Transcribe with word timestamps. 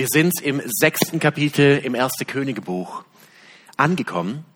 Wir 0.00 0.08
sind 0.08 0.40
im 0.40 0.62
sechsten 0.64 1.20
Kapitel 1.20 1.76
im 1.76 1.94
ersten 1.94 2.26
Königebuch 2.26 3.04
angekommen 3.76 4.46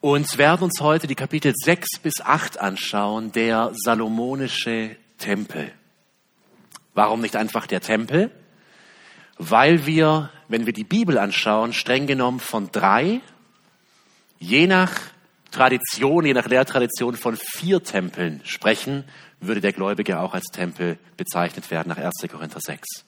und 0.00 0.36
werden 0.36 0.64
uns 0.64 0.80
heute 0.80 1.06
die 1.06 1.14
Kapitel 1.14 1.52
sechs 1.54 2.00
bis 2.02 2.14
acht 2.20 2.58
anschauen, 2.58 3.30
der 3.30 3.70
Salomonische 3.84 4.96
Tempel. 5.18 5.70
Warum 6.92 7.20
nicht 7.20 7.36
einfach 7.36 7.68
der 7.68 7.80
Tempel? 7.80 8.32
Weil 9.38 9.86
wir, 9.86 10.30
wenn 10.48 10.66
wir 10.66 10.72
die 10.72 10.82
Bibel 10.82 11.18
anschauen, 11.18 11.72
streng 11.72 12.08
genommen 12.08 12.40
von 12.40 12.72
drei, 12.72 13.20
je 14.40 14.66
nach 14.66 14.90
Tradition, 15.52 16.26
je 16.26 16.34
nach 16.34 16.48
Lehrtradition 16.48 17.14
von 17.14 17.36
vier 17.36 17.84
Tempeln 17.84 18.40
sprechen, 18.42 19.04
würde 19.38 19.60
der 19.60 19.72
Gläubige 19.72 20.18
auch 20.18 20.34
als 20.34 20.46
Tempel 20.46 20.98
bezeichnet 21.16 21.70
werden 21.70 21.90
nach 21.90 21.98
1. 21.98 22.28
Korinther 22.28 22.58
6. 22.58 23.04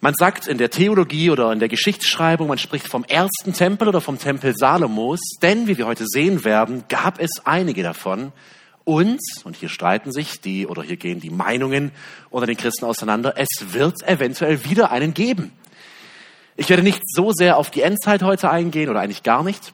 Man 0.00 0.14
sagt 0.14 0.46
in 0.46 0.58
der 0.58 0.70
Theologie 0.70 1.30
oder 1.30 1.50
in 1.52 1.60
der 1.60 1.68
Geschichtsschreibung, 1.68 2.48
man 2.48 2.58
spricht 2.58 2.88
vom 2.88 3.04
ersten 3.04 3.52
Tempel 3.54 3.88
oder 3.88 4.00
vom 4.00 4.18
Tempel 4.18 4.54
Salomos, 4.54 5.20
denn 5.40 5.66
wie 5.66 5.78
wir 5.78 5.86
heute 5.86 6.04
sehen 6.06 6.44
werden, 6.44 6.84
gab 6.88 7.20
es 7.20 7.30
einige 7.44 7.82
davon. 7.82 8.32
Und, 8.84 9.20
und 9.44 9.56
hier 9.56 9.70
streiten 9.70 10.12
sich 10.12 10.42
die 10.42 10.66
oder 10.66 10.82
hier 10.82 10.98
gehen 10.98 11.20
die 11.20 11.30
Meinungen 11.30 11.90
unter 12.28 12.46
den 12.46 12.56
Christen 12.56 12.84
auseinander, 12.84 13.34
es 13.38 13.48
wird 13.72 14.02
eventuell 14.06 14.64
wieder 14.66 14.90
einen 14.90 15.14
geben. 15.14 15.52
Ich 16.56 16.68
werde 16.68 16.82
nicht 16.82 17.00
so 17.06 17.32
sehr 17.32 17.56
auf 17.56 17.70
die 17.70 17.80
Endzeit 17.80 18.22
heute 18.22 18.50
eingehen 18.50 18.90
oder 18.90 19.00
eigentlich 19.00 19.22
gar 19.22 19.42
nicht. 19.42 19.72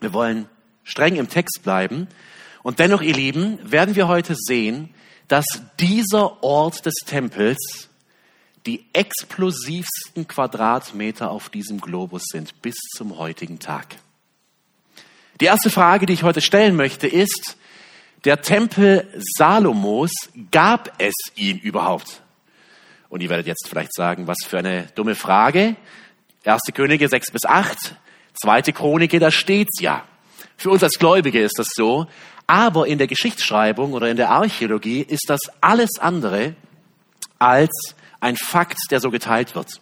Wir 0.00 0.12
wollen 0.12 0.46
streng 0.84 1.16
im 1.16 1.28
Text 1.28 1.62
bleiben. 1.62 2.06
Und 2.62 2.78
dennoch, 2.78 3.02
ihr 3.02 3.14
Lieben, 3.14 3.58
werden 3.62 3.96
wir 3.96 4.08
heute 4.08 4.34
sehen, 4.36 4.90
dass 5.28 5.46
dieser 5.80 6.42
Ort 6.42 6.86
des 6.86 6.94
Tempels 7.06 7.88
die 8.66 8.86
explosivsten 8.92 10.26
Quadratmeter 10.26 11.30
auf 11.30 11.50
diesem 11.50 11.80
Globus 11.80 12.24
sind 12.30 12.62
bis 12.62 12.76
zum 12.96 13.18
heutigen 13.18 13.58
Tag. 13.58 13.96
Die 15.40 15.46
erste 15.46 15.68
Frage, 15.68 16.06
die 16.06 16.14
ich 16.14 16.22
heute 16.22 16.40
stellen 16.40 16.76
möchte, 16.76 17.06
ist, 17.06 17.56
der 18.24 18.40
Tempel 18.40 19.06
Salomos, 19.36 20.10
gab 20.50 20.94
es 20.98 21.14
ihn 21.34 21.58
überhaupt? 21.58 22.22
Und 23.10 23.20
ihr 23.20 23.28
werdet 23.28 23.46
jetzt 23.46 23.68
vielleicht 23.68 23.94
sagen, 23.94 24.26
was 24.26 24.38
für 24.46 24.58
eine 24.58 24.86
dumme 24.94 25.14
Frage. 25.14 25.76
Erste 26.42 26.72
Könige 26.72 27.08
6 27.08 27.32
bis 27.32 27.44
8, 27.44 27.96
zweite 28.32 28.72
Chronike, 28.72 29.18
da 29.18 29.30
steht's 29.30 29.80
ja. 29.80 30.04
Für 30.56 30.70
uns 30.70 30.82
als 30.82 30.98
Gläubige 30.98 31.42
ist 31.42 31.58
das 31.58 31.68
so. 31.74 32.06
Aber 32.46 32.86
in 32.86 32.98
der 32.98 33.06
Geschichtsschreibung 33.06 33.92
oder 33.92 34.08
in 34.08 34.16
der 34.16 34.30
Archäologie 34.30 35.00
ist 35.00 35.24
das 35.28 35.40
alles 35.60 35.98
andere 35.98 36.54
als 37.38 37.94
ein 38.24 38.36
Fakt, 38.36 38.78
der 38.90 39.00
so 39.00 39.10
geteilt 39.10 39.54
wird. 39.54 39.80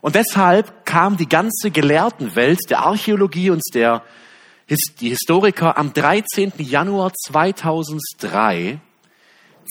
Und 0.00 0.14
deshalb 0.14 0.86
kam 0.86 1.16
die 1.16 1.28
ganze 1.28 1.70
Gelehrtenwelt 1.70 2.58
der 2.70 2.80
Archäologie 2.80 3.50
und 3.50 3.62
der, 3.74 4.02
die 5.00 5.10
Historiker 5.10 5.76
am 5.76 5.92
13. 5.92 6.52
Januar 6.58 7.12
2003 7.12 8.80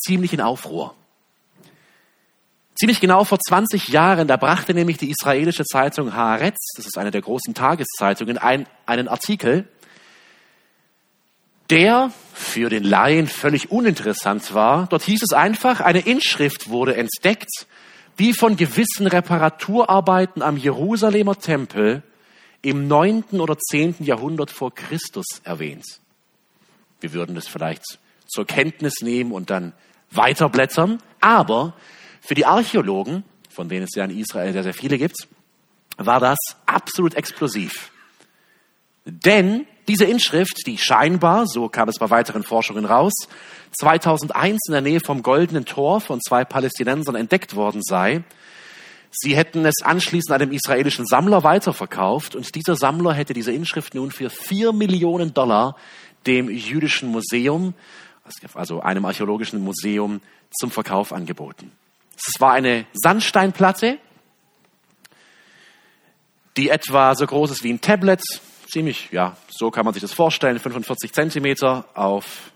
ziemlich 0.05 0.33
in 0.33 0.41
Aufruhr. 0.41 0.93
Ziemlich 2.75 2.99
genau 2.99 3.23
vor 3.23 3.39
20 3.39 3.87
Jahren, 3.87 4.27
da 4.27 4.37
brachte 4.37 4.75
nämlich 4.75 4.97
die 4.97 5.09
israelische 5.09 5.65
Zeitung 5.65 6.13
Haaretz, 6.13 6.73
das 6.75 6.85
ist 6.85 6.97
eine 6.99 7.09
der 7.09 7.21
großen 7.21 7.55
Tageszeitungen, 7.55 8.37
ein, 8.37 8.67
einen 8.85 9.07
Artikel, 9.07 9.67
der 11.71 12.11
für 12.33 12.69
den 12.69 12.83
Laien 12.83 13.27
völlig 13.27 13.71
uninteressant 13.71 14.53
war. 14.53 14.85
Dort 14.87 15.03
hieß 15.03 15.23
es 15.23 15.33
einfach, 15.33 15.81
eine 15.81 16.01
Inschrift 16.01 16.69
wurde 16.69 16.95
entdeckt, 16.95 17.65
die 18.19 18.33
von 18.33 18.57
gewissen 18.57 19.07
Reparaturarbeiten 19.07 20.41
am 20.41 20.57
Jerusalemer 20.57 21.37
Tempel 21.37 22.03
im 22.61 22.87
neunten 22.87 23.39
oder 23.39 23.57
zehnten 23.57 24.03
Jahrhundert 24.03 24.51
vor 24.51 24.73
Christus 24.73 25.25
erwähnt. 25.43 25.85
Wir 26.99 27.13
würden 27.13 27.35
das 27.35 27.47
vielleicht 27.47 27.83
zur 28.27 28.45
Kenntnis 28.45 29.01
nehmen 29.01 29.31
und 29.31 29.49
dann 29.49 29.73
weiterblättern, 30.11 31.01
aber 31.21 31.73
für 32.21 32.33
die 32.33 32.45
Archäologen, 32.45 33.23
von 33.49 33.69
denen 33.69 33.83
es 33.83 33.95
ja 33.95 34.05
in 34.05 34.17
Israel 34.17 34.51
sehr, 34.53 34.63
sehr 34.63 34.73
viele 34.73 34.97
gibt, 34.97 35.27
war 35.97 36.19
das 36.19 36.37
absolut 36.65 37.15
explosiv. 37.15 37.91
Denn 39.09 39.65
diese 39.87 40.03
Inschrift, 40.03 40.67
die 40.67 40.77
scheinbar, 40.77 41.47
so 41.47 41.69
kam 41.69 41.87
es 41.87 41.97
bei 41.97 42.09
weiteren 42.09 42.43
Forschungen 42.43 42.83
raus, 42.83 43.13
2001 43.79 44.59
in 44.67 44.73
der 44.73 44.81
Nähe 44.81 44.99
vom 44.99 45.23
Goldenen 45.23 45.63
Tor 45.63 46.01
von 46.01 46.19
zwei 46.19 46.43
Palästinensern 46.43 47.15
entdeckt 47.15 47.55
worden 47.55 47.81
sei, 47.81 48.23
sie 49.11 49.37
hätten 49.37 49.65
es 49.65 49.81
anschließend 49.81 50.33
einem 50.33 50.51
israelischen 50.51 51.05
Sammler 51.05 51.43
weiterverkauft 51.45 52.35
und 52.35 52.53
dieser 52.53 52.75
Sammler 52.75 53.13
hätte 53.13 53.33
diese 53.33 53.53
Inschrift 53.53 53.95
nun 53.95 54.11
für 54.11 54.29
vier 54.29 54.73
Millionen 54.73 55.33
Dollar 55.33 55.77
dem 56.25 56.49
jüdischen 56.49 57.07
Museum, 57.09 57.73
also 58.55 58.81
einem 58.81 59.05
archäologischen 59.05 59.63
Museum, 59.63 60.19
zum 60.51 60.69
Verkauf 60.69 61.13
angeboten. 61.13 61.71
Es 62.17 62.41
war 62.41 62.51
eine 62.51 62.85
Sandsteinplatte, 62.91 63.99
die 66.57 66.69
etwa 66.69 67.15
so 67.15 67.25
groß 67.25 67.51
ist 67.51 67.63
wie 67.63 67.71
ein 67.71 67.79
Tablet, 67.79 68.21
ziemlich, 68.67 69.09
ja, 69.11 69.35
so 69.49 69.71
kann 69.71 69.85
man 69.85 69.93
sich 69.93 70.01
das 70.01 70.13
vorstellen, 70.13 70.59
45 70.59 71.13
Zentimeter 71.13 71.85
auf 71.93 72.51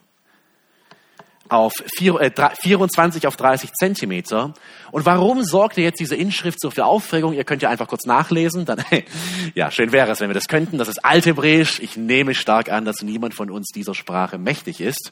auf 1.51 1.73
vier, 1.97 2.16
äh, 2.22 2.31
24 2.61 3.27
auf 3.27 3.35
30 3.35 3.73
Zentimeter. 3.73 4.53
Und 4.91 5.05
warum 5.05 5.44
sorgte 5.44 5.81
jetzt 5.81 6.00
diese 6.00 6.16
Inschrift 6.16 6.61
so 6.61 6.71
für 6.71 6.85
Aufregung? 6.85 7.33
Ihr 7.33 7.44
könnt 7.44 7.61
ja 7.61 7.69
einfach 7.69 7.89
kurz 7.89 8.05
nachlesen. 8.05 8.63
Dann, 8.63 8.81
ja, 9.53 9.69
schön 9.69 9.91
wäre 9.91 10.09
es, 10.11 10.21
wenn 10.21 10.29
wir 10.29 10.33
das 10.33 10.47
könnten. 10.47 10.77
Das 10.77 10.88
ist 10.88 11.03
Althebräisch. 11.03 11.81
Ich 11.81 11.97
nehme 11.97 12.35
stark 12.35 12.71
an, 12.71 12.85
dass 12.85 13.01
niemand 13.01 13.33
von 13.33 13.51
uns 13.51 13.67
dieser 13.75 13.94
Sprache 13.94 14.38
mächtig 14.38 14.79
ist. 14.79 15.11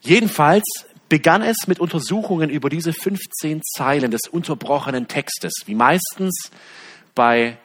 Jedenfalls 0.00 0.64
begann 1.10 1.42
es 1.42 1.66
mit 1.66 1.80
Untersuchungen 1.80 2.48
über 2.48 2.70
diese 2.70 2.94
15 2.94 3.60
Zeilen 3.76 4.10
des 4.10 4.22
unterbrochenen 4.30 5.06
Textes, 5.06 5.52
wie 5.66 5.74
meistens 5.74 6.50
bei 7.14 7.58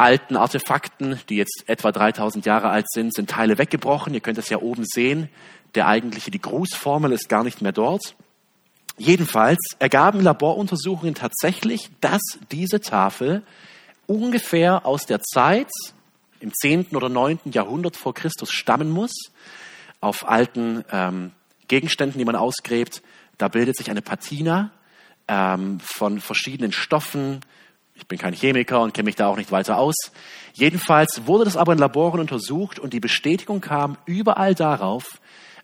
alten 0.00 0.36
Artefakten, 0.36 1.20
die 1.28 1.36
jetzt 1.36 1.64
etwa 1.66 1.92
3000 1.92 2.46
Jahre 2.46 2.70
alt 2.70 2.90
sind, 2.90 3.14
sind 3.14 3.30
Teile 3.30 3.58
weggebrochen. 3.58 4.14
Ihr 4.14 4.20
könnt 4.20 4.38
es 4.38 4.48
ja 4.48 4.58
oben 4.58 4.84
sehen. 4.84 5.28
Der 5.74 5.86
eigentliche, 5.86 6.30
die 6.30 6.40
Grußformel 6.40 7.12
ist 7.12 7.28
gar 7.28 7.44
nicht 7.44 7.62
mehr 7.62 7.72
dort. 7.72 8.16
Jedenfalls 8.96 9.58
ergaben 9.78 10.20
Laboruntersuchungen 10.20 11.14
tatsächlich, 11.14 11.90
dass 12.00 12.20
diese 12.50 12.80
Tafel 12.80 13.42
ungefähr 14.06 14.84
aus 14.84 15.06
der 15.06 15.20
Zeit 15.20 15.70
im 16.40 16.52
10. 16.52 16.96
oder 16.96 17.08
9. 17.08 17.38
Jahrhundert 17.52 17.96
vor 17.96 18.14
Christus 18.14 18.50
stammen 18.50 18.90
muss. 18.90 19.12
Auf 20.00 20.26
alten 20.26 20.84
ähm, 20.90 21.32
Gegenständen, 21.68 22.18
die 22.18 22.24
man 22.24 22.36
ausgräbt, 22.36 23.02
da 23.38 23.48
bildet 23.48 23.76
sich 23.76 23.90
eine 23.90 24.02
Patina 24.02 24.70
ähm, 25.28 25.78
von 25.80 26.20
verschiedenen 26.20 26.72
Stoffen, 26.72 27.40
ich 28.00 28.06
bin 28.06 28.18
kein 28.18 28.32
Chemiker 28.32 28.80
und 28.80 28.94
kenne 28.94 29.06
mich 29.06 29.16
da 29.16 29.28
auch 29.28 29.36
nicht 29.36 29.52
weiter 29.52 29.78
aus. 29.78 29.94
Jedenfalls 30.54 31.22
wurde 31.26 31.44
das 31.44 31.56
aber 31.56 31.72
in 31.72 31.78
Laboren 31.78 32.20
untersucht 32.20 32.78
und 32.78 32.92
die 32.92 33.00
Bestätigung 33.00 33.60
kam 33.60 33.96
überall 34.06 34.54
darauf, 34.54 35.20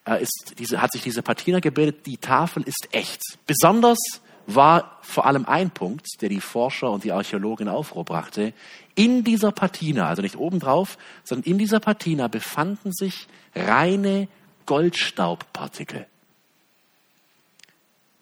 äh, 0.07 0.23
ist 0.23 0.55
diese, 0.59 0.81
hat 0.81 0.93
sich 0.93 1.03
diese 1.03 1.23
Patina 1.23 1.61
gebildet, 1.61 2.07
die 2.07 2.19
Tafel 2.19 2.63
ist 2.63 2.89
echt. 2.93 3.21
Besonders 3.47 3.99
war 4.47 4.99
vor 5.03 5.27
allem 5.27 5.45
ein 5.47 5.71
Punkt, 5.71 6.07
der 6.21 6.29
die 6.29 6.41
Forscher 6.41 6.91
und 6.91 7.05
die 7.05 7.13
Archäologen 7.13 7.67
in 7.67 7.73
Aufruhr 7.73 8.05
brachte. 8.05 8.53
In 8.95 9.25
dieser 9.25 9.51
Patina, 9.51 10.09
also 10.09 10.23
nicht 10.23 10.37
obendrauf, 10.37 10.99
sondern 11.25 11.51
in 11.51 11.59
dieser 11.59 11.81
Patina 11.81 12.29
befanden 12.29 12.93
sich 12.93 13.27
reine 13.55 14.29
Goldstaubpartikel. 14.67 16.07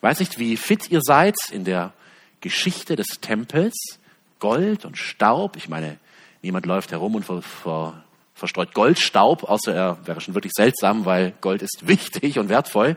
Weiß 0.00 0.20
nicht, 0.20 0.38
wie 0.38 0.56
fit 0.56 0.90
ihr 0.90 1.00
seid 1.02 1.36
in 1.50 1.64
der 1.64 1.92
Geschichte 2.40 2.94
des 2.94 3.06
Tempels. 3.20 3.74
Gold 4.38 4.84
und 4.84 4.98
Staub. 4.98 5.56
Ich 5.56 5.68
meine, 5.68 5.98
niemand 6.42 6.66
läuft 6.66 6.92
herum 6.92 7.14
und 7.14 7.24
ver, 7.24 7.42
ver, 7.42 8.04
verstreut 8.34 8.74
Goldstaub, 8.74 9.44
außer 9.44 9.74
er 9.74 10.06
wäre 10.06 10.20
schon 10.20 10.34
wirklich 10.34 10.52
seltsam, 10.54 11.04
weil 11.04 11.32
Gold 11.40 11.62
ist 11.62 11.82
wichtig 11.86 12.38
und 12.38 12.48
wertvoll. 12.48 12.96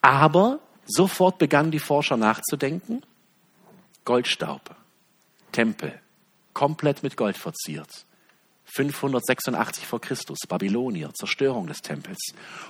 Aber 0.00 0.60
sofort 0.86 1.38
begannen 1.38 1.70
die 1.70 1.78
Forscher 1.78 2.16
nachzudenken. 2.16 3.02
Goldstaub, 4.04 4.74
Tempel, 5.52 5.98
komplett 6.52 7.02
mit 7.02 7.16
Gold 7.16 7.38
verziert. 7.38 7.88
586 8.66 9.86
vor 9.86 10.00
Christus, 10.00 10.38
Babylonier, 10.48 11.12
Zerstörung 11.14 11.66
des 11.66 11.80
Tempels. 11.80 12.18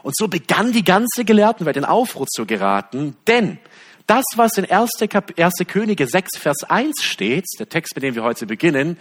Und 0.03 0.15
so 0.17 0.29
begann 0.29 0.73
die 0.73 0.85
ganze 0.85 1.25
Gelehrtenwelt 1.25 1.77
in 1.77 1.85
Aufruhr 1.85 2.27
zu 2.27 2.47
geraten, 2.47 3.17
denn 3.27 3.59
das, 4.07 4.25
was 4.37 4.59
in 4.59 4.71
1. 4.71 4.91
Kap 5.09 5.33
1. 5.39 5.55
Könige 5.67 6.07
6, 6.07 6.39
Vers 6.39 6.65
1 6.65 7.03
steht, 7.03 7.45
der 7.59 7.69
Text, 7.69 7.95
mit 7.95 8.03
dem 8.03 8.15
wir 8.15 8.23
heute 8.23 8.47
beginnen, 8.47 8.99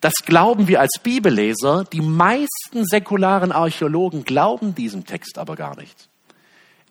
das 0.00 0.14
glauben 0.24 0.68
wir 0.68 0.80
als 0.80 0.98
Bibelleser. 1.02 1.84
Die 1.84 2.00
meisten 2.00 2.84
säkularen 2.84 3.52
Archäologen 3.52 4.24
glauben 4.24 4.74
diesem 4.74 5.06
Text 5.06 5.38
aber 5.38 5.56
gar 5.56 5.76
nicht. 5.76 6.08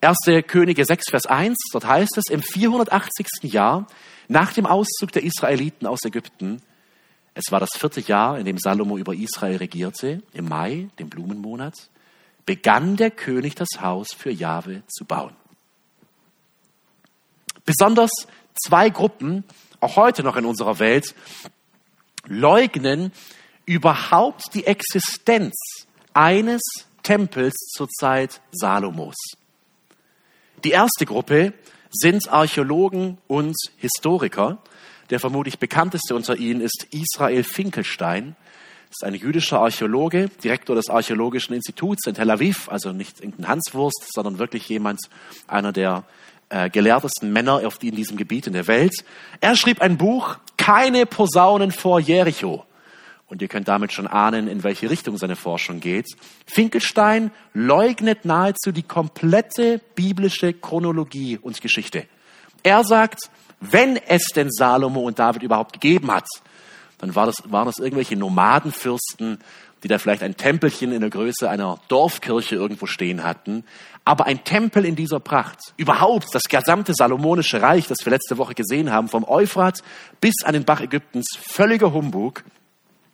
1. 0.00 0.16
Könige 0.46 0.84
6, 0.84 1.10
Vers 1.10 1.26
1, 1.26 1.56
dort 1.72 1.86
heißt 1.86 2.18
es, 2.18 2.24
im 2.30 2.42
480. 2.42 3.26
Jahr 3.42 3.86
nach 4.28 4.52
dem 4.52 4.66
Auszug 4.66 5.12
der 5.12 5.22
Israeliten 5.22 5.86
aus 5.86 6.04
Ägypten, 6.04 6.60
es 7.34 7.50
war 7.50 7.58
das 7.58 7.70
vierte 7.76 8.00
Jahr, 8.00 8.38
in 8.38 8.44
dem 8.44 8.58
Salomo 8.58 8.96
über 8.96 9.14
Israel 9.14 9.56
regierte, 9.56 10.22
im 10.32 10.48
Mai, 10.48 10.88
dem 10.98 11.08
Blumenmonat, 11.08 11.74
begann 12.46 12.96
der 12.96 13.10
König 13.10 13.54
das 13.56 13.80
Haus 13.80 14.12
für 14.12 14.30
Jahwe 14.30 14.82
zu 14.88 15.04
bauen. 15.04 15.34
Besonders 17.64 18.10
zwei 18.54 18.90
Gruppen, 18.90 19.44
auch 19.80 19.96
heute 19.96 20.22
noch 20.22 20.36
in 20.36 20.44
unserer 20.44 20.78
Welt, 20.78 21.14
leugnen 22.26 23.12
überhaupt 23.66 24.54
die 24.54 24.66
Existenz 24.66 25.54
eines 26.12 26.62
Tempels 27.02 27.54
zur 27.74 27.88
Zeit 27.88 28.40
Salomos. 28.52 29.14
Die 30.64 30.70
erste 30.70 31.06
Gruppe 31.06 31.52
sind 31.90 32.28
Archäologen 32.28 33.18
und 33.26 33.54
Historiker. 33.76 34.58
Der 35.10 35.20
vermutlich 35.20 35.58
bekannteste 35.58 36.14
unter 36.14 36.36
ihnen 36.36 36.60
ist 36.60 36.86
Israel 36.90 37.44
Finkelstein. 37.44 38.36
Das 38.88 38.96
ist 39.02 39.04
ein 39.04 39.14
jüdischer 39.14 39.60
Archäologe, 39.60 40.28
Direktor 40.42 40.76
des 40.76 40.88
Archäologischen 40.88 41.54
Instituts 41.54 42.06
in 42.06 42.14
Tel 42.14 42.30
Aviv, 42.30 42.68
also 42.68 42.92
nicht 42.92 43.20
irgendein 43.20 43.48
Hanswurst, 43.48 44.06
sondern 44.14 44.38
wirklich 44.38 44.68
jemand, 44.68 45.00
einer 45.46 45.72
der 45.72 46.04
äh, 46.54 46.70
gelehrtesten 46.70 47.32
Männer 47.32 47.66
auf 47.66 47.78
die 47.78 47.88
in 47.88 47.96
diesem 47.96 48.16
Gebiet 48.16 48.46
in 48.46 48.52
der 48.52 48.68
Welt. 48.68 48.94
Er 49.40 49.56
schrieb 49.56 49.80
ein 49.80 49.98
Buch, 49.98 50.36
Keine 50.56 51.04
Posaunen 51.04 51.72
vor 51.72 51.98
Jericho. 51.98 52.64
Und 53.26 53.42
ihr 53.42 53.48
könnt 53.48 53.66
damit 53.66 53.92
schon 53.92 54.06
ahnen, 54.06 54.46
in 54.46 54.62
welche 54.62 54.88
Richtung 54.88 55.16
seine 55.16 55.34
Forschung 55.34 55.80
geht. 55.80 56.06
Finkelstein 56.46 57.32
leugnet 57.54 58.24
nahezu 58.24 58.70
die 58.70 58.84
komplette 58.84 59.80
biblische 59.96 60.52
Chronologie 60.52 61.38
und 61.38 61.60
Geschichte. 61.60 62.06
Er 62.62 62.84
sagt, 62.84 63.30
wenn 63.60 63.96
es 63.96 64.26
denn 64.26 64.50
Salomo 64.52 65.00
und 65.00 65.18
David 65.18 65.42
überhaupt 65.42 65.72
gegeben 65.72 66.12
hat, 66.12 66.28
dann 66.98 67.16
war 67.16 67.26
das, 67.26 67.36
waren 67.46 67.66
das 67.66 67.78
irgendwelche 67.78 68.14
Nomadenfürsten, 68.14 69.38
die 69.82 69.88
da 69.88 69.98
vielleicht 69.98 70.22
ein 70.22 70.36
Tempelchen 70.36 70.92
in 70.92 71.00
der 71.00 71.10
Größe 71.10 71.48
einer 71.50 71.78
Dorfkirche 71.88 72.54
irgendwo 72.54 72.86
stehen 72.86 73.24
hatten. 73.24 73.64
Aber 74.04 74.26
ein 74.26 74.44
Tempel 74.44 74.84
in 74.84 74.96
dieser 74.96 75.18
Pracht, 75.18 75.58
überhaupt 75.78 76.34
das 76.34 76.42
gesamte 76.42 76.92
salomonische 76.94 77.62
Reich, 77.62 77.86
das 77.86 77.98
wir 78.04 78.10
letzte 78.10 78.36
Woche 78.36 78.54
gesehen 78.54 78.92
haben, 78.92 79.08
vom 79.08 79.24
Euphrat 79.24 79.82
bis 80.20 80.34
an 80.44 80.52
den 80.52 80.64
Bach 80.64 80.80
Ägyptens, 80.80 81.38
völliger 81.40 81.92
Humbug. 81.92 82.44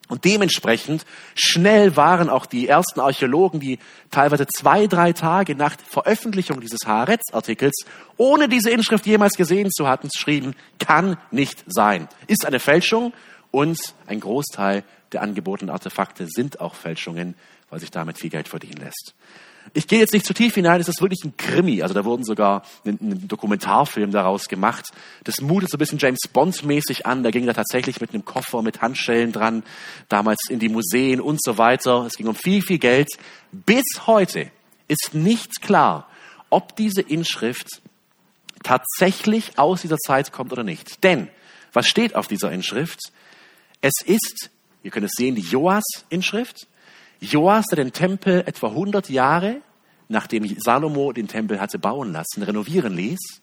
Und 0.09 0.25
dementsprechend 0.25 1.07
schnell 1.37 1.97
waren 1.97 2.29
auch 2.29 2.45
die 2.45 2.67
ersten 2.67 2.99
Archäologen, 2.99 3.61
die 3.61 3.79
teilweise 4.11 4.49
zwei, 4.49 4.89
drei 4.89 5.13
Tage 5.13 5.55
nach 5.55 5.77
Veröffentlichung 5.89 6.61
dieses 6.61 6.81
Haaretz-Artikels, 6.85 7.85
ohne 8.17 8.49
diese 8.49 8.71
Inschrift 8.71 9.07
jemals 9.07 9.35
gesehen 9.35 9.71
zu 9.71 9.87
hatten, 9.87 10.09
schrieben, 10.13 10.57
kann 10.81 11.17
nicht 11.31 11.63
sein. 11.69 12.09
Ist 12.27 12.45
eine 12.45 12.59
Fälschung 12.59 13.13
und 13.53 13.79
ein 14.09 14.19
Großteil 14.19 14.83
der 15.13 15.23
angebotenen 15.23 15.71
Artefakte 15.73 16.27
sind 16.29 16.61
auch 16.61 16.75
Fälschungen, 16.75 17.37
weil 17.69 17.79
sich 17.79 17.93
damit 17.93 18.19
viel 18.19 18.31
Geld 18.31 18.49
verdienen 18.49 18.81
lässt. 18.83 19.15
Ich 19.73 19.87
gehe 19.87 20.01
jetzt 20.01 20.13
nicht 20.13 20.27
zu 20.27 20.35
tief 20.35 20.55
hinein, 20.55 20.81
es 20.81 20.89
ist 20.89 21.01
wirklich 21.01 21.25
ein 21.25 21.37
Krimi. 21.37 21.83
Also 21.83 21.95
da 21.95 22.05
wurden 22.05 22.25
sogar 22.25 22.63
ein, 22.85 22.99
ein 23.01 23.29
Dokumentarfilm 23.29 24.11
daraus 24.11 24.49
gemacht. 24.49 24.87
Das 25.25 25.41
mutet 25.41 25.71
so 25.71 25.77
ein 25.77 25.79
bisschen 25.79 25.99
James 25.99 26.21
Bond-mäßig 26.33 27.07
an. 27.07 27.23
Da 27.23 27.31
ging 27.31 27.47
er 27.47 27.55
tatsächlich 27.55 28.01
mit 28.01 28.13
einem 28.13 28.25
Koffer 28.25 28.63
mit 28.63 28.83
Handschellen 28.83 29.33
dran, 29.33 29.63
damals 30.09 30.41
in 30.49 30.59
die 30.59 30.69
Museen 30.69 31.21
und 31.21 31.41
so 31.43 31.57
weiter. 31.57 32.05
Es 32.07 32.17
ging 32.17 32.27
um 32.27 32.35
viel, 32.35 32.63
viel 32.63 32.79
Geld. 32.79 33.09
Bis 33.53 34.07
heute 34.07 34.51
ist 34.89 35.11
nicht 35.15 35.63
klar, 35.63 36.09
ob 36.51 36.75
diese 36.75 37.01
Inschrift 37.01 37.81
tatsächlich 38.63 39.59
aus 39.59 39.83
dieser 39.83 39.99
Zeit 39.99 40.33
kommt 40.33 40.53
oder 40.53 40.65
nicht. 40.65 41.03
Denn, 41.05 41.29
was 41.73 41.87
steht 41.87 42.17
auf 42.17 42.27
dieser 42.27 42.51
Inschrift? 42.51 42.99
Es 43.81 43.95
ist, 44.05 44.51
ihr 44.83 44.91
könnt 44.91 45.07
es 45.07 45.13
sehen, 45.17 45.37
die 45.37 45.43
Joas-Inschrift. 45.43 46.67
Joas, 47.21 47.67
der 47.67 47.77
den 47.77 47.93
Tempel 47.93 48.43
etwa 48.47 48.69
100 48.69 49.11
Jahre, 49.11 49.63
nachdem 50.09 50.47
Salomo 50.59 51.13
den 51.13 51.29
Tempel 51.29 51.61
hatte 51.61 51.79
bauen 51.79 52.13
lassen, 52.13 52.43
renovieren 52.43 52.95
ließ. 52.95 53.43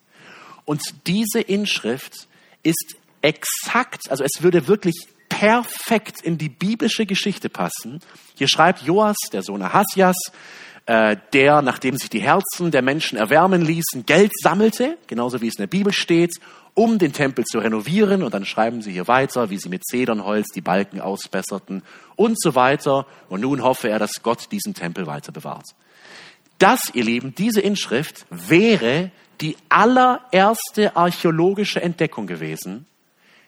Und 0.66 1.08
diese 1.08 1.40
Inschrift 1.40 2.28
ist 2.64 2.96
exakt, 3.22 4.10
also 4.10 4.24
es 4.24 4.42
würde 4.42 4.68
wirklich 4.68 5.08
perfekt 5.30 6.22
in 6.22 6.38
die 6.38 6.50
biblische 6.50 7.06
Geschichte 7.06 7.50
passen. 7.50 8.00
Hier 8.36 8.48
schreibt 8.48 8.82
Joas, 8.82 9.18
der 9.32 9.44
Sohn 9.44 9.62
Ahasias, 9.62 10.18
äh, 10.86 11.18
der, 11.34 11.62
nachdem 11.62 11.98
sich 11.98 12.10
die 12.10 12.22
Herzen 12.22 12.72
der 12.72 12.82
Menschen 12.82 13.18
erwärmen 13.18 13.62
ließen, 13.62 14.06
Geld 14.06 14.32
sammelte, 14.42 14.98
genauso 15.08 15.42
wie 15.42 15.48
es 15.48 15.56
in 15.56 15.64
der 15.64 15.68
Bibel 15.68 15.94
steht, 15.94 16.34
um 16.78 17.00
den 17.00 17.12
Tempel 17.12 17.44
zu 17.44 17.58
renovieren. 17.58 18.22
Und 18.22 18.36
dann 18.36 18.46
schreiben 18.46 18.84
sie 18.84 18.92
hier 18.92 19.08
weiter, 19.08 19.50
wie 19.50 19.58
sie 19.58 19.68
mit 19.68 19.84
Zedernholz 19.84 20.50
die 20.54 20.62
Balken 20.62 21.02
ausbesserten 21.02 21.82
und 22.16 22.40
so 22.40 22.54
weiter. 22.54 23.08
Und 23.30 23.42
nun 23.42 23.64
hoffe 23.64 23.90
er, 23.90 23.98
dass 23.98 24.22
Gott 24.22 24.52
diesen 24.52 24.76
Tempel 24.76 25.08
weiter 25.08 25.32
bewahrt. 25.32 25.66
Das, 26.60 26.92
ihr 26.94 27.04
Lieben, 27.04 27.34
diese 27.34 27.62
Inschrift 27.62 28.28
wäre 28.30 29.10
die 29.42 29.58
allererste 29.70 30.96
archäologische 30.96 31.82
Entdeckung 31.82 32.28
gewesen, 32.28 32.86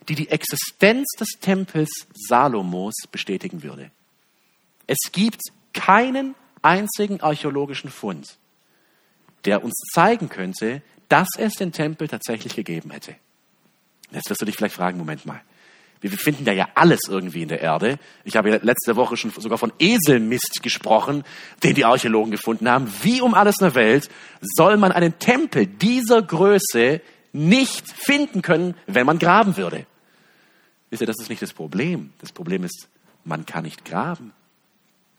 die 0.07 0.15
die 0.15 0.29
Existenz 0.29 1.05
des 1.19 1.27
Tempels 1.39 2.07
Salomos 2.13 2.95
bestätigen 3.11 3.61
würde. 3.61 3.91
Es 4.87 5.11
gibt 5.11 5.41
keinen 5.73 6.33
einzigen 6.63 7.21
archäologischen 7.21 7.91
Fund, 7.91 8.39
der 9.45 9.63
uns 9.63 9.75
zeigen 9.94 10.30
könnte, 10.30 10.81
dass 11.07 11.27
es 11.38 11.53
den 11.53 11.71
Tempel 11.71 12.07
tatsächlich 12.07 12.56
gegeben 12.56 12.91
hätte. 12.91 13.15
Jetzt 14.12 14.30
wirst 14.30 14.41
du 14.41 14.45
dich 14.45 14.56
vielleicht 14.56 14.75
fragen, 14.75 14.97
Moment 14.97 15.25
mal. 15.25 15.41
Wir 16.01 16.12
finden 16.12 16.45
da 16.45 16.53
ja 16.53 16.69
alles 16.75 17.01
irgendwie 17.09 17.41
in 17.41 17.50
der 17.50 17.59
Erde. 17.59 18.00
Ich 18.24 18.38
habe 18.38 18.50
ja 18.50 18.59
letzte 18.62 18.95
Woche 18.95 19.18
schon 19.18 19.31
sogar 19.31 19.57
von 19.57 19.74
Eselmist 19.80 20.63
gesprochen, 20.63 21.25
den 21.62 21.75
die 21.75 21.83
Archäologen 21.83 22.31
gefunden 22.31 22.69
haben. 22.69 22.91
Wie 23.01 23.19
um 23.19 23.33
alles 23.33 23.59
in 23.59 23.65
der 23.65 23.75
Welt 23.75 24.09
soll 24.41 24.77
man 24.77 24.94
einen 24.94 25.19
Tempel 25.19 25.68
dieser 25.68 26.21
Größe 26.21 27.01
nicht 27.33 27.85
finden 27.92 28.42
können, 28.42 28.75
wenn 28.88 29.06
man 29.06 29.19
graben 29.19 29.57
würde? 29.57 29.85
Wisst 30.89 31.01
ihr, 31.01 31.07
das 31.07 31.19
ist 31.19 31.30
nicht 31.30 31.42
das 31.42 31.51
Problem. 31.51 32.12
Das 32.21 32.31
Problem 32.31 32.63
ist, 32.63 32.88
man 33.25 33.45
kann 33.45 33.65
nicht 33.65 33.83
graben. 33.83 34.31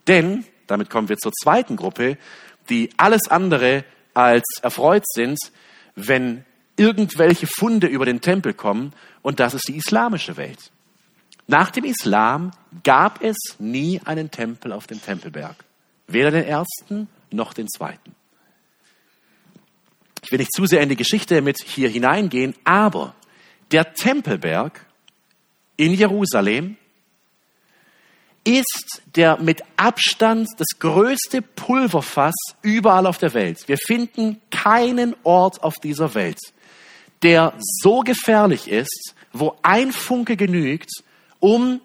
Denn, 0.06 0.44
damit 0.66 0.88
kommen 0.88 1.11
wir 1.11 1.19
zur 1.19 1.32
zweiten 1.32 1.76
Gruppe, 1.76 2.16
die 2.70 2.88
alles 2.96 3.28
andere 3.28 3.84
als 4.14 4.44
erfreut 4.62 5.04
sind, 5.06 5.38
wenn 5.94 6.44
irgendwelche 6.76 7.46
Funde 7.46 7.86
über 7.86 8.06
den 8.06 8.20
Tempel 8.20 8.54
kommen, 8.54 8.92
und 9.23 9.38
das 9.38 9.54
ist 9.54 9.68
die 9.68 9.76
islamische 9.76 10.37
Welt. 10.37 10.70
Nach 11.46 11.70
dem 11.70 11.85
Islam 11.85 12.52
gab 12.85 13.23
es 13.23 13.37
nie 13.58 14.00
einen 14.04 14.30
Tempel 14.30 14.73
auf 14.73 14.87
dem 14.87 15.02
Tempelberg. 15.02 15.56
Weder 16.06 16.30
den 16.30 16.44
ersten 16.44 17.08
noch 17.30 17.52
den 17.52 17.68
zweiten. 17.68 18.14
Ich 20.23 20.30
will 20.30 20.38
nicht 20.38 20.52
zu 20.52 20.66
sehr 20.66 20.80
in 20.80 20.88
die 20.88 20.96
Geschichte 20.96 21.42
mit 21.42 21.58
hier 21.62 21.88
hineingehen, 21.88 22.54
aber 22.64 23.14
der 23.73 23.94
Tempelberg 23.94 24.87
in 25.76 25.92
Jerusalem 25.92 26.76
ist 28.44 29.02
der 29.16 29.38
mit 29.38 29.62
Abstand 29.76 30.49
das 30.56 30.78
größte 30.78 31.42
Pulverfass 31.42 32.35
überall 32.62 33.06
auf 33.06 33.18
der 33.18 33.35
Welt. 33.35 33.68
Wir 33.68 33.76
finden 33.76 34.40
keinen 34.50 35.14
Ort 35.25 35.62
auf 35.62 35.75
dieser 35.76 36.14
Welt, 36.14 36.38
der 37.23 37.52
so 37.59 38.00
gefährlich 38.00 38.68
ist, 38.68 39.14
wo 39.32 39.56
ein 39.62 39.92
Funke 39.92 40.37
genügt, 40.37 40.90
um, 41.38 41.80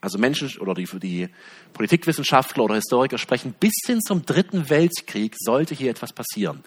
also 0.00 0.18
Menschen 0.18 0.50
oder 0.58 0.74
die, 0.74 0.86
die 0.98 1.28
Politikwissenschaftler 1.72 2.64
oder 2.64 2.74
Historiker 2.74 3.18
sprechen, 3.18 3.54
bis 3.58 3.74
hin 3.86 4.00
zum 4.00 4.26
Dritten 4.26 4.68
Weltkrieg 4.68 5.36
sollte 5.38 5.74
hier 5.74 5.90
etwas 5.90 6.12
passieren. 6.12 6.64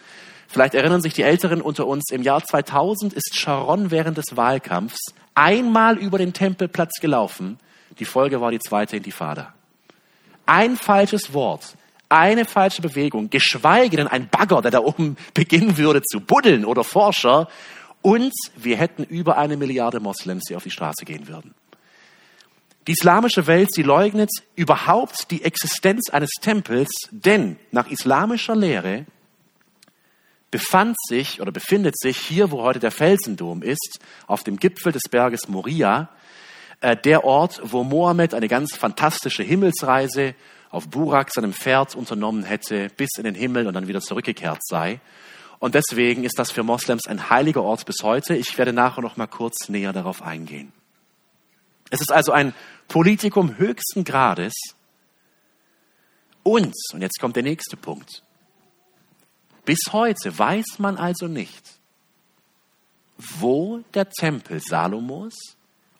Vielleicht 0.47 0.75
erinnern 0.75 1.01
sich 1.01 1.13
die 1.13 1.23
Älteren 1.23 1.61
unter 1.61 1.87
uns, 1.87 2.11
im 2.11 2.21
Jahr 2.21 2.43
2000 2.43 3.13
ist 3.13 3.35
Sharon 3.35 3.91
während 3.91 4.17
des 4.17 4.35
Wahlkampfs 4.37 5.13
einmal 5.35 5.97
über 5.97 6.17
den 6.17 6.31
Tempelplatz 6.31 6.99
gelaufen 7.01 7.57
die 7.99 8.05
Folge 8.05 8.41
war 8.41 8.51
die 8.51 8.59
zweite 8.59 8.97
Intifada. 8.97 9.53
Ein 10.45 10.75
falsches 10.75 11.33
Wort, 11.33 11.75
eine 12.09 12.45
falsche 12.45 12.81
Bewegung, 12.81 13.29
geschweige 13.29 13.97
denn 13.97 14.07
ein 14.07 14.29
Bagger, 14.29 14.61
der 14.61 14.71
da 14.71 14.79
oben 14.79 15.17
beginnen 15.33 15.77
würde 15.77 16.01
zu 16.01 16.19
buddeln 16.19 16.65
oder 16.65 16.83
Forscher, 16.83 17.47
und 18.01 18.33
wir 18.57 18.75
hätten 18.75 19.05
über 19.05 19.37
eine 19.37 19.55
Milliarde 19.55 20.01
Moslems, 20.01 20.43
die 20.49 20.57
auf 20.57 20.63
die 20.63 20.71
Straße 20.71 21.05
gehen 21.05 21.29
würden. 21.29 21.55
Die 22.85 22.91
islamische 22.91 23.47
Welt, 23.47 23.73
sie 23.73 23.81
leugnet 23.81 24.29
überhaupt 24.57 25.31
die 25.31 25.43
Existenz 25.43 26.09
eines 26.09 26.31
Tempels, 26.41 26.91
denn 27.11 27.57
nach 27.71 27.89
islamischer 27.89 28.57
Lehre 28.57 29.05
befand 30.51 30.97
sich 31.07 31.41
oder 31.41 31.53
befindet 31.53 31.97
sich 31.97 32.17
hier, 32.17 32.51
wo 32.51 32.61
heute 32.61 32.79
der 32.79 32.91
Felsendom 32.91 33.63
ist, 33.63 33.99
auf 34.27 34.43
dem 34.43 34.57
Gipfel 34.57 34.91
des 34.91 35.03
Berges 35.09 35.47
Moria, 35.47 36.09
äh, 36.83 36.97
der 36.97 37.23
Ort, 37.23 37.61
wo 37.63 37.85
Mohammed 37.85 38.33
eine 38.33 38.49
ganz 38.49 38.75
fantastische 38.75 39.41
Himmelsreise 39.41 40.35
auf 40.69 40.89
Burak, 40.89 41.33
seinem 41.33 41.53
Pferd, 41.53 41.95
unternommen 41.95 42.43
hätte, 42.43 42.89
bis 42.97 43.11
in 43.17 43.23
den 43.23 43.35
Himmel 43.35 43.67
und 43.67 43.73
dann 43.73 43.87
wieder 43.87 44.01
zurückgekehrt 44.01 44.59
sei. 44.63 44.99
Und 45.59 45.75
deswegen 45.75 46.25
ist 46.25 46.37
das 46.37 46.51
für 46.51 46.63
Moslems 46.63 47.07
ein 47.07 47.29
heiliger 47.29 47.63
Ort 47.63 47.85
bis 47.85 48.03
heute. 48.03 48.35
Ich 48.35 48.57
werde 48.57 48.73
nachher 48.73 49.01
noch 49.01 49.15
mal 49.15 49.27
kurz 49.27 49.69
näher 49.69 49.93
darauf 49.93 50.21
eingehen. 50.21 50.73
Es 51.89 52.01
ist 52.01 52.11
also 52.11 52.33
ein 52.33 52.53
Politikum 52.89 53.57
höchsten 53.57 54.03
Grades. 54.03 54.53
Und, 56.43 56.73
und 56.91 57.01
jetzt 57.01 57.17
kommt 57.17 57.37
der 57.37 57.43
nächste 57.43 57.77
Punkt. 57.77 58.23
Bis 59.63 59.79
heute 59.93 60.37
weiß 60.37 60.79
man 60.79 60.97
also 60.97 61.29
nicht, 61.29 61.63
wo 63.17 63.79
der 63.93 64.09
Tempel 64.09 64.59
Salomos 64.59 65.55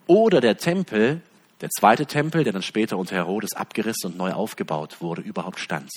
oder 0.08 0.42
der 0.42 0.58
Tempel, 0.58 1.22
der 1.62 1.70
zweite 1.70 2.06
Tempel, 2.06 2.44
der 2.44 2.54
dann 2.54 2.62
später 2.62 2.98
unter 2.98 3.16
Herodes 3.16 3.54
abgerissen 3.54 4.12
und 4.12 4.18
neu 4.18 4.32
aufgebaut 4.34 5.02
wurde, 5.02 5.22
überhaupt 5.22 5.60
stand. 5.60 5.90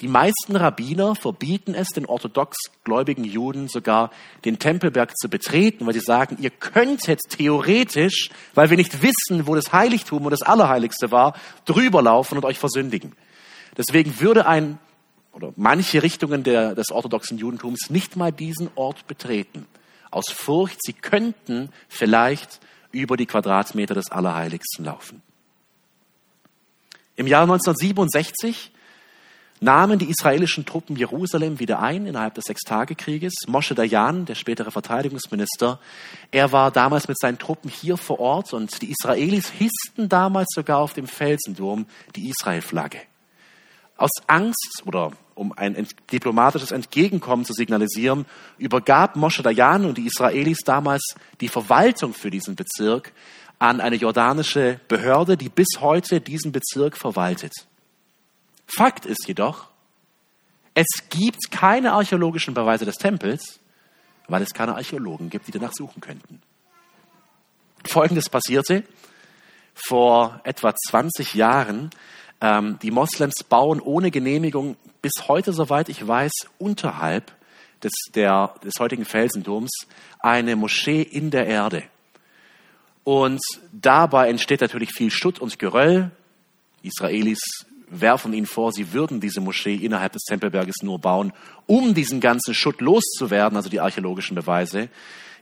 Die 0.00 0.08
meisten 0.08 0.56
Rabbiner 0.56 1.14
verbieten 1.14 1.74
es 1.74 1.88
den 1.88 2.06
orthodox 2.06 2.56
gläubigen 2.82 3.24
Juden 3.24 3.68
sogar, 3.68 4.10
den 4.46 4.58
Tempelberg 4.58 5.14
zu 5.18 5.28
betreten, 5.28 5.86
weil 5.86 5.92
sie 5.92 6.00
sagen, 6.00 6.38
ihr 6.40 6.48
könntet 6.48 7.20
theoretisch, 7.28 8.30
weil 8.54 8.70
wir 8.70 8.78
nicht 8.78 9.02
wissen, 9.02 9.46
wo 9.46 9.54
das 9.54 9.72
Heiligtum 9.72 10.24
und 10.24 10.30
das 10.30 10.42
Allerheiligste 10.42 11.10
war, 11.10 11.34
drüber 11.66 12.00
laufen 12.00 12.38
und 12.38 12.46
euch 12.46 12.58
versündigen. 12.58 13.12
Deswegen 13.76 14.18
würde 14.20 14.46
ein 14.46 14.78
oder 15.32 15.52
manche 15.56 16.02
Richtungen 16.02 16.42
der, 16.42 16.74
des 16.74 16.90
orthodoxen 16.90 17.38
Judentums 17.38 17.90
nicht 17.90 18.16
mal 18.16 18.32
diesen 18.32 18.70
Ort 18.74 19.06
betreten. 19.06 19.66
Aus 20.10 20.30
Furcht, 20.30 20.78
sie 20.82 20.92
könnten 20.92 21.70
vielleicht 21.88 22.60
über 22.92 23.16
die 23.16 23.26
Quadratmeter 23.26 23.94
des 23.94 24.10
Allerheiligsten 24.10 24.84
laufen. 24.84 25.22
Im 27.16 27.26
Jahr 27.26 27.42
1967 27.42 28.70
nahmen 29.60 29.98
die 29.98 30.10
israelischen 30.10 30.66
Truppen 30.66 30.96
Jerusalem 30.96 31.60
wieder 31.60 31.80
ein 31.80 32.06
innerhalb 32.06 32.34
des 32.34 32.44
Sechstagekrieges. 32.44 33.32
Moshe 33.46 33.74
Dayan, 33.74 34.24
der 34.24 34.34
spätere 34.34 34.70
Verteidigungsminister, 34.70 35.78
er 36.30 36.52
war 36.52 36.70
damals 36.70 37.06
mit 37.08 37.18
seinen 37.18 37.38
Truppen 37.38 37.70
hier 37.70 37.96
vor 37.96 38.18
Ort 38.18 38.52
und 38.52 38.82
die 38.82 38.90
Israelis 38.90 39.50
hissten 39.50 40.08
damals 40.08 40.48
sogar 40.54 40.78
auf 40.78 40.94
dem 40.94 41.06
Felsendurm 41.06 41.86
die 42.16 42.28
Israel-Flagge. 42.28 42.98
Aus 43.96 44.10
Angst 44.26 44.82
oder 44.84 45.12
um 45.34 45.52
ein 45.52 45.86
diplomatisches 46.10 46.72
Entgegenkommen 46.72 47.44
zu 47.44 47.52
signalisieren, 47.52 48.26
übergab 48.58 49.16
Moshe 49.16 49.42
Dayan 49.42 49.84
und 49.84 49.98
die 49.98 50.06
Israelis 50.06 50.58
damals 50.64 51.14
die 51.40 51.48
Verwaltung 51.48 52.14
für 52.14 52.30
diesen 52.30 52.54
Bezirk 52.56 53.12
an 53.58 53.80
eine 53.80 53.96
jordanische 53.96 54.80
Behörde, 54.88 55.36
die 55.36 55.48
bis 55.48 55.68
heute 55.80 56.20
diesen 56.20 56.52
Bezirk 56.52 56.96
verwaltet. 56.96 57.52
Fakt 58.66 59.06
ist 59.06 59.26
jedoch, 59.26 59.68
es 60.74 60.86
gibt 61.10 61.50
keine 61.50 61.92
archäologischen 61.92 62.54
Beweise 62.54 62.84
des 62.84 62.96
Tempels, 62.96 63.60
weil 64.28 64.42
es 64.42 64.54
keine 64.54 64.74
Archäologen 64.74 65.30
gibt, 65.30 65.46
die 65.46 65.52
danach 65.52 65.72
suchen 65.74 66.00
könnten. 66.00 66.40
Folgendes 67.84 68.28
passierte 68.28 68.84
vor 69.74 70.40
etwa 70.44 70.74
20 70.74 71.34
Jahren. 71.34 71.90
Ähm, 72.42 72.78
die 72.82 72.90
Moslems 72.90 73.44
bauen 73.48 73.80
ohne 73.80 74.10
Genehmigung 74.10 74.76
bis 75.00 75.12
heute, 75.28 75.52
soweit 75.52 75.88
ich 75.88 76.06
weiß, 76.06 76.32
unterhalb 76.58 77.32
des, 77.82 77.92
der, 78.14 78.54
des 78.64 78.74
heutigen 78.80 79.04
Felsendoms 79.04 79.70
eine 80.18 80.56
Moschee 80.56 81.02
in 81.02 81.30
der 81.30 81.46
Erde. 81.46 81.84
Und 83.04 83.40
dabei 83.72 84.28
entsteht 84.28 84.60
natürlich 84.60 84.90
viel 84.90 85.10
Schutt 85.10 85.38
und 85.38 85.58
Geröll. 85.58 86.10
Israelis 86.82 87.40
werfen 87.88 88.32
ihnen 88.32 88.46
vor, 88.46 88.72
sie 88.72 88.92
würden 88.92 89.20
diese 89.20 89.40
Moschee 89.40 89.74
innerhalb 89.76 90.12
des 90.12 90.22
Tempelberges 90.22 90.76
nur 90.82 90.98
bauen, 90.98 91.32
um 91.66 91.94
diesen 91.94 92.20
ganzen 92.20 92.54
Schutt 92.54 92.80
loszuwerden, 92.80 93.56
also 93.56 93.68
die 93.68 93.80
archäologischen 93.80 94.34
Beweise. 94.34 94.88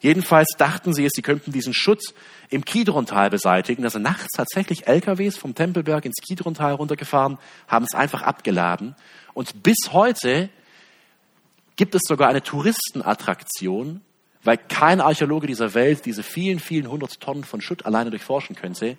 Jedenfalls 0.00 0.48
dachten 0.56 0.94
sie 0.94 1.04
es, 1.04 1.12
sie 1.14 1.22
könnten 1.22 1.52
diesen 1.52 1.74
Schutt 1.74 2.02
im 2.48 2.64
Kidrontal 2.64 3.28
beseitigen. 3.28 3.84
Also 3.84 3.98
nachts 3.98 4.28
tatsächlich 4.34 4.86
LKWs 4.86 5.36
vom 5.36 5.54
Tempelberg 5.54 6.06
ins 6.06 6.16
Kidrontal 6.26 6.72
runtergefahren, 6.74 7.38
haben 7.68 7.84
es 7.84 7.94
einfach 7.94 8.22
abgeladen. 8.22 8.96
Und 9.34 9.62
bis 9.62 9.76
heute 9.92 10.48
gibt 11.76 11.94
es 11.94 12.02
sogar 12.06 12.28
eine 12.28 12.42
Touristenattraktion, 12.42 14.00
weil 14.42 14.56
kein 14.56 15.02
Archäologe 15.02 15.46
dieser 15.46 15.74
Welt 15.74 16.06
diese 16.06 16.22
vielen, 16.22 16.60
vielen 16.60 16.90
hundert 16.90 17.20
Tonnen 17.20 17.44
von 17.44 17.60
Schutt 17.60 17.84
alleine 17.84 18.08
durchforschen 18.08 18.56
könnte. 18.56 18.96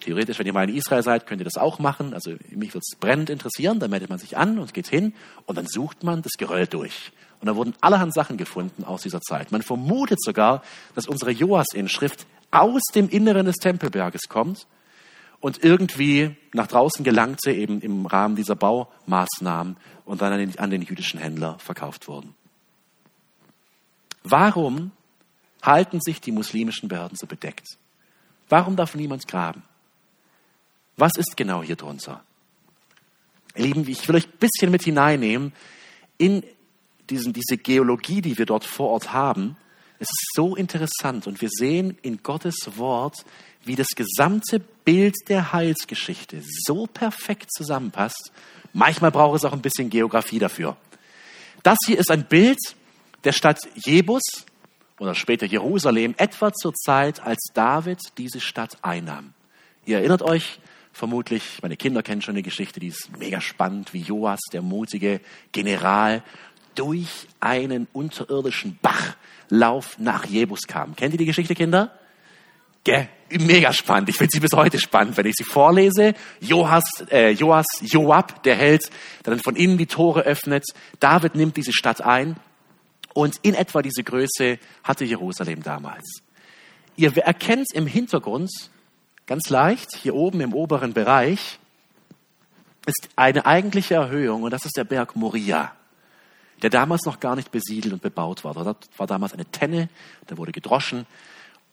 Theoretisch, 0.00 0.40
wenn 0.40 0.46
ihr 0.46 0.52
mal 0.52 0.68
in 0.68 0.74
Israel 0.74 1.04
seid, 1.04 1.28
könnt 1.28 1.40
ihr 1.40 1.44
das 1.44 1.56
auch 1.56 1.78
machen. 1.78 2.14
Also 2.14 2.32
mich 2.50 2.70
würde 2.74 2.82
es 2.90 2.98
brennend 2.98 3.30
interessieren. 3.30 3.78
Dann 3.78 3.90
meldet 3.90 4.10
man 4.10 4.18
sich 4.18 4.36
an 4.36 4.58
und 4.58 4.74
geht 4.74 4.88
hin 4.88 5.14
und 5.46 5.56
dann 5.56 5.66
sucht 5.68 6.02
man 6.02 6.22
das 6.22 6.32
Geröll 6.36 6.66
durch. 6.66 7.12
Und 7.42 7.48
da 7.48 7.56
wurden 7.56 7.74
allerhand 7.80 8.14
Sachen 8.14 8.36
gefunden 8.36 8.84
aus 8.84 9.02
dieser 9.02 9.20
Zeit. 9.20 9.50
Man 9.50 9.62
vermutet 9.62 10.22
sogar, 10.22 10.62
dass 10.94 11.08
unsere 11.08 11.32
Joas-Inschrift 11.32 12.24
aus 12.52 12.82
dem 12.94 13.08
Inneren 13.08 13.46
des 13.46 13.56
Tempelberges 13.56 14.28
kommt 14.28 14.68
und 15.40 15.64
irgendwie 15.64 16.36
nach 16.54 16.68
draußen 16.68 17.04
gelangte, 17.04 17.50
eben 17.50 17.80
im 17.80 18.06
Rahmen 18.06 18.36
dieser 18.36 18.54
Baumaßnahmen 18.54 19.76
und 20.04 20.22
dann 20.22 20.32
an 20.32 20.38
den, 20.38 20.56
an 20.60 20.70
den 20.70 20.82
jüdischen 20.82 21.18
Händler 21.18 21.58
verkauft 21.58 22.06
wurden. 22.06 22.32
Warum 24.22 24.92
halten 25.62 26.00
sich 26.00 26.20
die 26.20 26.30
muslimischen 26.30 26.88
Behörden 26.88 27.16
so 27.16 27.26
bedeckt? 27.26 27.66
Warum 28.48 28.76
darf 28.76 28.94
niemand 28.94 29.26
graben? 29.26 29.64
Was 30.96 31.16
ist 31.16 31.36
genau 31.36 31.64
hier 31.64 31.74
drunter? 31.74 32.22
Lieben, 33.56 33.84
ich 33.88 34.06
will 34.06 34.14
euch 34.14 34.28
ein 34.28 34.38
bisschen 34.38 34.70
mit 34.70 34.84
hineinnehmen 34.84 35.52
in 36.18 36.44
diesen, 37.10 37.32
diese 37.32 37.56
Geologie, 37.56 38.20
die 38.20 38.38
wir 38.38 38.46
dort 38.46 38.64
vor 38.64 38.90
Ort 38.90 39.12
haben. 39.12 39.56
Es 39.98 40.08
ist 40.08 40.30
so 40.34 40.56
interessant 40.56 41.26
und 41.26 41.40
wir 41.40 41.48
sehen 41.50 41.96
in 42.02 42.22
Gottes 42.22 42.56
Wort, 42.76 43.24
wie 43.64 43.76
das 43.76 43.88
gesamte 43.88 44.58
Bild 44.58 45.14
der 45.28 45.52
Heilsgeschichte 45.52 46.42
so 46.66 46.86
perfekt 46.86 47.52
zusammenpasst. 47.52 48.32
Manchmal 48.72 49.10
braucht 49.10 49.36
es 49.36 49.44
auch 49.44 49.52
ein 49.52 49.62
bisschen 49.62 49.90
Geografie 49.90 50.38
dafür. 50.38 50.76
Das 51.62 51.78
hier 51.86 51.98
ist 51.98 52.10
ein 52.10 52.26
Bild 52.26 52.58
der 53.24 53.32
Stadt 53.32 53.60
Jebus 53.74 54.22
oder 54.98 55.14
später 55.14 55.46
Jerusalem, 55.46 56.14
etwa 56.16 56.52
zur 56.52 56.74
Zeit, 56.74 57.20
als 57.20 57.50
David 57.54 58.00
diese 58.18 58.40
Stadt 58.40 58.78
einnahm. 58.82 59.34
Ihr 59.84 59.98
erinnert 59.98 60.22
euch, 60.22 60.60
vermutlich. 60.92 61.58
Meine 61.62 61.76
Kinder 61.76 62.02
kennen 62.02 62.22
schon 62.22 62.34
die 62.34 62.42
Geschichte, 62.42 62.80
die 62.80 62.88
ist 62.88 63.10
mega 63.18 63.40
spannend, 63.40 63.92
wie 63.92 64.00
Joas, 64.00 64.40
der 64.52 64.62
mutige 64.62 65.20
General, 65.52 66.22
durch 66.74 67.26
einen 67.40 67.86
unterirdischen 67.92 68.78
Bachlauf 68.82 69.98
nach 69.98 70.24
Jebus 70.24 70.62
kam. 70.66 70.96
Kennt 70.96 71.14
ihr 71.14 71.18
die 71.18 71.26
Geschichte, 71.26 71.54
Kinder? 71.54 71.92
Gell? 72.84 73.08
Mega 73.30 73.72
spannend. 73.72 74.08
Ich 74.08 74.16
finde 74.16 74.30
sie 74.32 74.40
bis 74.40 74.52
heute 74.52 74.78
spannend, 74.78 75.16
wenn 75.16 75.26
ich 75.26 75.36
sie 75.36 75.44
vorlese. 75.44 76.14
Joas, 76.40 76.84
äh, 77.10 77.30
Joas, 77.30 77.66
Joab, 77.80 78.42
der 78.42 78.56
Held, 78.56 78.90
der 79.24 79.34
dann 79.34 79.40
von 79.40 79.56
innen 79.56 79.78
die 79.78 79.86
Tore 79.86 80.22
öffnet. 80.22 80.64
David 81.00 81.34
nimmt 81.34 81.56
diese 81.56 81.72
Stadt 81.72 82.02
ein. 82.02 82.36
Und 83.14 83.36
in 83.42 83.54
etwa 83.54 83.82
diese 83.82 84.02
Größe 84.02 84.58
hatte 84.84 85.04
Jerusalem 85.04 85.62
damals. 85.62 86.22
Ihr 86.96 87.16
erkennt 87.16 87.68
im 87.72 87.86
Hintergrund 87.86 88.50
Ganz 89.26 89.48
leicht, 89.50 89.96
hier 89.96 90.14
oben 90.14 90.40
im 90.40 90.52
oberen 90.52 90.94
Bereich 90.94 91.58
ist 92.86 93.08
eine 93.14 93.46
eigentliche 93.46 93.94
Erhöhung 93.94 94.42
und 94.42 94.50
das 94.50 94.64
ist 94.64 94.76
der 94.76 94.84
Berg 94.84 95.14
Moria, 95.14 95.72
der 96.62 96.70
damals 96.70 97.04
noch 97.04 97.20
gar 97.20 97.36
nicht 97.36 97.50
besiedelt 97.50 97.92
und 97.92 98.02
bebaut 98.02 98.44
war. 98.44 98.54
Dort 98.54 98.88
war 98.96 99.06
damals 99.06 99.32
eine 99.32 99.44
Tenne, 99.44 99.88
der 100.30 100.38
wurde 100.38 100.52
gedroschen. 100.52 101.06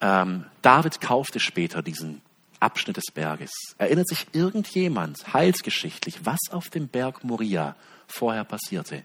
Ähm, 0.01 0.45
David 0.61 0.99
kaufte 0.99 1.39
später 1.39 1.81
diesen 1.81 2.21
Abschnitt 2.59 2.97
des 2.97 3.05
Berges. 3.13 3.51
Erinnert 3.77 4.07
sich 4.07 4.27
irgendjemand 4.33 5.33
heilsgeschichtlich, 5.33 6.25
was 6.25 6.39
auf 6.51 6.69
dem 6.69 6.87
Berg 6.87 7.23
Moria 7.23 7.75
vorher 8.07 8.43
passierte? 8.43 9.03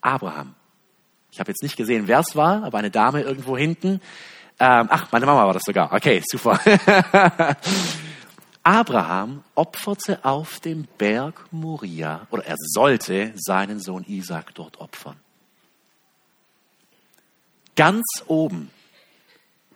Abraham. 0.00 0.54
Ich 1.30 1.40
habe 1.40 1.50
jetzt 1.50 1.62
nicht 1.62 1.76
gesehen, 1.76 2.06
wer 2.06 2.20
es 2.20 2.36
war, 2.36 2.62
aber 2.64 2.78
eine 2.78 2.90
Dame 2.90 3.22
irgendwo 3.22 3.56
hinten. 3.56 4.00
Ähm, 4.60 4.88
ach, 4.90 5.12
meine 5.12 5.26
Mama 5.26 5.46
war 5.46 5.54
das 5.54 5.62
sogar. 5.64 5.92
Okay, 5.92 6.22
super. 6.26 6.58
Abraham 8.68 9.44
opferte 9.54 10.22
auf 10.26 10.60
dem 10.60 10.86
Berg 10.98 11.50
Moria, 11.50 12.26
oder 12.30 12.44
er 12.44 12.56
sollte 12.58 13.32
seinen 13.34 13.80
Sohn 13.80 14.04
Isaac 14.06 14.54
dort 14.54 14.78
opfern. 14.78 15.16
Ganz 17.76 18.04
oben 18.26 18.70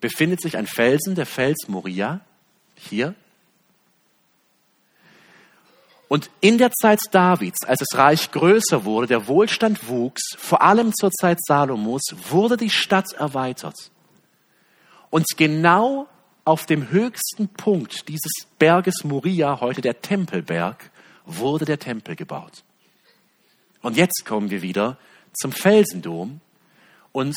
befindet 0.03 0.43
sich 0.43 0.59
ein 0.59 0.67
Felsen, 0.67 1.15
der 1.15 1.25
Fels 1.25 1.69
Moria, 1.69 2.21
hier. 2.75 3.15
Und 6.09 6.29
in 6.43 6.59
der 6.59 6.73
Zeit 6.73 7.01
Davids, 7.13 7.65
als 7.65 7.79
das 7.79 7.99
Reich 7.99 8.31
größer 8.31 8.85
wurde, 8.85 9.07
der 9.07 9.27
Wohlstand 9.27 9.89
wuchs, 9.89 10.37
vor 10.37 10.61
allem 10.61 10.93
zur 10.93 11.11
Zeit 11.13 11.39
Salomos, 11.43 12.03
wurde 12.29 12.59
die 12.59 12.69
Stadt 12.69 13.15
erweitert. 13.15 13.91
Und 15.09 15.25
genau 15.39 16.09
auf 16.45 16.67
dem 16.67 16.91
höchsten 16.91 17.49
Punkt 17.49 18.09
dieses 18.09 18.33
Berges 18.59 19.05
Moria, 19.05 19.61
heute 19.61 19.81
der 19.81 20.01
Tempelberg, 20.01 20.91
wurde 21.25 21.65
der 21.65 21.79
Tempel 21.79 22.17
gebaut. 22.17 22.65
Und 23.81 23.97
jetzt 23.97 24.25
kommen 24.25 24.51
wir 24.51 24.63
wieder 24.63 24.99
zum 25.33 25.53
Felsendom 25.53 26.41
und 27.13 27.37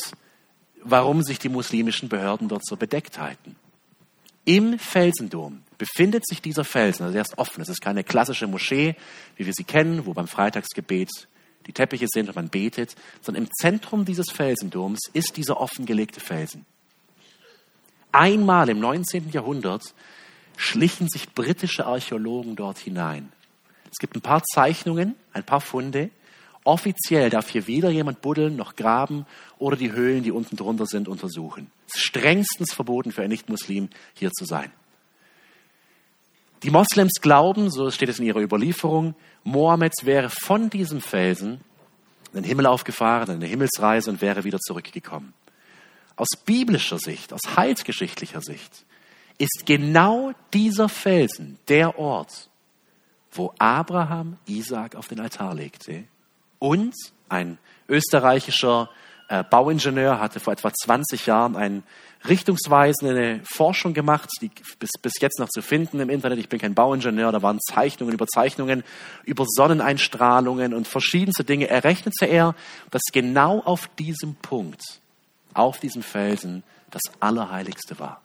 warum 0.82 1.22
sich 1.22 1.38
die 1.38 1.48
muslimischen 1.48 2.08
Behörden 2.08 2.48
dort 2.48 2.66
so 2.66 2.76
bedeckt 2.76 3.18
halten. 3.18 3.56
Im 4.44 4.78
Felsendom 4.78 5.62
befindet 5.78 6.26
sich 6.26 6.40
dieser 6.40 6.64
Felsen, 6.64 7.04
also 7.04 7.16
er 7.16 7.22
ist 7.22 7.36
offen. 7.36 7.60
Es 7.60 7.68
ist 7.68 7.80
keine 7.80 8.04
klassische 8.04 8.46
Moschee, 8.46 8.94
wie 9.36 9.46
wir 9.46 9.52
sie 9.52 9.64
kennen, 9.64 10.06
wo 10.06 10.14
beim 10.14 10.28
Freitagsgebet 10.28 11.10
die 11.66 11.72
Teppiche 11.72 12.06
sind 12.08 12.28
und 12.28 12.36
man 12.36 12.48
betet, 12.48 12.94
sondern 13.22 13.44
im 13.44 13.50
Zentrum 13.60 14.04
dieses 14.04 14.30
Felsendoms 14.30 15.00
ist 15.12 15.36
dieser 15.36 15.60
offengelegte 15.60 16.20
Felsen. 16.20 16.64
Einmal 18.16 18.70
im 18.70 18.80
19. 18.80 19.28
Jahrhundert 19.30 19.82
schlichen 20.56 21.06
sich 21.06 21.34
britische 21.34 21.84
Archäologen 21.84 22.56
dort 22.56 22.78
hinein. 22.78 23.30
Es 23.92 23.98
gibt 23.98 24.16
ein 24.16 24.22
paar 24.22 24.42
Zeichnungen, 24.42 25.16
ein 25.34 25.44
paar 25.44 25.60
Funde. 25.60 26.08
Offiziell 26.64 27.28
darf 27.28 27.50
hier 27.50 27.66
weder 27.66 27.90
jemand 27.90 28.22
buddeln 28.22 28.56
noch 28.56 28.74
graben 28.74 29.26
oder 29.58 29.76
die 29.76 29.92
Höhlen, 29.92 30.22
die 30.22 30.32
unten 30.32 30.56
drunter 30.56 30.86
sind, 30.86 31.08
untersuchen. 31.08 31.70
Es 31.88 31.96
ist 31.96 32.06
strengstens 32.06 32.72
verboten 32.72 33.12
für 33.12 33.20
einen 33.20 33.32
Nicht-Muslim, 33.32 33.90
hier 34.14 34.30
zu 34.32 34.46
sein. 34.46 34.72
Die 36.62 36.70
Moslems 36.70 37.20
glauben, 37.20 37.70
so 37.70 37.90
steht 37.90 38.08
es 38.08 38.18
in 38.18 38.24
ihrer 38.24 38.40
Überlieferung, 38.40 39.14
Mohammed 39.44 39.92
wäre 40.04 40.30
von 40.30 40.70
diesem 40.70 41.02
Felsen 41.02 41.60
in 42.32 42.40
den 42.40 42.44
Himmel 42.44 42.64
aufgefahren, 42.64 43.28
in 43.28 43.36
eine 43.36 43.46
Himmelsreise 43.46 44.08
und 44.08 44.22
wäre 44.22 44.44
wieder 44.44 44.58
zurückgekommen. 44.58 45.34
Aus 46.16 46.28
biblischer 46.44 46.98
Sicht, 46.98 47.32
aus 47.32 47.56
heilsgeschichtlicher 47.56 48.40
Sicht, 48.40 48.84
ist 49.38 49.64
genau 49.66 50.32
dieser 50.52 50.88
Felsen 50.88 51.58
der 51.68 51.98
Ort, 51.98 52.48
wo 53.30 53.52
Abraham 53.58 54.38
Isaac 54.46 54.96
auf 54.96 55.08
den 55.08 55.20
Altar 55.20 55.54
legte 55.54 56.04
und 56.58 56.94
ein 57.28 57.58
österreichischer 57.88 58.88
äh, 59.28 59.44
Bauingenieur 59.44 60.20
hatte 60.20 60.40
vor 60.40 60.52
etwa 60.52 60.72
20 60.72 61.26
Jahren 61.26 61.56
eine 61.56 61.82
richtungsweisende 62.28 63.40
Forschung 63.44 63.92
gemacht, 63.92 64.28
die 64.40 64.50
bis, 64.78 64.90
bis 65.02 65.14
jetzt 65.20 65.38
noch 65.38 65.48
zu 65.48 65.62
finden 65.62 66.00
im 66.00 66.10
Internet. 66.10 66.38
Ich 66.38 66.48
bin 66.48 66.60
kein 66.60 66.74
Bauingenieur, 66.74 67.32
da 67.32 67.42
waren 67.42 67.60
Zeichnungen 67.60 68.14
über 68.14 68.26
Zeichnungen, 68.26 68.84
über 69.24 69.44
Sonneneinstrahlungen 69.46 70.74
und 70.74 70.88
verschiedenste 70.88 71.44
Dinge. 71.44 71.68
Errechnete 71.68 72.26
er, 72.26 72.54
dass 72.90 73.02
genau 73.12 73.60
auf 73.60 73.88
diesem 73.98 74.36
Punkt, 74.36 75.00
auf 75.58 75.78
diesem 75.78 76.02
Felsen, 76.02 76.62
das 76.90 77.02
Allerheiligste 77.20 77.98
war. 77.98 78.22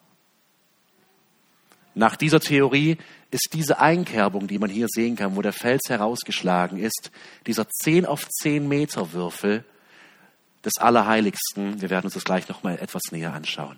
Nach 1.93 2.15
dieser 2.15 2.39
Theorie 2.39 2.97
ist 3.31 3.49
diese 3.53 3.79
Einkerbung, 3.79 4.47
die 4.47 4.59
man 4.59 4.69
hier 4.69 4.87
sehen 4.89 5.15
kann, 5.15 5.35
wo 5.35 5.41
der 5.41 5.53
Fels 5.53 5.89
herausgeschlagen 5.89 6.77
ist, 6.77 7.11
dieser 7.47 7.67
10 7.67 8.05
auf 8.05 8.27
10 8.29 8.67
Meter 8.67 9.11
Würfel, 9.11 9.65
des 10.63 10.77
Allerheiligsten. 10.77 11.81
Wir 11.81 11.89
werden 11.89 12.05
uns 12.05 12.13
das 12.13 12.23
gleich 12.23 12.47
noch 12.47 12.63
mal 12.63 12.77
etwas 12.77 13.01
näher 13.11 13.33
anschauen. 13.33 13.77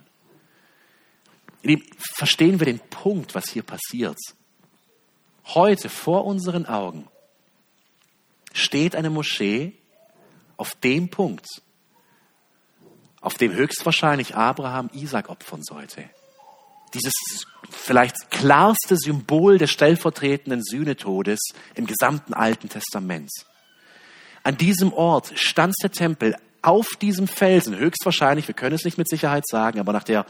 verstehen 2.16 2.60
wir 2.60 2.66
den 2.66 2.80
Punkt, 2.80 3.36
was 3.36 3.50
hier 3.50 3.64
passiert. 3.64 4.18
Heute 5.46 5.90
vor 5.90 6.26
unseren 6.26 6.66
Augen 6.66 7.08
steht 8.54 8.96
eine 8.96 9.10
Moschee 9.10 9.74
auf 10.58 10.76
dem 10.76 11.10
Punkt, 11.10 11.48
auf 13.24 13.36
dem 13.36 13.54
höchstwahrscheinlich 13.54 14.36
Abraham 14.36 14.90
Isaac 14.94 15.30
opfern 15.30 15.64
sollte. 15.64 16.04
Dieses 16.94 17.14
vielleicht 17.72 18.30
klarste 18.30 18.98
Symbol 18.98 19.58
des 19.58 19.72
stellvertretenden 19.72 20.62
Sühnetodes 20.62 21.40
im 21.74 21.88
gesamten 21.88 22.34
Alten 22.34 22.70
Testament. 22.70 23.32
An 24.44 24.58
diesem 24.58 24.92
Ort 24.94 25.32
stand 25.36 25.74
der 25.82 25.92
Tempel 25.92 26.36
auf 26.62 26.90
diesem 27.02 27.28
Felsen, 27.28 27.78
höchstwahrscheinlich, 27.78 28.48
wir 28.48 28.56
können 28.56 28.76
es 28.76 28.86
nicht 28.86 28.98
mit 28.98 29.10
Sicherheit 29.10 29.48
sagen, 29.48 29.80
aber 29.80 29.94
nach 29.94 30.04
der 30.04 30.26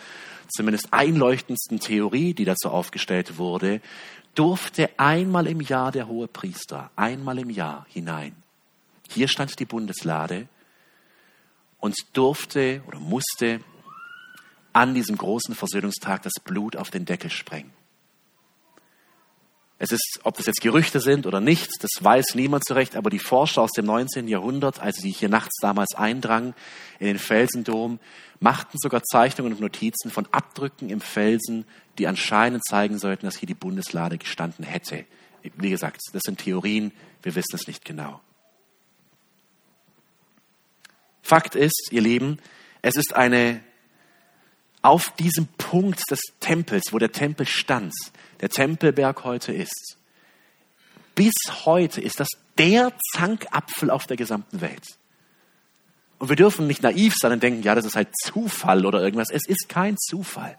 zumindest 0.56 0.94
einleuchtendsten 0.94 1.80
Theorie, 1.80 2.34
die 2.34 2.46
dazu 2.46 2.70
aufgestellt 2.70 3.38
wurde, 3.38 3.82
durfte 4.36 4.90
einmal 4.98 5.48
im 5.48 5.62
Jahr 5.62 5.92
der 5.92 6.08
hohe 6.08 6.28
Priester, 6.28 6.92
einmal 6.96 7.40
im 7.40 7.50
Jahr 7.50 7.86
hinein. 7.90 8.36
Hier 9.10 9.28
stand 9.28 9.60
die 9.60 9.66
Bundeslade 9.66 10.48
und 11.84 11.98
durfte 12.14 12.82
oder 12.88 12.98
musste 12.98 13.60
an 14.72 14.94
diesem 14.94 15.18
großen 15.18 15.54
Versöhnungstag 15.54 16.22
das 16.22 16.32
Blut 16.42 16.78
auf 16.78 16.92
den 16.92 17.04
Deckel 17.04 17.30
sprengen. 17.30 17.74
Es 19.80 19.92
ist, 19.92 20.22
ob 20.24 20.38
das 20.38 20.46
jetzt 20.46 20.62
Gerüchte 20.62 21.02
sind 21.02 21.28
oder 21.28 21.42
nicht, 21.42 21.70
das 21.82 21.92
weiß 22.00 22.36
niemand 22.36 22.66
zurecht, 22.66 22.96
aber 22.96 23.10
die 23.10 23.20
Forscher 23.20 23.64
aus 23.64 23.72
dem 23.72 23.84
19. 23.86 24.30
Jahrhundert, 24.30 24.80
als 24.80 24.96
sie 25.00 25.12
hier 25.12 25.28
nachts 25.28 25.58
damals 25.60 25.94
eindrangen 25.94 26.54
in 27.00 27.08
den 27.08 27.20
Felsendom, 27.20 28.00
machten 28.40 28.78
sogar 28.78 29.04
Zeichnungen 29.04 29.52
und 29.52 29.60
Notizen 29.60 30.10
von 30.10 30.26
Abdrücken 30.32 30.90
im 30.90 31.02
Felsen, 31.02 31.66
die 31.98 32.08
anscheinend 32.08 32.66
zeigen 32.66 32.98
sollten, 32.98 33.26
dass 33.26 33.36
hier 33.36 33.48
die 33.48 33.56
Bundeslade 33.56 34.18
gestanden 34.18 34.64
hätte. 34.64 35.04
Wie 35.58 35.70
gesagt, 35.70 36.00
das 36.14 36.22
sind 36.24 36.40
Theorien, 36.40 36.94
wir 37.24 37.36
wissen 37.36 37.56
es 37.56 37.68
nicht 37.68 37.84
genau. 37.84 38.22
Fakt 41.24 41.56
ist, 41.56 41.88
ihr 41.92 42.02
Lieben, 42.02 42.38
es 42.82 42.96
ist 42.96 43.16
eine 43.16 43.62
auf 44.82 45.16
diesem 45.16 45.48
Punkt 45.58 46.02
des 46.12 46.20
Tempels, 46.42 46.92
wo 46.92 47.00
der 47.00 47.14
Tempel 47.14 47.48
stand, 47.48 47.94
der 48.42 48.50
Tempelberg 48.50 49.24
heute 49.24 49.54
ist. 49.54 49.98
Bis 51.16 51.34
heute 51.66 52.02
ist 52.02 52.20
das 52.20 52.28
der 52.58 52.92
Zankapfel 53.16 53.90
auf 53.90 54.06
der 54.06 54.18
gesamten 54.18 54.60
Welt. 54.60 54.86
Und 56.20 56.30
wir 56.30 56.36
dürfen 56.36 56.68
nicht 56.68 56.84
naiv 56.84 57.14
sein 57.18 57.32
und 57.32 57.42
denken, 57.42 57.64
ja, 57.64 57.74
das 57.74 57.86
ist 57.86 57.96
halt 57.96 58.10
Zufall 58.22 58.86
oder 58.86 59.02
irgendwas. 59.02 59.30
Es 59.32 59.48
ist 59.48 59.70
kein 59.70 59.98
Zufall. 59.98 60.58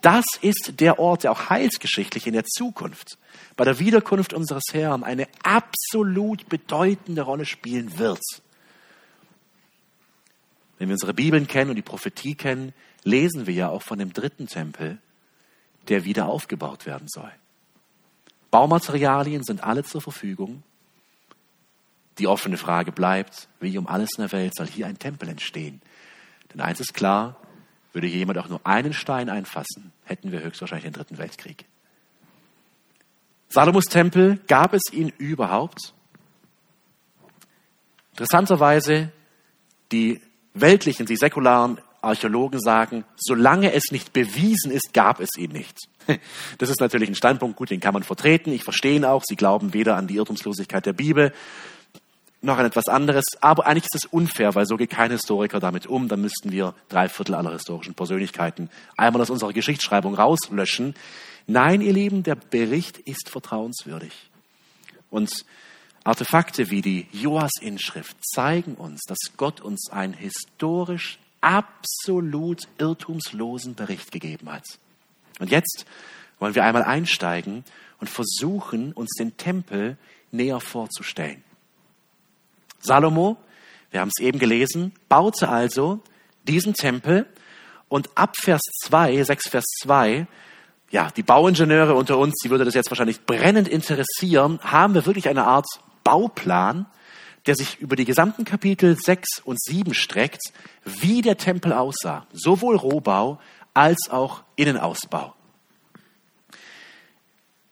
Das 0.00 0.24
ist 0.40 0.74
der 0.80 0.98
Ort, 0.98 1.24
der 1.24 1.32
auch 1.32 1.50
heilsgeschichtlich 1.50 2.26
in 2.26 2.32
der 2.32 2.44
Zukunft, 2.44 3.18
bei 3.56 3.64
der 3.64 3.78
Wiederkunft 3.78 4.32
unseres 4.32 4.64
Herrn, 4.72 5.04
eine 5.04 5.28
absolut 5.42 6.48
bedeutende 6.48 7.22
Rolle 7.22 7.44
spielen 7.44 7.98
wird. 7.98 8.22
Wenn 10.80 10.88
wir 10.88 10.94
unsere 10.94 11.12
Bibeln 11.12 11.46
kennen 11.46 11.68
und 11.68 11.76
die 11.76 11.82
Prophetie 11.82 12.34
kennen, 12.34 12.72
lesen 13.04 13.46
wir 13.46 13.52
ja 13.52 13.68
auch 13.68 13.82
von 13.82 13.98
dem 13.98 14.14
dritten 14.14 14.46
Tempel, 14.46 14.96
der 15.88 16.06
wieder 16.06 16.26
aufgebaut 16.26 16.86
werden 16.86 17.06
soll. 17.06 17.30
Baumaterialien 18.50 19.44
sind 19.44 19.62
alle 19.62 19.84
zur 19.84 20.00
Verfügung. 20.00 20.62
Die 22.16 22.26
offene 22.26 22.56
Frage 22.56 22.92
bleibt, 22.92 23.46
wie 23.60 23.76
um 23.76 23.86
alles 23.86 24.12
in 24.16 24.22
der 24.22 24.32
Welt 24.32 24.54
soll 24.56 24.66
hier 24.68 24.86
ein 24.86 24.98
Tempel 24.98 25.28
entstehen? 25.28 25.82
Denn 26.50 26.62
eins 26.62 26.80
ist 26.80 26.94
klar, 26.94 27.36
würde 27.92 28.06
hier 28.06 28.20
jemand 28.20 28.38
auch 28.38 28.48
nur 28.48 28.66
einen 28.66 28.94
Stein 28.94 29.28
einfassen, 29.28 29.92
hätten 30.04 30.32
wir 30.32 30.40
höchstwahrscheinlich 30.42 30.84
den 30.84 30.94
dritten 30.94 31.18
Weltkrieg. 31.18 31.66
Salomos 33.50 33.84
Tempel, 33.84 34.38
gab 34.46 34.72
es 34.72 34.90
ihn 34.94 35.12
überhaupt? 35.18 35.92
Interessanterweise, 38.12 39.12
die 39.92 40.22
weltlichen, 40.54 41.06
die 41.06 41.16
säkularen 41.16 41.78
Archäologen 42.02 42.60
sagen, 42.60 43.04
solange 43.16 43.72
es 43.72 43.90
nicht 43.90 44.12
bewiesen 44.12 44.70
ist, 44.72 44.94
gab 44.94 45.20
es 45.20 45.30
ihn 45.36 45.52
nicht. 45.52 45.76
Das 46.58 46.70
ist 46.70 46.80
natürlich 46.80 47.08
ein 47.08 47.14
Standpunkt, 47.14 47.56
gut, 47.56 47.70
den 47.70 47.80
kann 47.80 47.94
man 47.94 48.02
vertreten. 48.02 48.52
Ich 48.52 48.64
verstehe 48.64 48.96
ihn 48.96 49.04
auch. 49.04 49.22
Sie 49.24 49.36
glauben 49.36 49.74
weder 49.74 49.96
an 49.96 50.06
die 50.06 50.16
Irrtumslosigkeit 50.16 50.84
der 50.84 50.92
Bibel 50.92 51.32
noch 52.42 52.58
an 52.58 52.66
etwas 52.66 52.88
anderes. 52.88 53.24
Aber 53.40 53.66
eigentlich 53.66 53.84
ist 53.84 54.04
es 54.04 54.10
unfair, 54.10 54.54
weil 54.54 54.66
so 54.66 54.76
geht 54.76 54.90
kein 54.90 55.10
Historiker 55.10 55.60
damit 55.60 55.86
um. 55.86 56.08
Dann 56.08 56.20
müssten 56.20 56.50
wir 56.50 56.74
drei 56.88 57.08
Viertel 57.08 57.34
aller 57.34 57.52
historischen 57.52 57.94
Persönlichkeiten 57.94 58.70
einmal 58.96 59.22
aus 59.22 59.30
unserer 59.30 59.52
Geschichtsschreibung 59.52 60.14
rauslöschen. 60.14 60.94
Nein, 61.46 61.80
ihr 61.80 61.92
Lieben, 61.92 62.22
der 62.22 62.34
Bericht 62.34 62.98
ist 62.98 63.28
vertrauenswürdig. 63.28 64.12
Und 65.10 65.30
Artefakte 66.10 66.70
wie 66.70 66.82
die 66.82 67.06
Joas-Inschrift 67.12 68.16
zeigen 68.20 68.74
uns, 68.74 69.02
dass 69.06 69.18
Gott 69.36 69.60
uns 69.60 69.90
ein 69.92 70.12
historisch 70.12 71.20
absolut 71.40 72.62
irrtumslosen 72.78 73.76
Bericht 73.76 74.10
gegeben 74.10 74.50
hat. 74.50 74.64
Und 75.38 75.52
jetzt 75.52 75.86
wollen 76.40 76.56
wir 76.56 76.64
einmal 76.64 76.82
einsteigen 76.82 77.64
und 78.00 78.10
versuchen, 78.10 78.92
uns 78.92 79.10
den 79.20 79.36
Tempel 79.36 79.96
näher 80.32 80.58
vorzustellen. 80.58 81.44
Salomo, 82.80 83.36
wir 83.92 84.00
haben 84.00 84.10
es 84.12 84.20
eben 84.20 84.40
gelesen, 84.40 84.92
baute 85.08 85.48
also 85.48 86.00
diesen 86.48 86.74
Tempel 86.74 87.24
und 87.88 88.10
ab 88.16 88.36
Vers 88.36 88.62
2, 88.82 89.22
6 89.22 89.48
Vers 89.48 89.64
2, 89.82 90.26
ja, 90.90 91.12
die 91.12 91.22
Bauingenieure 91.22 91.94
unter 91.94 92.18
uns, 92.18 92.34
die 92.42 92.50
würde 92.50 92.64
das 92.64 92.74
jetzt 92.74 92.90
wahrscheinlich 92.90 93.24
brennend 93.24 93.68
interessieren, 93.68 94.58
haben 94.60 94.94
wir 94.94 95.06
wirklich 95.06 95.28
eine 95.28 95.44
Art 95.44 95.66
Bauplan, 96.04 96.86
der 97.46 97.54
sich 97.54 97.80
über 97.80 97.96
die 97.96 98.04
gesamten 98.04 98.44
Kapitel 98.44 98.96
6 98.96 99.40
und 99.44 99.60
7 99.60 99.94
streckt, 99.94 100.42
wie 100.84 101.22
der 101.22 101.36
Tempel 101.36 101.72
aussah. 101.72 102.26
Sowohl 102.32 102.76
Rohbau 102.76 103.40
als 103.74 104.08
auch 104.10 104.42
Innenausbau. 104.56 105.34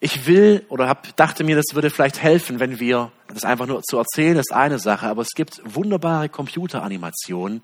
Ich 0.01 0.27
will 0.27 0.65
oder 0.69 0.89
hab, 0.89 1.17
dachte 1.17 1.43
mir, 1.43 1.57
das 1.57 1.75
würde 1.75 1.91
vielleicht 1.91 2.23
helfen, 2.23 2.61
wenn 2.61 2.79
wir 2.79 3.11
das 3.27 3.45
einfach 3.45 3.67
nur 3.67 3.83
zu 3.83 3.99
erzählen, 3.99 4.37
ist 4.37 4.53
eine 4.53 4.79
Sache, 4.79 5.09
aber 5.09 5.23
es 5.23 5.33
gibt 5.35 5.61
wunderbare 5.65 6.29
Computeranimationen 6.29 7.63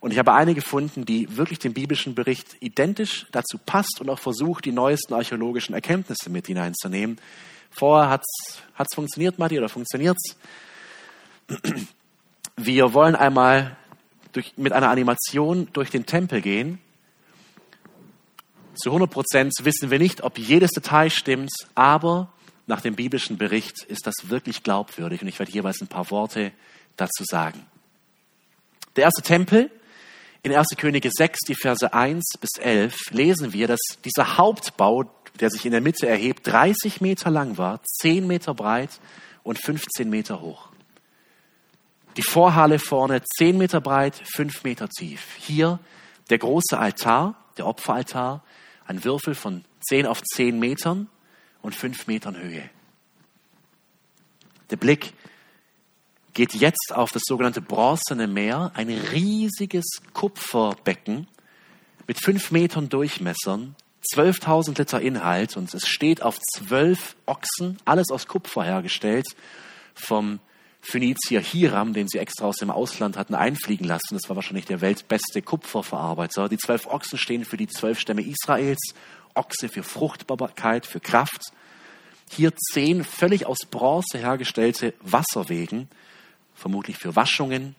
und 0.00 0.12
ich 0.12 0.18
habe 0.18 0.32
eine 0.32 0.54
gefunden, 0.54 1.04
die 1.04 1.36
wirklich 1.36 1.58
dem 1.58 1.74
biblischen 1.74 2.14
Bericht 2.14 2.56
identisch 2.60 3.26
dazu 3.32 3.58
passt 3.58 4.00
und 4.00 4.10
auch 4.10 4.18
versucht, 4.18 4.64
die 4.64 4.72
neuesten 4.72 5.14
archäologischen 5.14 5.74
Erkenntnisse 5.74 6.30
mit 6.30 6.46
hineinzunehmen. 6.46 7.18
Vorher 7.78 8.10
hat 8.10 8.22
es 8.22 8.94
funktioniert, 8.94 9.38
Matti, 9.38 9.56
oder 9.56 9.68
funktioniert's? 9.68 10.36
Wir 12.56 12.92
wollen 12.92 13.14
einmal 13.14 13.76
durch, 14.32 14.54
mit 14.56 14.72
einer 14.72 14.90
Animation 14.90 15.68
durch 15.72 15.90
den 15.90 16.04
Tempel 16.04 16.42
gehen. 16.42 16.80
Zu 18.74 18.90
100 18.90 19.08
Prozent 19.08 19.52
wissen 19.62 19.92
wir 19.92 20.00
nicht, 20.00 20.24
ob 20.24 20.38
jedes 20.38 20.72
Detail 20.72 21.10
stimmt, 21.10 21.52
aber 21.76 22.32
nach 22.66 22.80
dem 22.80 22.96
biblischen 22.96 23.38
Bericht 23.38 23.84
ist 23.84 24.08
das 24.08 24.14
wirklich 24.24 24.64
glaubwürdig 24.64 25.22
und 25.22 25.28
ich 25.28 25.38
werde 25.38 25.52
jeweils 25.52 25.80
ein 25.80 25.86
paar 25.86 26.10
Worte 26.10 26.50
dazu 26.96 27.22
sagen. 27.24 27.64
Der 28.96 29.04
erste 29.04 29.22
Tempel 29.22 29.70
in 30.42 30.52
1. 30.52 30.68
Könige 30.76 31.10
6, 31.12 31.40
die 31.46 31.54
Verse 31.54 31.92
1 31.92 32.24
bis 32.40 32.50
11, 32.60 33.10
lesen 33.10 33.52
wir, 33.52 33.68
dass 33.68 33.80
dieser 34.04 34.36
Hauptbau, 34.36 35.04
der 35.40 35.50
sich 35.50 35.64
in 35.64 35.72
der 35.72 35.80
Mitte 35.80 36.06
erhebt, 36.08 36.46
30 36.46 37.00
Meter 37.00 37.30
lang 37.30 37.58
war, 37.58 37.80
10 38.00 38.26
Meter 38.26 38.54
breit 38.54 39.00
und 39.42 39.58
15 39.58 40.08
Meter 40.10 40.40
hoch. 40.40 40.68
Die 42.16 42.22
Vorhalle 42.22 42.78
vorne 42.78 43.22
10 43.22 43.56
Meter 43.56 43.80
breit, 43.80 44.20
5 44.34 44.64
Meter 44.64 44.88
tief. 44.88 45.36
Hier 45.38 45.78
der 46.30 46.38
große 46.38 46.76
Altar, 46.76 47.36
der 47.56 47.66
Opferaltar, 47.66 48.42
ein 48.86 49.04
Würfel 49.04 49.34
von 49.34 49.64
10 49.88 50.06
auf 50.06 50.22
10 50.22 50.58
Metern 50.58 51.08
und 51.62 51.74
5 51.74 52.06
Metern 52.06 52.36
Höhe. 52.36 52.68
Der 54.70 54.76
Blick 54.76 55.14
geht 56.34 56.54
jetzt 56.54 56.92
auf 56.92 57.10
das 57.10 57.22
sogenannte 57.24 57.60
Bronzene 57.60 58.26
Meer, 58.26 58.72
ein 58.74 58.90
riesiges 58.90 59.86
Kupferbecken 60.12 61.26
mit 62.06 62.22
5 62.22 62.50
Metern 62.50 62.88
Durchmessern, 62.88 63.74
12.000 64.14 64.78
Liter 64.78 65.00
Inhalt 65.00 65.56
und 65.56 65.72
es 65.74 65.86
steht 65.86 66.22
auf 66.22 66.38
zwölf 66.38 67.16
Ochsen, 67.26 67.78
alles 67.84 68.10
aus 68.10 68.26
Kupfer 68.26 68.64
hergestellt, 68.64 69.26
vom 69.94 70.40
Phönizier 70.80 71.40
Hiram, 71.40 71.92
den 71.92 72.08
sie 72.08 72.18
extra 72.18 72.46
aus 72.46 72.56
dem 72.56 72.70
Ausland 72.70 73.16
hatten 73.16 73.34
einfliegen 73.34 73.86
lassen. 73.86 74.14
Das 74.14 74.28
war 74.28 74.36
wahrscheinlich 74.36 74.64
der 74.64 74.80
weltbeste 74.80 75.42
Kupferverarbeiter. 75.42 76.48
Die 76.48 76.56
zwölf 76.56 76.86
Ochsen 76.86 77.18
stehen 77.18 77.44
für 77.44 77.56
die 77.56 77.66
zwölf 77.66 77.98
Stämme 77.98 78.22
Israels. 78.22 78.94
Ochse 79.34 79.68
für 79.68 79.82
Fruchtbarkeit, 79.82 80.86
für 80.86 81.00
Kraft. 81.00 81.52
Hier 82.30 82.52
zehn 82.72 83.04
völlig 83.04 83.46
aus 83.46 83.58
Bronze 83.70 84.18
hergestellte 84.18 84.94
Wasserwegen, 85.00 85.88
vermutlich 86.54 86.98
für 86.98 87.16
Waschungen, 87.16 87.74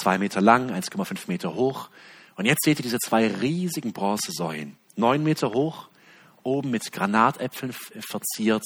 zwei 0.00 0.18
Meter 0.18 0.40
lang, 0.40 0.70
1,5 0.70 1.24
Meter 1.26 1.54
hoch. 1.54 1.88
Und 2.36 2.46
jetzt 2.46 2.64
seht 2.64 2.78
ihr 2.78 2.84
diese 2.84 2.98
zwei 2.98 3.26
riesigen 3.26 3.92
Bronzesäulen, 3.92 4.76
neun 4.96 5.22
Meter 5.22 5.52
hoch, 5.52 5.88
oben 6.42 6.70
mit 6.70 6.90
Granatäpfeln 6.92 7.72
verziert, 7.72 8.64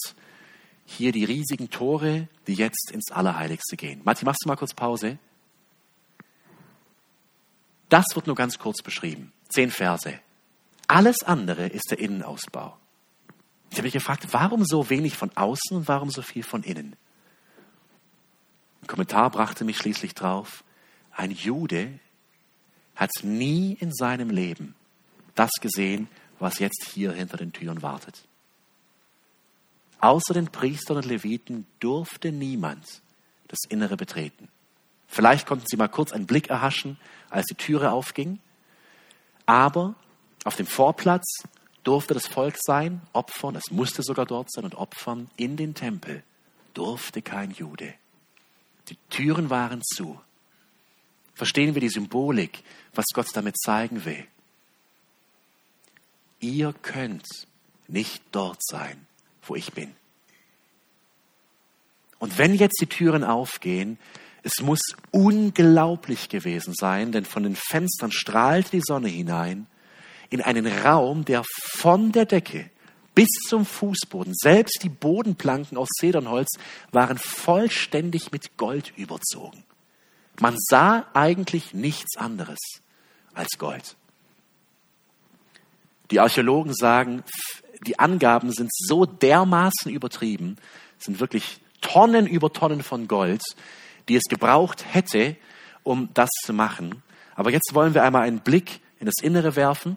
hier 0.86 1.12
die 1.12 1.24
riesigen 1.24 1.70
Tore, 1.70 2.28
die 2.46 2.54
jetzt 2.54 2.90
ins 2.90 3.10
Allerheiligste 3.10 3.76
gehen. 3.76 4.02
Matti, 4.04 4.24
machst 4.24 4.44
du 4.44 4.48
mal 4.48 4.56
kurz 4.56 4.74
Pause? 4.74 5.18
Das 7.88 8.06
wird 8.14 8.26
nur 8.26 8.36
ganz 8.36 8.58
kurz 8.58 8.82
beschrieben. 8.82 9.32
Zehn 9.48 9.70
Verse. 9.70 10.18
Alles 10.86 11.22
andere 11.22 11.66
ist 11.66 11.90
der 11.90 11.98
Innenausbau. 11.98 12.76
Ich 13.70 13.78
habe 13.78 13.86
mich 13.86 13.94
gefragt, 13.94 14.26
warum 14.32 14.64
so 14.64 14.90
wenig 14.90 15.16
von 15.16 15.30
außen 15.34 15.76
und 15.76 15.88
warum 15.88 16.10
so 16.10 16.22
viel 16.22 16.42
von 16.42 16.62
innen? 16.62 16.96
Ein 18.82 18.86
Kommentar 18.86 19.30
brachte 19.30 19.64
mich 19.64 19.78
schließlich 19.78 20.14
drauf, 20.14 20.62
ein 21.10 21.30
Jude 21.30 21.98
hat 22.94 23.10
nie 23.22 23.76
in 23.80 23.92
seinem 23.92 24.30
Leben 24.30 24.74
das 25.34 25.50
gesehen, 25.60 26.08
was 26.38 26.58
jetzt 26.58 26.84
hier 26.92 27.12
hinter 27.12 27.36
den 27.36 27.52
Türen 27.52 27.82
wartet. 27.82 28.24
Außer 30.00 30.34
den 30.34 30.48
Priestern 30.48 30.98
und 30.98 31.06
Leviten 31.06 31.66
durfte 31.80 32.30
niemand 32.32 33.02
das 33.48 33.60
Innere 33.68 33.96
betreten. 33.96 34.48
Vielleicht 35.06 35.46
konnten 35.46 35.64
sie 35.66 35.76
mal 35.76 35.88
kurz 35.88 36.12
einen 36.12 36.26
Blick 36.26 36.50
erhaschen, 36.50 36.98
als 37.30 37.46
die 37.46 37.54
Türe 37.54 37.92
aufging. 37.92 38.40
Aber 39.46 39.94
auf 40.44 40.56
dem 40.56 40.66
Vorplatz 40.66 41.44
durfte 41.84 42.14
das 42.14 42.26
Volk 42.26 42.56
sein, 42.58 43.00
opfern, 43.12 43.56
es 43.56 43.70
musste 43.70 44.02
sogar 44.02 44.26
dort 44.26 44.50
sein 44.50 44.64
und 44.64 44.74
opfern. 44.74 45.30
In 45.36 45.56
den 45.56 45.74
Tempel 45.74 46.22
durfte 46.72 47.22
kein 47.22 47.52
Jude. 47.52 47.94
Die 48.88 48.98
Türen 49.08 49.50
waren 49.50 49.82
zu. 49.82 50.20
Verstehen 51.34 51.74
wir 51.74 51.80
die 51.80 51.88
Symbolik, 51.88 52.62
was 52.94 53.06
Gott 53.14 53.28
damit 53.34 53.58
zeigen 53.58 54.04
will? 54.04 54.26
Ihr 56.44 56.74
könnt 56.82 57.26
nicht 57.88 58.22
dort 58.30 58.58
sein, 58.62 59.06
wo 59.46 59.54
ich 59.56 59.72
bin. 59.72 59.94
Und 62.18 62.36
wenn 62.36 62.54
jetzt 62.54 62.78
die 62.82 62.86
Türen 62.86 63.24
aufgehen, 63.24 63.98
es 64.42 64.60
muss 64.60 64.80
unglaublich 65.10 66.28
gewesen 66.28 66.74
sein, 66.76 67.12
denn 67.12 67.24
von 67.24 67.44
den 67.44 67.56
Fenstern 67.56 68.12
strahlt 68.12 68.74
die 68.74 68.82
Sonne 68.84 69.08
hinein 69.08 69.66
in 70.28 70.42
einen 70.42 70.66
Raum, 70.66 71.24
der 71.24 71.44
von 71.48 72.12
der 72.12 72.26
Decke 72.26 72.70
bis 73.14 73.28
zum 73.48 73.64
Fußboden, 73.64 74.34
selbst 74.36 74.80
die 74.82 74.90
Bodenplanken 74.90 75.78
aus 75.78 75.88
Zedernholz 75.98 76.58
waren 76.92 77.16
vollständig 77.16 78.32
mit 78.32 78.58
Gold 78.58 78.92
überzogen. 78.98 79.64
Man 80.40 80.56
sah 80.58 81.06
eigentlich 81.14 81.72
nichts 81.72 82.18
anderes 82.18 82.58
als 83.32 83.56
Gold. 83.56 83.96
Die 86.10 86.20
Archäologen 86.20 86.74
sagen, 86.74 87.22
die 87.86 87.98
Angaben 87.98 88.52
sind 88.52 88.70
so 88.72 89.04
dermaßen 89.04 89.90
übertrieben, 89.90 90.56
sind 90.98 91.20
wirklich 91.20 91.60
Tonnen 91.80 92.26
über 92.26 92.52
Tonnen 92.52 92.82
von 92.82 93.08
Gold, 93.08 93.42
die 94.08 94.16
es 94.16 94.24
gebraucht 94.24 94.84
hätte, 94.92 95.36
um 95.82 96.08
das 96.14 96.30
zu 96.44 96.52
machen. 96.52 97.02
Aber 97.34 97.50
jetzt 97.50 97.74
wollen 97.74 97.94
wir 97.94 98.04
einmal 98.04 98.22
einen 98.22 98.40
Blick 98.40 98.80
in 99.00 99.06
das 99.06 99.22
Innere 99.22 99.56
werfen. 99.56 99.96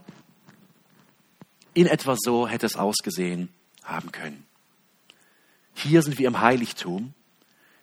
In 1.74 1.88
etwa 1.88 2.16
so 2.18 2.48
hätte 2.48 2.66
es 2.66 2.76
ausgesehen 2.76 3.50
haben 3.84 4.12
können. 4.12 4.46
Hier 5.74 6.02
sind 6.02 6.18
wir 6.18 6.28
im 6.28 6.42
Heiligtum. 6.42 7.14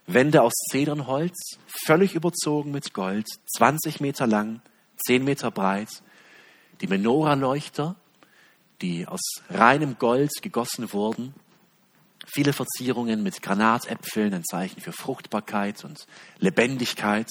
Wände 0.07 0.43
aus 0.43 0.53
Zedernholz, 0.71 1.59
völlig 1.87 2.15
überzogen 2.15 2.73
mit 2.73 2.93
Gold, 2.93 3.27
20 3.57 4.01
Meter 4.01 4.27
lang, 4.27 4.61
10 5.07 5.25
Meter 5.25 5.51
breit. 5.51 5.89
Die 6.83 6.89
Menorah-Leuchter, 6.89 7.97
die 8.85 9.07
aus 9.09 9.41
reinem 9.49 9.99
Gold 9.99 10.43
gegossen 10.43 10.93
wurden. 10.93 11.35
Viele 12.27 12.53
Verzierungen 12.53 13.23
mit 13.23 13.41
Granatäpfeln, 13.41 14.35
ein 14.35 14.45
Zeichen 14.45 14.83
für 14.83 14.93
Fruchtbarkeit 14.93 15.85
und 15.85 16.07
Lebendigkeit. 16.39 17.29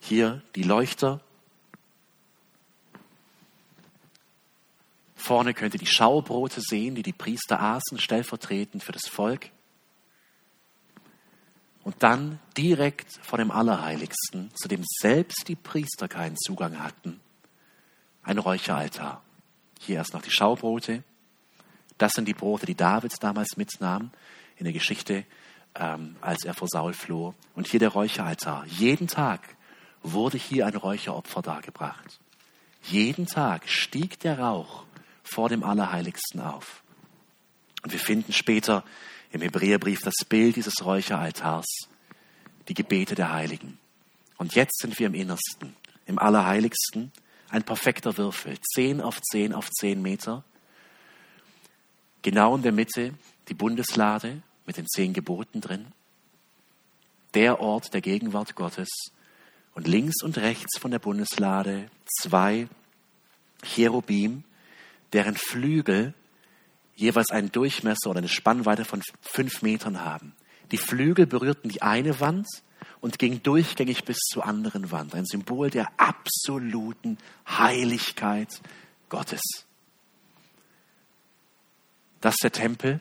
Hier 0.00 0.42
die 0.54 0.64
Leuchter. 0.64 1.20
Vorne 5.14 5.54
könnt 5.54 5.74
ihr 5.74 5.80
die 5.80 5.86
Schaubrote 5.86 6.60
sehen, 6.60 6.94
die 6.94 7.02
die 7.02 7.14
Priester 7.14 7.58
aßen, 7.58 7.98
stellvertretend 7.98 8.84
für 8.84 8.92
das 8.92 9.08
Volk. 9.08 9.48
Und 11.84 12.02
dann 12.02 12.38
direkt 12.56 13.18
vor 13.22 13.38
dem 13.38 13.50
Allerheiligsten, 13.50 14.50
zu 14.54 14.68
dem 14.68 14.84
selbst 15.00 15.48
die 15.48 15.56
Priester 15.56 16.06
keinen 16.06 16.36
Zugang 16.36 16.82
hatten, 16.82 17.18
ein 18.22 18.38
Räucheraltar. 18.38 19.22
Hier 19.80 19.96
erst 19.96 20.14
noch 20.14 20.22
die 20.22 20.30
Schaubrote. 20.30 21.02
Das 21.98 22.12
sind 22.12 22.26
die 22.26 22.34
Brote, 22.34 22.66
die 22.66 22.74
David 22.74 23.12
damals 23.20 23.56
mitnahm 23.56 24.10
in 24.56 24.64
der 24.64 24.72
Geschichte, 24.72 25.24
ähm, 25.74 26.16
als 26.20 26.44
er 26.44 26.54
vor 26.54 26.68
Saul 26.68 26.92
floh. 26.92 27.34
Und 27.54 27.66
hier 27.66 27.80
der 27.80 27.90
Räucheraltar. 27.90 28.66
Jeden 28.66 29.08
Tag 29.08 29.56
wurde 30.02 30.38
hier 30.38 30.66
ein 30.66 30.76
Räucheropfer 30.76 31.42
dargebracht. 31.42 32.20
Jeden 32.82 33.26
Tag 33.26 33.68
stieg 33.68 34.20
der 34.20 34.38
Rauch 34.38 34.84
vor 35.22 35.48
dem 35.48 35.64
Allerheiligsten 35.64 36.40
auf. 36.40 36.82
Und 37.82 37.92
wir 37.92 38.00
finden 38.00 38.32
später 38.32 38.84
im 39.30 39.42
Hebräerbrief 39.42 40.00
das 40.02 40.24
Bild 40.28 40.56
dieses 40.56 40.84
Räucheraltars, 40.84 41.66
die 42.68 42.74
Gebete 42.74 43.14
der 43.14 43.32
Heiligen. 43.32 43.78
Und 44.38 44.54
jetzt 44.54 44.80
sind 44.80 44.98
wir 44.98 45.06
im 45.06 45.14
Innersten, 45.14 45.74
im 46.06 46.18
Allerheiligsten, 46.18 47.12
ein 47.50 47.62
perfekter 47.62 48.16
Würfel, 48.16 48.58
zehn 48.74 49.00
auf 49.00 49.20
zehn 49.22 49.52
auf 49.52 49.70
zehn 49.70 50.02
Meter. 50.02 50.44
Genau 52.22 52.56
in 52.56 52.62
der 52.62 52.72
Mitte 52.72 53.14
die 53.48 53.54
Bundeslade 53.54 54.42
mit 54.66 54.76
den 54.76 54.86
zehn 54.88 55.12
Geboten 55.12 55.60
drin. 55.60 55.86
Der 57.34 57.60
Ort 57.60 57.94
der 57.94 58.00
Gegenwart 58.00 58.54
Gottes. 58.54 58.88
Und 59.74 59.86
links 59.86 60.22
und 60.22 60.38
rechts 60.38 60.78
von 60.78 60.90
der 60.90 60.98
Bundeslade 60.98 61.90
zwei 62.22 62.66
Cherubim, 63.62 64.42
deren 65.12 65.36
Flügel 65.36 66.14
jeweils 66.94 67.30
einen 67.30 67.52
Durchmesser 67.52 68.08
oder 68.10 68.18
eine 68.18 68.28
Spannweite 68.28 68.84
von 68.84 69.02
fünf 69.20 69.60
Metern 69.62 70.02
haben. 70.02 70.34
Die 70.72 70.78
Flügel 70.78 71.26
berührten 71.26 71.68
die 71.68 71.82
eine 71.82 72.18
Wand 72.20 72.46
und 73.06 73.20
gingen 73.20 73.40
durchgängig 73.40 74.04
bis 74.04 74.16
zur 74.18 74.44
anderen 74.44 74.90
Wand. 74.90 75.14
Ein 75.14 75.26
Symbol 75.26 75.70
der 75.70 75.92
absoluten 75.96 77.18
Heiligkeit 77.48 78.60
Gottes. 79.08 79.42
Das 82.20 82.34
ist 82.34 82.42
der 82.42 82.50
Tempel. 82.50 82.98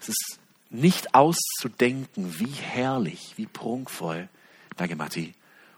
Es 0.00 0.08
ist 0.08 0.38
nicht 0.70 1.14
auszudenken, 1.14 2.40
wie 2.40 2.46
herrlich, 2.46 3.34
wie 3.36 3.44
prunkvoll, 3.44 4.30
danke 4.78 4.96
Matti, 4.96 5.34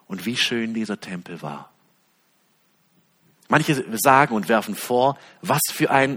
und 0.06 0.24
wie 0.24 0.36
schön 0.36 0.72
dieser 0.72 1.00
Tempel 1.00 1.42
war. 1.42 1.72
Manche 3.48 3.84
sagen 3.98 4.36
und 4.36 4.48
werfen 4.48 4.76
vor, 4.76 5.18
was 5.40 5.62
für 5.72 5.90
ein, 5.90 6.16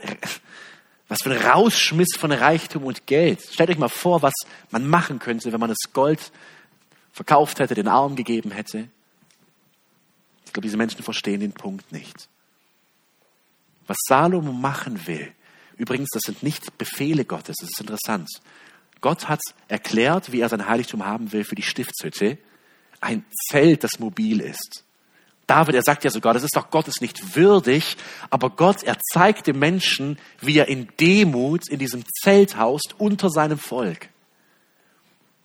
was 1.07 1.23
für 1.23 1.31
ein 1.31 1.43
Rausschmiss 1.43 2.15
von 2.15 2.31
Reichtum 2.31 2.83
und 2.83 3.07
Geld. 3.07 3.41
Stellt 3.51 3.71
euch 3.71 3.79
mal 3.79 3.89
vor, 3.89 4.21
was 4.21 4.35
man 4.69 4.87
machen 4.87 5.17
könnte, 5.17 5.51
wenn 5.51 5.59
man 5.59 5.69
das 5.69 5.91
Gold 5.91 6.31
verkauft 7.15 7.59
hätte, 7.59 7.75
den 7.75 7.87
Arm 7.87 8.17
gegeben 8.17 8.51
hätte. 8.51 8.89
Ich 10.45 10.51
glaube, 10.51 10.65
diese 10.65 10.75
Menschen 10.75 11.01
verstehen 11.01 11.39
den 11.39 11.53
Punkt 11.53 11.91
nicht. 11.93 12.27
Was 13.87 13.95
Salomo 14.05 14.51
machen 14.51 15.07
will, 15.07 15.31
übrigens, 15.77 16.09
das 16.11 16.23
sind 16.25 16.43
nicht 16.43 16.77
Befehle 16.77 17.23
Gottes, 17.23 17.55
das 17.61 17.69
ist 17.69 17.79
interessant. 17.79 18.27
Gott 18.99 19.29
hat 19.29 19.39
erklärt, 19.69 20.33
wie 20.33 20.41
er 20.41 20.49
sein 20.49 20.67
Heiligtum 20.67 21.05
haben 21.05 21.31
will 21.31 21.45
für 21.45 21.55
die 21.55 21.61
Stiftshütte. 21.61 22.37
Ein 22.99 23.23
Zelt, 23.49 23.83
das 23.85 23.99
mobil 23.99 24.41
ist. 24.41 24.83
David, 25.47 25.75
er 25.75 25.83
sagt 25.83 26.03
ja 26.03 26.09
sogar, 26.09 26.33
das 26.33 26.43
ist 26.43 26.55
doch 26.55 26.69
Gottes 26.69 26.99
nicht 26.99 27.35
würdig, 27.35 27.95
aber 28.29 28.49
Gott, 28.49 28.83
er 28.83 28.97
zeigt 29.13 29.47
dem 29.47 29.59
Menschen, 29.59 30.17
wie 30.41 30.57
er 30.57 30.67
in 30.67 30.89
Demut 30.99 31.69
in 31.69 31.79
diesem 31.79 32.03
Zelt 32.23 32.57
haust 32.57 32.95
unter 32.97 33.29
seinem 33.29 33.59
Volk. 33.59 34.09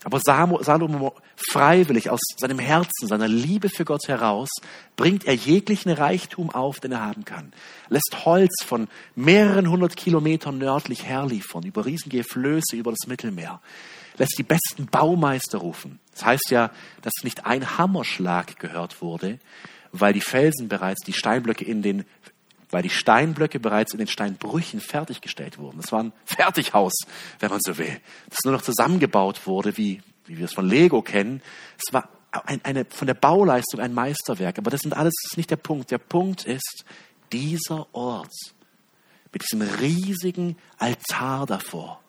Aber 0.02 0.18
Salomo 0.18 1.14
freiwillig 1.36 2.08
aus 2.08 2.20
seinem 2.38 2.58
Herzen, 2.58 3.06
seiner 3.06 3.28
Liebe 3.28 3.68
für 3.68 3.84
Gott 3.84 4.08
heraus, 4.08 4.48
bringt 4.96 5.26
er 5.26 5.34
jeglichen 5.34 5.90
Reichtum 5.90 6.48
auf, 6.48 6.80
den 6.80 6.92
er 6.92 7.04
haben 7.04 7.26
kann. 7.26 7.52
Lässt 7.90 8.24
Holz 8.24 8.64
von 8.64 8.88
mehreren 9.14 9.68
hundert 9.68 9.96
Kilometern 9.96 10.56
nördlich 10.56 11.04
herliefern, 11.04 11.64
über 11.64 11.84
riesige 11.84 12.24
Flöße 12.24 12.76
über 12.76 12.92
das 12.92 13.06
Mittelmeer. 13.08 13.60
Lässt 14.16 14.38
die 14.38 14.42
besten 14.42 14.86
Baumeister 14.86 15.58
rufen. 15.58 16.00
Das 16.12 16.24
heißt 16.24 16.50
ja, 16.50 16.70
dass 17.02 17.12
nicht 17.22 17.44
ein 17.44 17.76
Hammerschlag 17.76 18.58
gehört 18.58 19.02
wurde, 19.02 19.38
weil 19.92 20.14
die 20.14 20.20
Felsen 20.20 20.68
bereits, 20.68 21.04
die 21.04 21.12
Steinblöcke 21.12 21.64
in 21.64 21.82
den 21.82 22.04
weil 22.70 22.82
die 22.82 22.90
Steinblöcke 22.90 23.60
bereits 23.60 23.92
in 23.92 23.98
den 23.98 24.06
Steinbrüchen 24.06 24.80
fertiggestellt 24.80 25.58
wurden. 25.58 25.80
Das 25.80 25.92
war 25.92 26.04
ein 26.04 26.12
Fertighaus, 26.24 26.92
wenn 27.40 27.50
man 27.50 27.60
so 27.62 27.78
will, 27.78 28.00
das 28.28 28.38
nur 28.44 28.52
noch 28.52 28.62
zusammengebaut 28.62 29.46
wurde, 29.46 29.76
wie, 29.76 30.02
wie 30.26 30.38
wir 30.38 30.44
es 30.44 30.54
von 30.54 30.68
Lego 30.68 31.02
kennen. 31.02 31.42
Es 31.76 31.92
war 31.92 32.08
ein, 32.30 32.60
eine, 32.64 32.84
von 32.84 33.06
der 33.06 33.14
Bauleistung 33.14 33.80
ein 33.80 33.92
Meisterwerk. 33.92 34.58
Aber 34.58 34.70
das 34.70 34.82
sind 34.82 34.94
alles 34.94 35.14
das 35.22 35.32
ist 35.32 35.36
nicht 35.36 35.50
der 35.50 35.56
Punkt. 35.56 35.90
Der 35.90 35.98
Punkt 35.98 36.44
ist, 36.44 36.84
dieser 37.32 37.92
Ort 37.94 38.32
mit 39.32 39.42
diesem 39.42 39.62
riesigen 39.62 40.56
Altar 40.78 41.46
davor, 41.46 42.00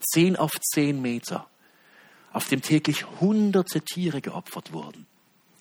zehn 0.00 0.36
auf 0.36 0.52
zehn 0.60 1.00
Meter, 1.00 1.46
auf 2.32 2.48
dem 2.48 2.62
täglich 2.62 3.06
hunderte 3.20 3.80
Tiere 3.80 4.20
geopfert 4.20 4.72
wurden. 4.72 5.06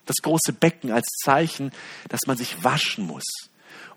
Das 0.06 0.18
große 0.22 0.54
Becken 0.54 0.92
als 0.92 1.06
Zeichen, 1.24 1.72
dass 2.10 2.22
man 2.28 2.38
sich 2.38 2.64
waschen 2.64 3.06
muss 3.08 3.24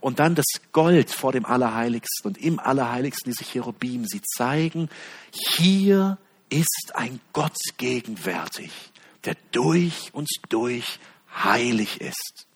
und 0.01 0.19
dann 0.19 0.35
das 0.35 0.47
Gold 0.73 1.11
vor 1.11 1.33
dem 1.33 1.45
Allerheiligsten 1.45 2.29
und 2.29 2.39
im 2.39 2.59
Allerheiligsten 2.59 3.33
diese 3.33 3.45
Cherubim. 3.45 4.07
Sie 4.07 4.21
zeigen, 4.37 4.89
hier 5.33 6.19
ist 6.51 6.93
ein 6.95 7.21
Gott 7.33 7.57
gegenwärtig, 7.77 8.71
der 9.25 9.37
durch 9.53 10.11
und 10.13 10.29
durch 10.49 10.99
heilig 11.35 12.01
ist. 12.01 12.47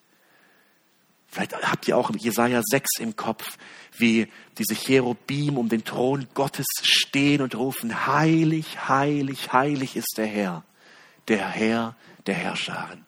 Vielleicht 1.27 1.55
habt 1.63 1.89
ihr 1.89 1.97
auch 1.97 2.11
Jesaja 2.15 2.61
6 2.63 3.01
im 3.01 3.17
Kopf, 3.17 3.57
wie 3.97 4.29
diese 4.59 4.75
Cherubim 4.75 5.57
um 5.57 5.69
den 5.71 5.83
Thron 5.83 6.29
Gottes 6.35 6.67
stehen 6.83 7.41
und 7.41 7.55
rufen, 7.55 8.07
heilig, 8.07 8.87
heilig, 8.89 9.53
heilig 9.53 9.97
ist 9.97 10.15
der 10.19 10.27
Herr, 10.27 10.65
der 11.29 11.49
Herr 11.49 11.97
der 12.27 12.35
Herrscharen. 12.35 13.07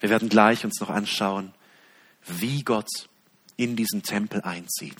Wir 0.00 0.10
werden 0.10 0.28
gleich 0.28 0.64
uns 0.64 0.80
noch 0.80 0.90
anschauen, 0.90 1.52
wie 2.26 2.62
Gott 2.62 2.88
in 3.56 3.76
diesen 3.76 4.02
Tempel 4.02 4.42
einzieht. 4.42 4.98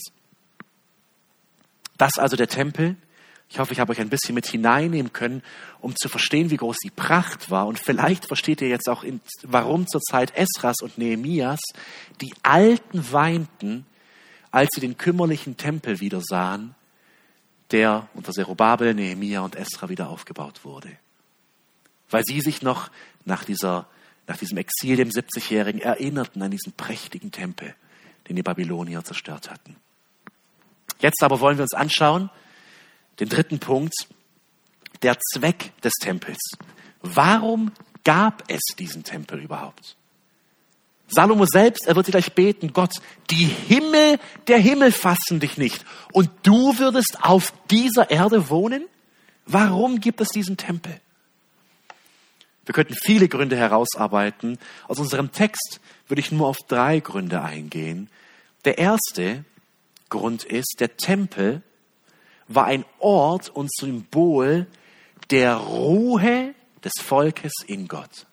Das 1.98 2.18
also 2.18 2.36
der 2.36 2.48
Tempel. 2.48 2.96
Ich 3.48 3.60
hoffe, 3.60 3.72
ich 3.72 3.78
habe 3.78 3.92
euch 3.92 4.00
ein 4.00 4.08
bisschen 4.08 4.34
mit 4.34 4.46
hineinnehmen 4.46 5.12
können, 5.12 5.42
um 5.80 5.94
zu 5.94 6.08
verstehen, 6.08 6.50
wie 6.50 6.56
groß 6.56 6.78
die 6.82 6.90
Pracht 6.90 7.50
war. 7.50 7.68
Und 7.68 7.78
vielleicht 7.78 8.26
versteht 8.26 8.60
ihr 8.60 8.68
jetzt 8.68 8.88
auch, 8.88 9.04
warum 9.42 9.86
zur 9.86 10.00
Zeit 10.00 10.34
Esras 10.34 10.76
und 10.82 10.98
Nehemias 10.98 11.60
die 12.20 12.34
Alten 12.42 13.12
weinten, 13.12 13.86
als 14.50 14.70
sie 14.74 14.80
den 14.80 14.98
kümmerlichen 14.98 15.56
Tempel 15.56 16.00
wieder 16.00 16.20
sahen, 16.22 16.74
der 17.70 18.08
unter 18.14 18.32
Zerubabel, 18.32 18.94
Nehemia 18.94 19.40
und 19.40 19.54
Esra 19.54 19.88
wieder 19.88 20.08
aufgebaut 20.08 20.64
wurde. 20.64 20.90
Weil 22.10 22.24
sie 22.24 22.40
sich 22.40 22.62
noch 22.62 22.90
nach 23.24 23.44
dieser 23.44 23.86
nach 24.26 24.36
diesem 24.36 24.58
Exil, 24.58 24.96
dem 24.96 25.10
70-Jährigen, 25.10 25.80
erinnerten 25.80 26.42
an 26.42 26.50
diesen 26.50 26.72
prächtigen 26.72 27.30
Tempel, 27.30 27.74
den 28.28 28.36
die 28.36 28.42
Babylonier 28.42 29.04
zerstört 29.04 29.50
hatten. 29.50 29.76
Jetzt 31.00 31.22
aber 31.22 31.40
wollen 31.40 31.58
wir 31.58 31.62
uns 31.62 31.74
anschauen, 31.74 32.30
den 33.20 33.28
dritten 33.28 33.58
Punkt, 33.58 33.94
der 35.02 35.18
Zweck 35.32 35.72
des 35.82 35.92
Tempels. 35.94 36.38
Warum 37.02 37.72
gab 38.04 38.44
es 38.48 38.60
diesen 38.78 39.04
Tempel 39.04 39.40
überhaupt? 39.40 39.96
Salomo 41.08 41.46
selbst, 41.46 41.86
er 41.86 41.94
wird 41.94 42.06
gleich 42.06 42.32
beten, 42.32 42.72
Gott, 42.72 42.94
die 43.30 43.44
Himmel 43.44 44.18
der 44.48 44.58
Himmel 44.58 44.90
fassen 44.90 45.38
dich 45.38 45.56
nicht 45.56 45.84
und 46.12 46.30
du 46.42 46.78
würdest 46.78 47.18
auf 47.22 47.52
dieser 47.70 48.10
Erde 48.10 48.50
wohnen? 48.50 48.86
Warum 49.44 50.00
gibt 50.00 50.20
es 50.20 50.30
diesen 50.30 50.56
Tempel? 50.56 51.00
Wir 52.66 52.74
könnten 52.74 52.94
viele 52.94 53.28
Gründe 53.28 53.56
herausarbeiten. 53.56 54.58
Aus 54.88 54.98
unserem 54.98 55.32
Text 55.32 55.80
würde 56.08 56.20
ich 56.20 56.32
nur 56.32 56.48
auf 56.48 56.58
drei 56.68 57.00
Gründe 57.00 57.40
eingehen. 57.40 58.10
Der 58.64 58.78
erste 58.78 59.44
Grund 60.10 60.44
ist, 60.44 60.76
der 60.80 60.96
Tempel 60.96 61.62
war 62.48 62.66
ein 62.66 62.84
Ort 62.98 63.48
und 63.48 63.72
Symbol 63.72 64.66
der 65.30 65.54
Ruhe 65.54 66.54
des 66.84 66.92
Volkes 67.00 67.52
in 67.66 67.88
Gott. 67.88 68.26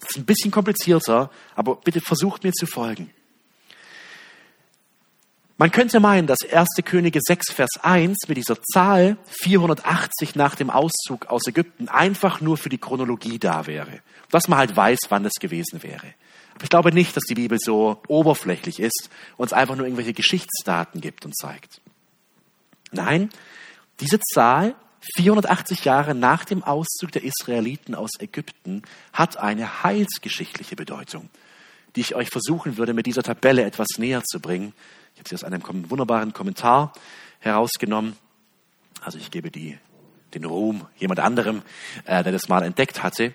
Das 0.00 0.10
ist 0.10 0.18
ein 0.18 0.26
bisschen 0.26 0.50
komplizierter, 0.50 1.30
aber 1.54 1.76
bitte 1.76 2.00
versucht 2.00 2.44
mir 2.44 2.52
zu 2.52 2.66
folgen. 2.66 3.10
Man 5.60 5.72
könnte 5.72 5.98
meinen, 5.98 6.28
dass 6.28 6.38
1. 6.48 6.68
Könige 6.84 7.18
6, 7.20 7.52
Vers 7.52 7.70
1 7.82 8.28
mit 8.28 8.36
dieser 8.36 8.62
Zahl 8.62 9.18
480 9.42 10.36
nach 10.36 10.54
dem 10.54 10.70
Auszug 10.70 11.26
aus 11.26 11.48
Ägypten 11.48 11.88
einfach 11.88 12.40
nur 12.40 12.56
für 12.56 12.68
die 12.68 12.78
Chronologie 12.78 13.40
da 13.40 13.66
wäre. 13.66 14.00
Dass 14.30 14.46
man 14.46 14.60
halt 14.60 14.76
weiß, 14.76 15.00
wann 15.08 15.24
das 15.24 15.32
gewesen 15.40 15.82
wäre. 15.82 16.14
Aber 16.54 16.62
ich 16.62 16.70
glaube 16.70 16.92
nicht, 16.92 17.16
dass 17.16 17.24
die 17.24 17.34
Bibel 17.34 17.58
so 17.60 18.00
oberflächlich 18.06 18.78
ist, 18.78 19.10
uns 19.36 19.52
einfach 19.52 19.74
nur 19.74 19.84
irgendwelche 19.84 20.12
Geschichtsdaten 20.12 21.00
gibt 21.00 21.24
und 21.24 21.36
zeigt. 21.36 21.80
Nein, 22.92 23.28
diese 23.98 24.20
Zahl 24.32 24.76
480 25.16 25.84
Jahre 25.84 26.14
nach 26.14 26.44
dem 26.44 26.62
Auszug 26.62 27.10
der 27.10 27.24
Israeliten 27.24 27.96
aus 27.96 28.10
Ägypten 28.20 28.82
hat 29.12 29.38
eine 29.38 29.82
heilsgeschichtliche 29.82 30.76
Bedeutung, 30.76 31.30
die 31.96 32.00
ich 32.02 32.14
euch 32.14 32.28
versuchen 32.28 32.76
würde, 32.76 32.94
mit 32.94 33.06
dieser 33.06 33.24
Tabelle 33.24 33.64
etwas 33.64 33.88
näher 33.98 34.22
zu 34.24 34.38
bringen, 34.38 34.72
ich 35.18 35.20
habe 35.20 35.28
sie 35.30 35.34
aus 35.34 35.42
einem 35.42 35.90
wunderbaren 35.90 36.32
Kommentar 36.32 36.92
herausgenommen. 37.40 38.16
Also 39.00 39.18
ich 39.18 39.32
gebe 39.32 39.50
die, 39.50 39.76
den 40.32 40.44
Ruhm 40.44 40.86
jemand 40.96 41.18
anderem, 41.18 41.62
äh, 42.04 42.22
der 42.22 42.30
das 42.30 42.48
mal 42.48 42.62
entdeckt 42.62 43.02
hatte. 43.02 43.34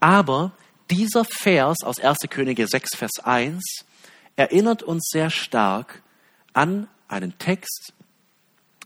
Aber 0.00 0.52
dieser 0.90 1.24
Vers 1.24 1.78
aus 1.82 1.98
1. 1.98 2.18
Könige 2.28 2.66
6, 2.66 2.94
Vers 2.94 3.12
1 3.22 3.86
erinnert 4.36 4.82
uns 4.82 5.08
sehr 5.10 5.30
stark 5.30 6.02
an 6.52 6.88
einen 7.08 7.38
Text, 7.38 7.94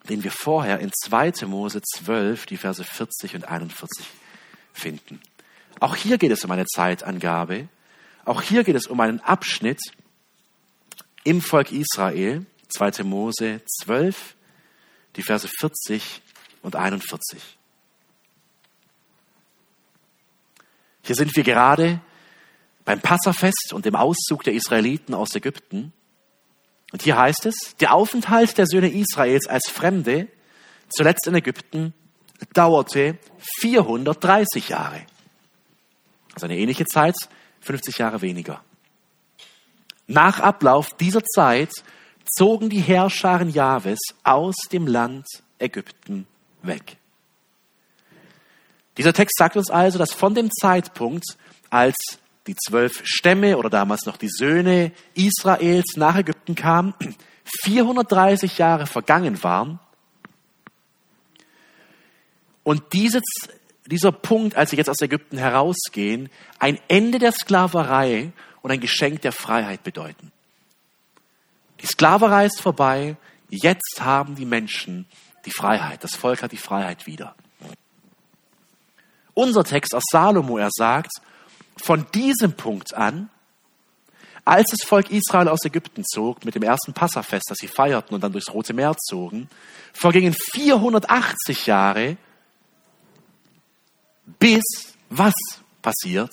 den 0.08 0.22
wir 0.22 0.30
vorher 0.30 0.78
in 0.78 0.92
2. 0.92 1.44
Mose 1.46 1.82
12, 1.82 2.46
die 2.46 2.56
Verse 2.56 2.84
40 2.84 3.34
und 3.34 3.48
41 3.48 4.06
finden. 4.72 5.20
Auch 5.80 5.96
hier 5.96 6.18
geht 6.18 6.30
es 6.30 6.44
um 6.44 6.52
eine 6.52 6.66
Zeitangabe. 6.66 7.68
Auch 8.24 8.42
hier 8.42 8.62
geht 8.62 8.76
es 8.76 8.86
um 8.86 9.00
einen 9.00 9.18
Abschnitt, 9.18 9.80
im 11.28 11.42
Volk 11.42 11.72
Israel, 11.72 12.46
2. 12.68 13.04
Mose 13.04 13.60
12, 13.82 14.34
die 15.14 15.22
Verse 15.22 15.46
40 15.46 16.22
und 16.62 16.74
41. 16.74 17.38
Hier 21.02 21.14
sind 21.14 21.36
wir 21.36 21.44
gerade 21.44 22.00
beim 22.86 23.02
Passafest 23.02 23.74
und 23.74 23.84
dem 23.84 23.94
Auszug 23.94 24.42
der 24.44 24.54
Israeliten 24.54 25.12
aus 25.12 25.34
Ägypten. 25.34 25.92
Und 26.92 27.02
hier 27.02 27.18
heißt 27.18 27.44
es, 27.44 27.76
der 27.78 27.92
Aufenthalt 27.92 28.56
der 28.56 28.66
Söhne 28.66 28.90
Israels 28.90 29.46
als 29.46 29.68
Fremde, 29.68 30.28
zuletzt 30.88 31.26
in 31.26 31.34
Ägypten, 31.34 31.92
dauerte 32.54 33.18
430 33.60 34.70
Jahre. 34.70 35.04
Also 36.32 36.46
eine 36.46 36.56
ähnliche 36.56 36.86
Zeit, 36.86 37.16
50 37.60 37.98
Jahre 37.98 38.22
weniger. 38.22 38.64
Nach 40.08 40.40
Ablauf 40.40 40.94
dieser 40.96 41.22
Zeit 41.22 41.70
zogen 42.24 42.70
die 42.70 42.80
Herrscharen 42.80 43.50
Jahwes 43.50 43.98
aus 44.24 44.56
dem 44.72 44.86
Land 44.86 45.26
Ägypten 45.58 46.26
weg. 46.62 46.96
Dieser 48.96 49.12
Text 49.12 49.36
sagt 49.38 49.56
uns 49.56 49.70
also, 49.70 49.98
dass 49.98 50.12
von 50.12 50.34
dem 50.34 50.50
Zeitpunkt, 50.50 51.36
als 51.68 51.94
die 52.46 52.56
zwölf 52.56 53.02
Stämme 53.04 53.58
oder 53.58 53.68
damals 53.68 54.06
noch 54.06 54.16
die 54.16 54.30
Söhne 54.30 54.92
Israels 55.14 55.96
nach 55.96 56.16
Ägypten 56.16 56.54
kamen, 56.54 56.94
430 57.64 58.56
Jahre 58.56 58.86
vergangen 58.86 59.42
waren. 59.42 59.78
Und 62.62 62.94
dieses, 62.94 63.22
dieser 63.86 64.12
Punkt, 64.12 64.56
als 64.56 64.70
sie 64.70 64.76
jetzt 64.76 64.90
aus 64.90 65.02
Ägypten 65.02 65.36
herausgehen, 65.36 66.30
ein 66.58 66.78
Ende 66.88 67.18
der 67.18 67.32
Sklaverei 67.32 68.32
und 68.62 68.70
ein 68.70 68.80
Geschenk 68.80 69.22
der 69.22 69.32
Freiheit 69.32 69.82
bedeuten. 69.82 70.32
Die 71.80 71.86
Sklaverei 71.86 72.46
ist 72.46 72.60
vorbei, 72.60 73.16
jetzt 73.48 74.00
haben 74.00 74.34
die 74.34 74.44
Menschen 74.44 75.06
die 75.44 75.50
Freiheit, 75.50 76.02
das 76.02 76.14
Volk 76.14 76.42
hat 76.42 76.52
die 76.52 76.56
Freiheit 76.56 77.06
wieder. 77.06 77.34
Unser 79.34 79.62
Text 79.64 79.94
aus 79.94 80.02
Salomo, 80.10 80.58
er 80.58 80.70
sagt, 80.72 81.12
von 81.76 82.06
diesem 82.12 82.54
Punkt 82.54 82.94
an, 82.94 83.30
als 84.44 84.70
das 84.70 84.88
Volk 84.88 85.10
Israel 85.10 85.48
aus 85.48 85.64
Ägypten 85.64 86.04
zog, 86.04 86.44
mit 86.44 86.54
dem 86.54 86.62
ersten 86.62 86.94
Passafest, 86.94 87.50
das 87.50 87.58
sie 87.58 87.68
feierten 87.68 88.14
und 88.14 88.22
dann 88.22 88.32
durchs 88.32 88.52
Rote 88.52 88.72
Meer 88.72 88.96
zogen, 88.96 89.48
vergingen 89.92 90.34
480 90.34 91.66
Jahre, 91.66 92.16
bis 94.38 94.64
was 95.10 95.34
passiert? 95.82 96.32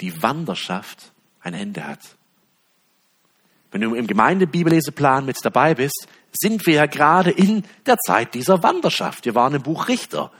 Die 0.00 0.22
Wanderschaft 0.22 1.12
ein 1.40 1.54
Ende 1.54 1.86
hat. 1.86 2.00
Wenn 3.70 3.80
du 3.80 3.94
im 3.94 4.06
Gemeindebibelleseplan 4.06 5.24
mit 5.24 5.36
dabei 5.42 5.74
bist, 5.74 6.06
sind 6.32 6.66
wir 6.66 6.74
ja 6.74 6.86
gerade 6.86 7.30
in 7.30 7.64
der 7.86 7.96
Zeit 7.98 8.34
dieser 8.34 8.62
Wanderschaft. 8.62 9.24
Wir 9.24 9.34
waren 9.34 9.54
im 9.54 9.62
Buch 9.62 9.88
Richter. 9.88 10.30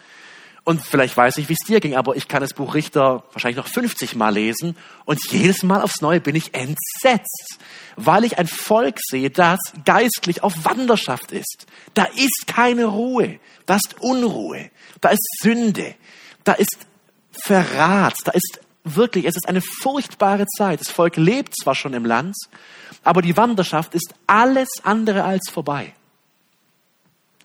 Und 0.64 0.80
vielleicht 0.80 1.14
weiß 1.14 1.36
ich, 1.36 1.50
wie 1.50 1.52
es 1.52 1.66
dir 1.66 1.78
ging, 1.80 1.94
aber 1.94 2.16
ich 2.16 2.26
kann 2.26 2.40
das 2.40 2.54
Buch 2.54 2.74
Richter 2.74 3.22
wahrscheinlich 3.32 3.58
noch 3.58 3.68
50 3.68 4.16
Mal 4.16 4.32
lesen 4.32 4.76
und 5.04 5.20
jedes 5.30 5.62
Mal 5.62 5.82
aufs 5.82 6.00
Neue 6.00 6.20
bin 6.20 6.34
ich 6.34 6.54
entsetzt, 6.54 7.58
weil 7.96 8.24
ich 8.24 8.38
ein 8.38 8.46
Volk 8.46 8.98
sehe, 9.02 9.28
das 9.28 9.58
geistlich 9.84 10.42
auf 10.42 10.64
Wanderschaft 10.64 11.32
ist. 11.32 11.66
Da 11.92 12.04
ist 12.04 12.46
keine 12.46 12.86
Ruhe, 12.86 13.40
da 13.66 13.76
ist 13.76 13.96
Unruhe, 14.00 14.70
da 15.02 15.10
ist 15.10 15.26
Sünde, 15.42 15.94
da 16.44 16.52
ist 16.54 16.78
Verrat, 17.30 18.14
da 18.24 18.30
ist 18.30 18.60
wirklich, 18.84 19.24
es 19.24 19.36
ist 19.36 19.48
eine 19.48 19.60
furchtbare 19.60 20.46
Zeit. 20.46 20.80
Das 20.80 20.90
Volk 20.90 21.16
lebt 21.16 21.54
zwar 21.60 21.74
schon 21.74 21.94
im 21.94 22.04
Land, 22.04 22.36
aber 23.02 23.22
die 23.22 23.36
Wanderschaft 23.36 23.94
ist 23.94 24.14
alles 24.26 24.68
andere 24.82 25.24
als 25.24 25.50
vorbei. 25.50 25.94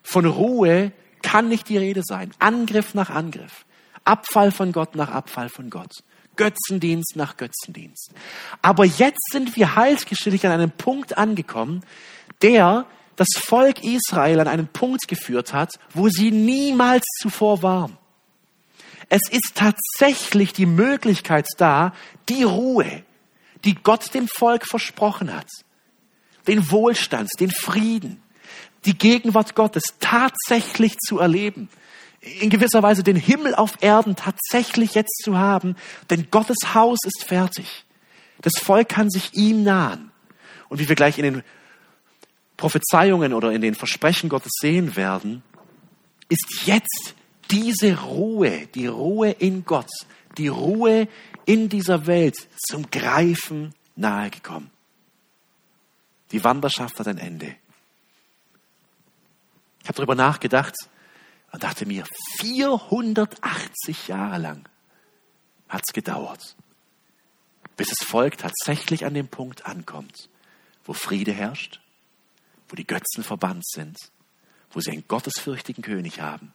Von 0.02 0.26
Ruhe 0.26 0.92
kann 1.22 1.48
nicht 1.48 1.68
die 1.68 1.78
Rede 1.78 2.02
sein. 2.04 2.32
Angriff 2.38 2.94
nach 2.94 3.10
Angriff. 3.10 3.64
Abfall 4.04 4.52
von 4.52 4.72
Gott 4.72 4.94
nach 4.94 5.10
Abfall 5.10 5.48
von 5.48 5.70
Gott. 5.70 5.92
Götzendienst 6.36 7.16
nach 7.16 7.36
Götzendienst. 7.36 8.12
Aber 8.62 8.84
jetzt 8.84 9.30
sind 9.30 9.56
wir 9.56 9.76
heilsgeschichtlich 9.76 10.46
an 10.46 10.52
einem 10.52 10.70
Punkt 10.70 11.18
angekommen, 11.18 11.84
der 12.40 12.86
das 13.16 13.28
Volk 13.36 13.84
Israel 13.84 14.40
an 14.40 14.48
einen 14.48 14.68
Punkt 14.68 15.06
geführt 15.06 15.52
hat, 15.52 15.78
wo 15.92 16.08
sie 16.08 16.30
niemals 16.30 17.04
zuvor 17.20 17.62
waren. 17.62 17.98
Es 19.10 19.22
ist 19.28 19.56
tatsächlich 19.56 20.52
die 20.52 20.66
Möglichkeit 20.66 21.46
da, 21.58 21.92
die 22.28 22.44
Ruhe, 22.44 23.02
die 23.64 23.74
Gott 23.74 24.14
dem 24.14 24.28
Volk 24.28 24.66
versprochen 24.66 25.34
hat, 25.34 25.48
den 26.46 26.70
Wohlstand, 26.70 27.28
den 27.40 27.50
Frieden, 27.50 28.22
die 28.84 28.96
Gegenwart 28.96 29.56
Gottes 29.56 29.82
tatsächlich 29.98 30.96
zu 30.98 31.18
erleben, 31.18 31.68
in 32.20 32.50
gewisser 32.50 32.82
Weise 32.82 33.02
den 33.02 33.16
Himmel 33.16 33.54
auf 33.54 33.78
Erden 33.80 34.14
tatsächlich 34.14 34.94
jetzt 34.94 35.22
zu 35.24 35.36
haben, 35.36 35.74
denn 36.08 36.28
Gottes 36.30 36.74
Haus 36.74 36.98
ist 37.04 37.24
fertig. 37.24 37.84
Das 38.42 38.52
Volk 38.62 38.88
kann 38.88 39.10
sich 39.10 39.34
ihm 39.34 39.64
nahen. 39.64 40.12
Und 40.68 40.78
wie 40.78 40.88
wir 40.88 40.96
gleich 40.96 41.18
in 41.18 41.24
den 41.24 41.42
Prophezeiungen 42.56 43.32
oder 43.32 43.50
in 43.50 43.60
den 43.60 43.74
Versprechen 43.74 44.28
Gottes 44.28 44.52
sehen 44.60 44.94
werden, 44.94 45.42
ist 46.28 46.64
jetzt 46.64 47.14
diese 47.50 48.00
Ruhe, 48.00 48.66
die 48.68 48.86
Ruhe 48.86 49.30
in 49.30 49.64
Gott, 49.64 49.90
die 50.38 50.48
Ruhe 50.48 51.08
in 51.46 51.68
dieser 51.68 52.06
Welt 52.06 52.36
zum 52.56 52.90
Greifen 52.90 53.74
nahegekommen. 53.96 54.70
Die 56.32 56.44
Wanderschaft 56.44 56.98
hat 56.98 57.08
ein 57.08 57.18
Ende. 57.18 57.56
Ich 59.82 59.88
habe 59.88 59.96
darüber 59.96 60.14
nachgedacht 60.14 60.76
und 61.52 61.62
dachte 61.62 61.86
mir, 61.86 62.04
480 62.38 64.08
Jahre 64.08 64.38
lang 64.38 64.68
hat 65.68 65.82
es 65.86 65.92
gedauert, 65.92 66.54
bis 67.76 67.88
das 67.88 68.06
Volk 68.06 68.38
tatsächlich 68.38 69.04
an 69.04 69.14
dem 69.14 69.28
Punkt 69.28 69.66
ankommt, 69.66 70.28
wo 70.84 70.92
Friede 70.92 71.32
herrscht, 71.32 71.80
wo 72.68 72.76
die 72.76 72.86
Götzen 72.86 73.24
verbannt 73.24 73.66
sind, 73.66 73.96
wo 74.70 74.80
sie 74.80 74.92
einen 74.92 75.08
gottesfürchtigen 75.08 75.82
König 75.82 76.20
haben 76.20 76.52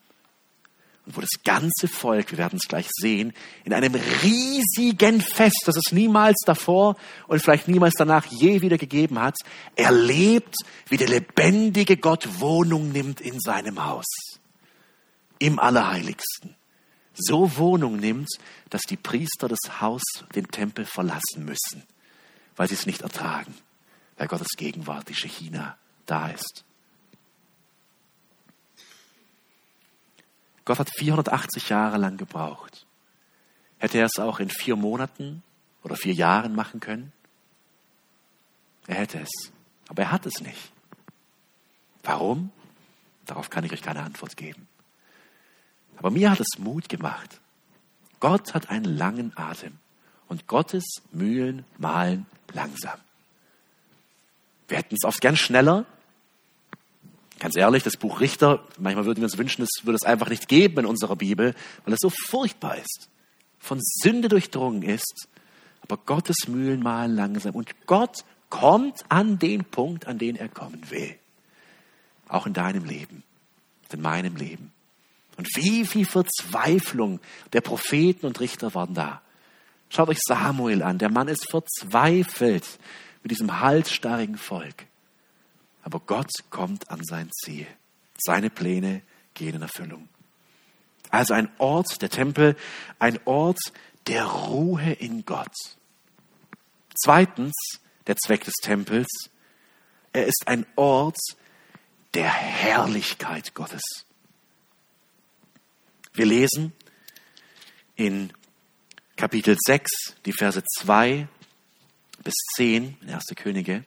und 1.06 1.16
wo 1.16 1.22
das 1.22 1.42
ganze 1.44 1.88
Volk, 1.88 2.32
wir 2.32 2.38
werden 2.38 2.58
es 2.62 2.68
gleich 2.68 2.88
sehen, 2.92 3.34
in 3.64 3.74
einem 3.74 3.96
riesigen 4.24 5.22
Fest, 5.22 5.64
das 5.66 5.76
es 5.76 5.92
niemals 5.92 6.38
davor 6.46 6.96
und 7.28 7.42
vielleicht 7.42 7.68
niemals 7.68 7.94
danach 7.96 8.26
je 8.26 8.62
wieder 8.62 8.78
gegeben 8.78 9.20
hat, 9.20 9.36
erlebt, 9.76 10.56
wie 10.88 10.98
der 10.98 11.08
lebendige 11.08 11.98
Gott 11.98 12.40
Wohnung 12.40 12.92
nimmt 12.92 13.22
in 13.22 13.40
seinem 13.40 13.86
Haus, 13.86 14.06
im 15.40 15.60
Allerheiligsten. 15.60 16.56
So 17.14 17.56
Wohnung 17.58 17.98
nimmt, 17.98 18.30
dass 18.70 18.82
die 18.82 18.98
Priester 18.98 19.48
das 19.48 19.80
Haus, 19.80 20.04
den 20.36 20.48
Tempel 20.48 20.86
verlassen 20.86 21.46
müssen, 21.46 21.84
weil 22.56 22.68
sie 22.68 22.74
es 22.74 22.86
nicht 22.86 23.02
ertragen, 23.02 23.54
weil 24.18 24.28
Gottes 24.28 24.50
Gegenwart, 24.58 25.08
die 25.08 25.16
Shechina, 25.16 25.78
da 26.06 26.30
ist. 26.30 26.66
Gott 30.66 30.80
hat 30.80 30.90
480 30.98 31.70
Jahre 31.70 31.98
lang 31.98 32.18
gebraucht. 32.18 32.86
Hätte 33.78 34.00
er 34.00 34.06
es 34.06 34.20
auch 34.20 34.40
in 34.40 34.50
vier 34.50 34.76
Monaten 34.76 35.44
oder 35.84 35.96
vier 35.96 36.14
Jahren 36.14 36.56
machen 36.56 36.80
können? 36.80 37.14
Er 38.88 38.96
hätte 38.96 39.20
es. 39.20 39.52
Aber 39.88 40.04
er 40.04 40.12
hat 40.12 40.26
es 40.26 40.42
nicht. 40.42 40.72
Warum? 42.04 42.52
Darauf 43.26 43.50
kann 43.50 43.64
ich 43.64 43.74
euch 43.74 43.82
keine 43.82 44.02
Antwort 44.02 44.38
geben. 44.38 44.68
Aber 45.98 46.12
mir 46.12 46.32
hat 46.32 46.40
es 46.40 46.60
Mut 46.60 46.90
gemacht. 46.90 47.40
Gott 48.20 48.54
hat 48.54 48.70
einen 48.70 48.86
langen 48.86 49.34
Atem 49.36 49.78
und 50.28 50.48
Gottes 50.48 50.86
Mühlen 51.12 51.66
malen 51.78 52.26
langsam. 52.54 53.00
Wir 54.68 54.78
hätten 54.78 54.96
es 54.96 55.06
oft 55.06 55.22
gern 55.22 55.38
schneller, 55.38 55.86
Ganz 57.40 57.58
ehrlich, 57.58 57.84
das 57.84 57.98
Buch 57.98 58.22
Richter, 58.22 58.64
manchmal 58.80 59.06
würden 59.06 59.20
wir 59.20 59.26
uns 59.26 59.38
wünschen, 59.38 59.64
es 59.64 59.86
würde 59.86 59.98
es 60.02 60.06
einfach 60.06 60.30
nicht 60.30 60.48
geben 60.48 60.80
in 60.80 60.86
unserer 60.86 61.16
Bibel, 61.16 61.54
weil 61.84 61.94
es 61.94 62.00
so 62.02 62.10
furchtbar 62.10 62.78
ist, 62.78 63.10
von 63.60 63.80
Sünde 63.82 64.30
durchdrungen 64.30 64.84
ist. 64.84 65.28
Aber 65.82 65.98
Gottes 65.98 66.48
Mühlen 66.48 66.82
malen 66.82 67.16
langsam 67.16 67.56
und 67.56 67.86
Gott 67.86 68.24
kommt 68.50 69.04
an 69.10 69.38
den 69.38 69.66
Punkt, 69.66 70.08
an 70.08 70.18
den 70.18 70.36
er 70.36 70.48
kommen 70.48 70.90
will. 70.90 71.16
Auch 72.28 72.48
in 72.48 72.54
deinem 72.54 72.86
Leben, 72.86 73.24
in 73.92 74.02
meinem 74.02 74.36
Leben. 74.36 74.72
Und 75.38 75.48
wie 75.56 75.86
viel 75.86 76.06
Verzweiflung 76.06 77.20
der 77.54 77.62
Propheten 77.62 78.26
und 78.26 78.40
Richter 78.40 78.74
waren 78.74 78.94
da. 78.94 79.22
Schaut 79.90 80.10
euch 80.10 80.20
Samuel 80.26 80.82
an. 80.82 80.98
Der 80.98 81.12
Mann 81.12 81.28
ist 81.28 81.50
verzweifelt 81.50 82.80
mit 83.22 83.32
diesem 83.32 83.60
halsstarrigen 83.60 84.38
Volk. 84.38 84.86
Aber 85.86 86.00
Gott 86.00 86.32
kommt 86.50 86.90
an 86.90 87.04
sein 87.04 87.30
Ziel. 87.32 87.68
Seine 88.18 88.50
Pläne 88.50 89.04
gehen 89.36 89.54
in 89.54 89.62
Erfüllung. 89.62 90.10
Also 91.12 91.36
ein 91.36 91.48
Ort, 91.60 92.02
der 92.02 92.10
Tempel, 92.10 92.58
ein 92.98 93.20
Ort 93.26 93.60
der 94.08 94.26
Ruhe 94.26 94.94
in 94.94 95.26
Gott. 95.26 95.54
Zweitens, 96.96 97.54
der 98.08 98.16
Zweck 98.16 98.46
des 98.46 98.56
Tempels, 98.64 99.08
er 100.12 100.26
ist 100.26 100.48
ein 100.48 100.66
Ort 100.76 101.20
der 102.16 102.32
Herrlichkeit 102.32 103.54
Gottes. 103.54 103.84
Wir 106.14 106.26
lesen 106.26 106.74
in 107.96 108.34
Kapitel 109.18 109.56
6, 109.68 110.16
die 110.26 110.34
Verse 110.34 110.64
2 110.80 111.28
bis 112.24 112.34
10 112.56 112.98
in 113.02 113.10
1. 113.12 113.24
Könige. 113.36 113.86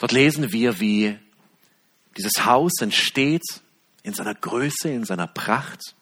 Dort 0.00 0.12
lesen 0.12 0.50
wir, 0.50 0.80
wie 0.80 1.16
dieses 2.16 2.44
Haus 2.44 2.72
entsteht 2.80 3.44
in 4.02 4.14
seiner 4.14 4.34
Größe, 4.34 4.88
in 4.88 5.04
seiner 5.04 5.26
Pracht. 5.26 5.94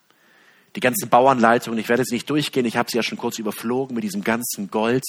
Die 0.77 0.81
ganzen 0.81 1.09
Bauanleitungen, 1.09 1.81
ich 1.81 1.89
werde 1.89 2.05
sie 2.05 2.15
nicht 2.15 2.31
durchgehen, 2.31 2.65
ich 2.65 2.77
habe 2.77 2.89
sie 2.89 2.97
ja 2.97 3.03
schon 3.03 3.19
kurz 3.19 3.39
überflogen 3.41 3.97
mit 3.97 4.05
diesem 4.05 4.23
ganzen 4.23 4.71
Gold. 4.71 5.03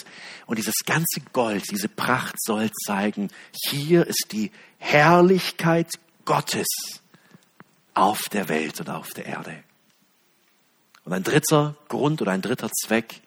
Und 0.47 0.57
dieses 0.57 0.73
ganze 0.85 1.21
Gold, 1.31 1.69
diese 1.69 1.87
Pracht 1.87 2.35
soll 2.41 2.71
zeigen, 2.85 3.29
hier 3.69 4.07
ist 4.07 4.29
die 4.31 4.51
Herrlichkeit 4.79 5.91
Gottes 6.25 6.67
auf 7.93 8.21
der 8.31 8.49
Welt 8.49 8.79
und 8.79 8.89
auf 8.89 9.09
der 9.11 9.27
Erde. 9.27 9.63
Und 11.05 11.13
ein 11.13 11.23
dritter 11.23 11.75
Grund 11.89 12.23
oder 12.23 12.31
ein 12.31 12.41
dritter 12.41 12.71
Zweck 12.71 13.21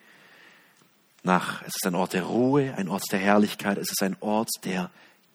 nach, 1.23 1.61
es 1.61 1.75
ist 1.75 1.87
ein 1.87 1.95
Ort 1.95 2.11
der 2.11 2.23
Ruhe, 2.23 2.73
ein 2.75 2.89
Ort 2.89 3.03
der 3.13 3.19
Herrlichkeit, 3.19 3.77
es 3.77 3.91
ist 3.91 4.03
ein 4.03 4.17
Ort 4.19 4.49
der 4.65 4.89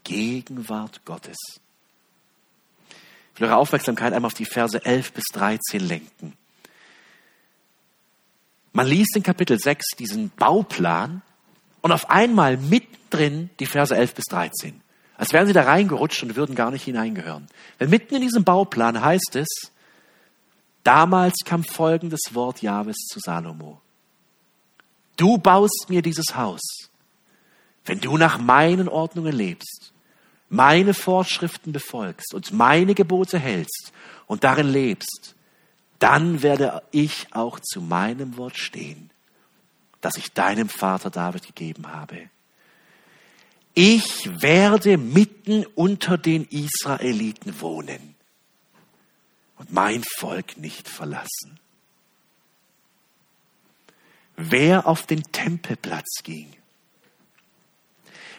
Gegenwart 0.05 1.05
Gottes. 1.05 1.37
Ich 3.35 3.41
will 3.41 3.49
eure 3.49 3.57
Aufmerksamkeit 3.57 4.13
einmal 4.13 4.29
auf 4.29 4.35
die 4.35 4.45
Verse 4.45 4.85
11 4.85 5.13
bis 5.13 5.25
13 5.33 5.81
lenken. 5.81 6.33
Man 8.73 8.87
liest 8.87 9.17
in 9.17 9.23
Kapitel 9.23 9.59
6 9.59 9.97
diesen 9.99 10.31
Bauplan 10.31 11.23
und 11.81 11.93
auf 11.93 12.11
einmal 12.11 12.57
mittendrin 12.57 13.51
die 13.61 13.67
Verse 13.67 13.95
11 13.95 14.15
bis 14.15 14.25
13. 14.27 14.81
Als 15.17 15.33
wären 15.33 15.47
sie 15.47 15.53
da 15.53 15.63
reingerutscht 15.63 16.23
und 16.23 16.37
würden 16.37 16.55
gar 16.55 16.71
nicht 16.71 16.85
hineingehören. 16.85 17.49
Denn 17.81 17.91
mitten 17.91 18.15
in 18.15 18.23
diesem 18.23 18.45
Bauplan 18.45 19.03
heißt 19.03 19.37
es, 19.37 19.49
damals 20.85 21.35
kam 21.45 21.65
folgendes 21.65 22.21
Wort 22.33 22.63
Jahwes 22.63 22.97
zu 22.97 23.19
Salomo. 23.21 23.81
Du 25.17 25.39
baust 25.39 25.87
mir 25.89 26.03
dieses 26.03 26.37
Haus, 26.37 26.61
wenn 27.85 28.01
du 28.01 28.17
nach 28.17 28.39
meinen 28.39 28.89
Ordnungen 28.89 29.33
lebst, 29.33 29.93
meine 30.49 30.95
Vorschriften 30.95 31.73
befolgst 31.73 32.35
und 32.35 32.53
meine 32.53 32.95
Gebote 32.95 33.39
hältst 33.39 33.93
und 34.27 34.45
darin 34.45 34.69
lebst, 34.69 35.35
dann 35.99 36.43
werde 36.43 36.83
ich 36.91 37.27
auch 37.33 37.61
zu 37.61 37.81
meinem 37.81 38.37
Wort 38.37 38.57
stehen, 38.57 39.11
das 40.01 40.17
ich 40.17 40.33
deinem 40.33 40.69
Vater 40.69 41.11
David 41.11 41.47
gegeben 41.47 41.89
habe. 41.89 42.31
Ich 43.75 44.29
werde 44.43 44.97
mitten 44.97 45.65
unter 45.75 46.19
den 46.19 46.45
Israeliten 46.47 47.61
wohnen 47.61 48.15
und 49.57 49.73
mein 49.73 50.03
Volk 50.17 50.57
nicht 50.57 50.89
verlassen. 50.89 51.61
Wer 54.37 54.87
auf 54.87 55.07
den 55.07 55.23
Tempelplatz 55.33 56.23
ging, 56.23 56.53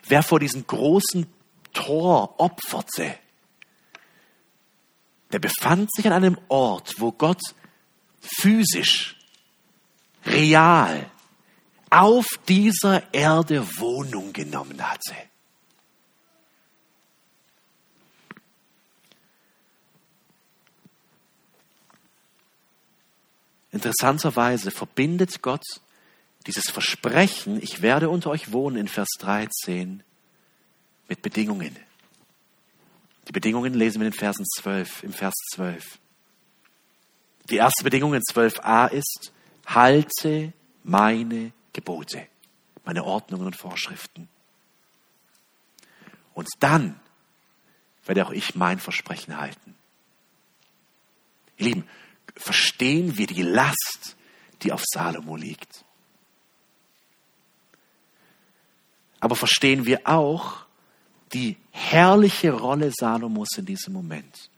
wer 0.09 0.23
vor 0.23 0.39
diesem 0.39 0.65
großen 0.65 1.27
Tor 1.71 2.39
opferte, 2.39 3.17
der 5.31 5.39
befand 5.39 5.93
sich 5.93 6.05
an 6.07 6.13
einem 6.13 6.37
Ort, 6.47 6.95
wo 6.97 7.11
Gott 7.11 7.41
physisch, 8.19 9.15
real 10.25 11.09
auf 11.89 12.25
dieser 12.47 13.13
Erde 13.13 13.65
Wohnung 13.77 14.33
genommen 14.33 14.81
hatte. 14.81 15.15
Interessanterweise 23.71 24.71
verbindet 24.71 25.41
Gott 25.41 25.63
dieses 26.47 26.69
Versprechen, 26.69 27.61
ich 27.61 27.81
werde 27.81 28.09
unter 28.09 28.29
euch 28.29 28.51
wohnen 28.51 28.77
in 28.77 28.87
Vers 28.87 29.09
13, 29.19 30.03
mit 31.07 31.21
Bedingungen. 31.21 31.75
Die 33.27 33.31
Bedingungen 33.31 33.73
lesen 33.73 33.99
wir 33.99 34.07
in 34.07 34.13
Versen 34.13 34.45
12, 34.45 35.03
im 35.03 35.13
Vers 35.13 35.33
12. 35.53 35.99
Die 37.49 37.57
erste 37.57 37.83
Bedingung 37.83 38.13
in 38.13 38.21
12a 38.21 38.89
ist, 38.91 39.33
halte 39.65 40.53
meine 40.83 41.51
Gebote, 41.73 42.27
meine 42.85 43.03
Ordnungen 43.03 43.47
und 43.47 43.55
Vorschriften. 43.55 44.29
Und 46.33 46.47
dann 46.59 46.99
werde 48.05 48.25
auch 48.25 48.31
ich 48.31 48.55
mein 48.55 48.79
Versprechen 48.79 49.37
halten. 49.37 49.75
Ihr 51.57 51.65
Lieben, 51.67 51.89
verstehen 52.35 53.17
wir 53.17 53.27
die 53.27 53.41
Last, 53.41 54.15
die 54.61 54.71
auf 54.71 54.83
Salomo 54.85 55.35
liegt. 55.35 55.85
Aber 59.19 59.35
verstehen 59.35 59.85
wir 59.85 60.01
auch 60.05 60.65
die 61.33 61.57
herrliche 61.71 62.51
Rolle 62.51 62.91
Salomos 62.91 63.49
in 63.57 63.65
diesem 63.65 63.93
Moment. 63.93 64.49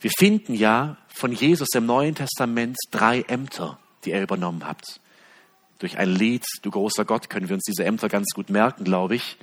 Wir 0.00 0.10
finden 0.16 0.54
ja 0.54 0.98
von 1.08 1.32
Jesus 1.32 1.68
im 1.74 1.86
Neuen 1.86 2.14
Testament 2.14 2.76
drei 2.90 3.22
Ämter, 3.22 3.78
die 4.04 4.12
er 4.12 4.22
übernommen 4.22 4.66
hat. 4.66 5.00
Durch 5.78 5.98
ein 5.98 6.10
Lied, 6.10 6.44
du 6.62 6.70
großer 6.70 7.04
Gott, 7.04 7.28
können 7.28 7.48
wir 7.48 7.54
uns 7.54 7.64
diese 7.64 7.84
Ämter 7.84 8.08
ganz 8.08 8.28
gut 8.34 8.50
merken, 8.50 8.84
glaube 8.84 9.16
ich. 9.16 9.36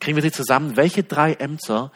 Kriegen 0.00 0.16
wir 0.16 0.22
sie 0.22 0.32
zusammen? 0.32 0.76
Welche 0.76 1.02
drei 1.02 1.34
Ämter 1.34 1.92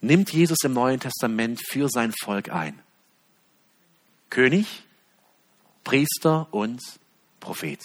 nimmt 0.00 0.32
Jesus 0.32 0.58
im 0.64 0.72
Neuen 0.72 1.00
Testament 1.00 1.60
für 1.68 1.88
sein 1.88 2.12
Volk 2.22 2.50
ein? 2.50 2.78
König, 4.30 4.82
Priester 5.84 6.48
und 6.52 6.80
Prophet. 7.40 7.80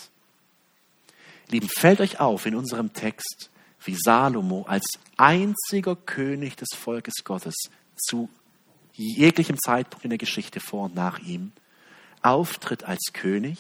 Lieben, 1.50 1.70
fällt 1.70 2.02
euch 2.02 2.20
auf 2.20 2.46
in 2.46 2.56
unserem 2.56 2.94
Text, 2.94 3.50
wie 3.84 3.96
Salomo 3.96 4.66
als 4.68 4.86
einziger 5.16 5.96
König 5.96 6.58
des 6.58 6.70
Volkes 6.76 7.24
Gottes 7.24 7.56
zu 7.96 8.30
jeglichem 8.94 9.58
Zeitpunkt 9.58 10.04
in 10.04 10.10
der 10.10 10.18
Geschichte 10.18 10.60
vor 10.60 10.86
und 10.86 10.96
nach 10.96 11.20
ihm 11.20 11.52
auftritt 12.22 12.84
als 12.84 13.12
König, 13.14 13.58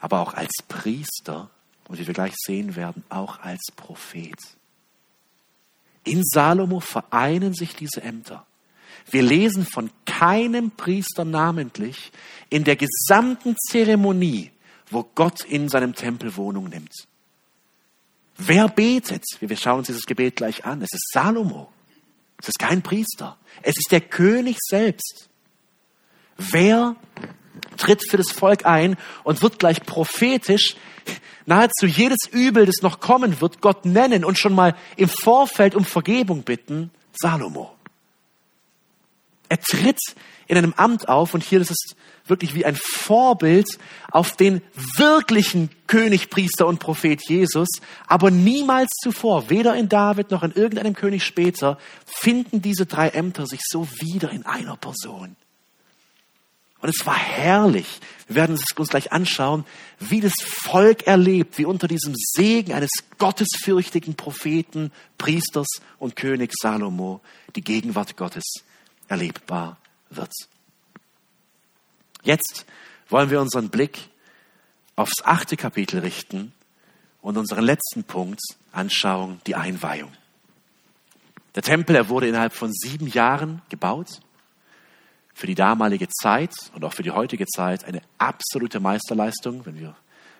aber 0.00 0.20
auch 0.20 0.34
als 0.34 0.50
Priester 0.68 1.50
und 1.88 1.98
wie 1.98 2.06
wir 2.06 2.14
gleich 2.14 2.34
sehen 2.36 2.76
werden, 2.76 3.02
auch 3.08 3.40
als 3.40 3.60
Prophet. 3.74 4.36
In 6.04 6.22
Salomo 6.24 6.80
vereinen 6.80 7.54
sich 7.54 7.74
diese 7.74 8.02
Ämter. 8.02 8.46
Wir 9.10 9.22
lesen 9.22 9.66
von 9.66 9.90
keinem 10.06 10.70
Priester 10.70 11.24
namentlich 11.24 12.12
in 12.48 12.64
der 12.64 12.76
gesamten 12.76 13.56
Zeremonie, 13.68 14.50
wo 14.90 15.04
Gott 15.14 15.44
in 15.44 15.68
seinem 15.68 15.94
Tempel 15.94 16.36
Wohnung 16.36 16.68
nimmt. 16.68 16.92
Wer 18.36 18.68
betet? 18.68 19.24
Wir 19.40 19.56
schauen 19.56 19.78
uns 19.78 19.88
dieses 19.88 20.06
Gebet 20.06 20.36
gleich 20.36 20.64
an. 20.64 20.82
Es 20.82 20.92
ist 20.92 21.10
Salomo. 21.12 21.70
Es 22.38 22.48
ist 22.48 22.58
kein 22.58 22.82
Priester. 22.82 23.36
Es 23.62 23.76
ist 23.76 23.92
der 23.92 24.00
König 24.00 24.56
selbst. 24.60 25.28
Wer 26.38 26.96
tritt 27.76 28.08
für 28.08 28.16
das 28.16 28.32
Volk 28.32 28.64
ein 28.64 28.96
und 29.24 29.42
wird 29.42 29.58
gleich 29.58 29.82
prophetisch 29.82 30.76
nahezu 31.44 31.86
jedes 31.86 32.28
Übel, 32.30 32.64
das 32.64 32.76
noch 32.82 33.00
kommen 33.00 33.40
wird, 33.40 33.60
Gott 33.60 33.84
nennen 33.84 34.24
und 34.24 34.38
schon 34.38 34.54
mal 34.54 34.74
im 34.96 35.08
Vorfeld 35.08 35.74
um 35.74 35.84
Vergebung 35.84 36.42
bitten? 36.42 36.90
Salomo. 37.12 37.74
Er 39.50 39.60
tritt 39.60 39.98
in 40.46 40.56
einem 40.56 40.72
Amt 40.74 41.08
auf 41.08 41.34
und 41.34 41.42
hier, 41.42 41.58
das 41.58 41.70
ist 41.70 41.96
wirklich 42.24 42.54
wie 42.54 42.64
ein 42.64 42.76
Vorbild 42.76 43.66
auf 44.12 44.36
den 44.36 44.62
wirklichen 44.96 45.70
König, 45.88 46.30
Priester 46.30 46.68
und 46.68 46.78
Prophet 46.78 47.20
Jesus. 47.28 47.68
Aber 48.06 48.30
niemals 48.30 48.90
zuvor, 49.02 49.50
weder 49.50 49.74
in 49.74 49.88
David 49.88 50.30
noch 50.30 50.44
in 50.44 50.52
irgendeinem 50.52 50.94
König 50.94 51.24
später, 51.24 51.78
finden 52.06 52.62
diese 52.62 52.86
drei 52.86 53.08
Ämter 53.08 53.48
sich 53.48 53.60
so 53.68 53.88
wieder 54.00 54.30
in 54.30 54.46
einer 54.46 54.76
Person. 54.76 55.34
Und 56.80 56.88
es 56.88 57.04
war 57.04 57.18
herrlich. 57.18 57.98
Wir 58.28 58.36
werden 58.36 58.54
es 58.54 58.62
uns 58.76 58.88
gleich 58.88 59.10
anschauen, 59.10 59.64
wie 59.98 60.20
das 60.20 60.34
Volk 60.42 61.08
erlebt, 61.08 61.58
wie 61.58 61.64
unter 61.64 61.88
diesem 61.88 62.14
Segen 62.16 62.72
eines 62.72 62.90
gottesfürchtigen 63.18 64.14
Propheten, 64.14 64.92
Priesters 65.18 65.68
und 65.98 66.14
König 66.14 66.52
Salomo 66.54 67.20
die 67.56 67.62
Gegenwart 67.62 68.16
Gottes 68.16 68.44
erlebbar 69.10 69.76
wird. 70.08 70.32
Jetzt 72.22 72.64
wollen 73.08 73.28
wir 73.28 73.40
unseren 73.40 73.68
Blick 73.68 74.08
aufs 74.96 75.22
achte 75.24 75.56
Kapitel 75.56 76.00
richten 76.00 76.52
und 77.20 77.36
unseren 77.36 77.64
letzten 77.64 78.04
Punkt 78.04 78.40
anschauen, 78.72 79.40
die 79.46 79.56
Einweihung. 79.56 80.12
Der 81.54 81.62
Tempel, 81.62 81.96
er 81.96 82.08
wurde 82.08 82.28
innerhalb 82.28 82.52
von 82.52 82.72
sieben 82.72 83.08
Jahren 83.08 83.62
gebaut. 83.68 84.20
Für 85.34 85.46
die 85.46 85.54
damalige 85.54 86.08
Zeit 86.08 86.54
und 86.74 86.84
auch 86.84 86.92
für 86.92 87.02
die 87.02 87.10
heutige 87.10 87.46
Zeit 87.46 87.84
eine 87.84 88.02
absolute 88.18 88.78
Meisterleistung, 88.78 89.66
wenn 89.66 89.78
wir 89.78 89.96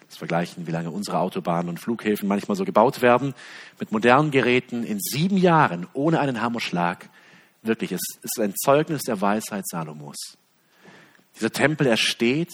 das 0.06 0.18
vergleichen, 0.18 0.66
wie 0.66 0.72
lange 0.72 0.90
unsere 0.90 1.18
Autobahnen 1.18 1.68
und 1.70 1.80
Flughäfen 1.80 2.28
manchmal 2.28 2.56
so 2.56 2.64
gebaut 2.64 3.00
werden, 3.00 3.34
mit 3.78 3.92
modernen 3.92 4.30
Geräten 4.30 4.84
in 4.84 5.00
sieben 5.00 5.36
Jahren 5.36 5.86
ohne 5.94 6.20
einen 6.20 6.40
Hammerschlag. 6.40 7.08
Wirklich, 7.62 7.92
es 7.92 8.00
ist 8.22 8.40
ein 8.40 8.54
Zeugnis 8.56 9.02
der 9.02 9.20
Weisheit 9.20 9.68
Salomos. 9.68 10.16
Dieser 11.36 11.50
Tempel, 11.52 11.86
er 11.86 11.96
steht 11.96 12.52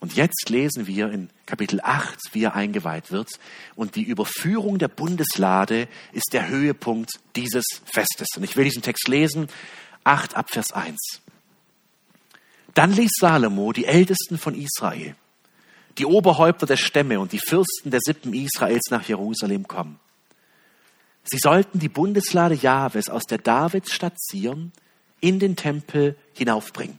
Und 0.00 0.14
jetzt 0.14 0.48
lesen 0.48 0.86
wir 0.86 1.10
in 1.10 1.28
Kapitel 1.44 1.80
8, 1.82 2.16
wie 2.32 2.44
er 2.44 2.54
eingeweiht 2.54 3.10
wird. 3.10 3.28
Und 3.74 3.96
die 3.96 4.04
Überführung 4.04 4.78
der 4.78 4.88
Bundeslade 4.88 5.88
ist 6.12 6.32
der 6.32 6.48
Höhepunkt 6.48 7.10
dieses 7.34 7.64
Festes. 7.84 8.28
Und 8.36 8.44
ich 8.44 8.56
will 8.56 8.64
diesen 8.64 8.82
Text 8.82 9.08
lesen, 9.08 9.48
8 10.04 10.36
ab 10.36 10.50
Vers 10.50 10.72
1. 10.72 10.96
Dann 12.74 12.92
ließ 12.92 13.10
Salomo 13.18 13.72
die 13.72 13.86
Ältesten 13.86 14.38
von 14.38 14.54
Israel, 14.54 15.16
die 15.98 16.06
Oberhäupter 16.06 16.66
der 16.66 16.76
Stämme 16.76 17.18
und 17.18 17.32
die 17.32 17.40
Fürsten 17.44 17.90
der 17.90 18.00
Sippen 18.00 18.34
Israels 18.34 18.90
nach 18.90 19.02
Jerusalem 19.08 19.66
kommen. 19.66 19.98
Sie 21.30 21.38
sollten 21.38 21.78
die 21.78 21.90
Bundeslade 21.90 22.54
Jahwes 22.54 23.10
aus 23.10 23.24
der 23.24 23.38
Davidsstadt 23.38 24.18
Zion 24.18 24.72
in 25.20 25.38
den 25.38 25.56
Tempel 25.56 26.16
hinaufbringen. 26.32 26.98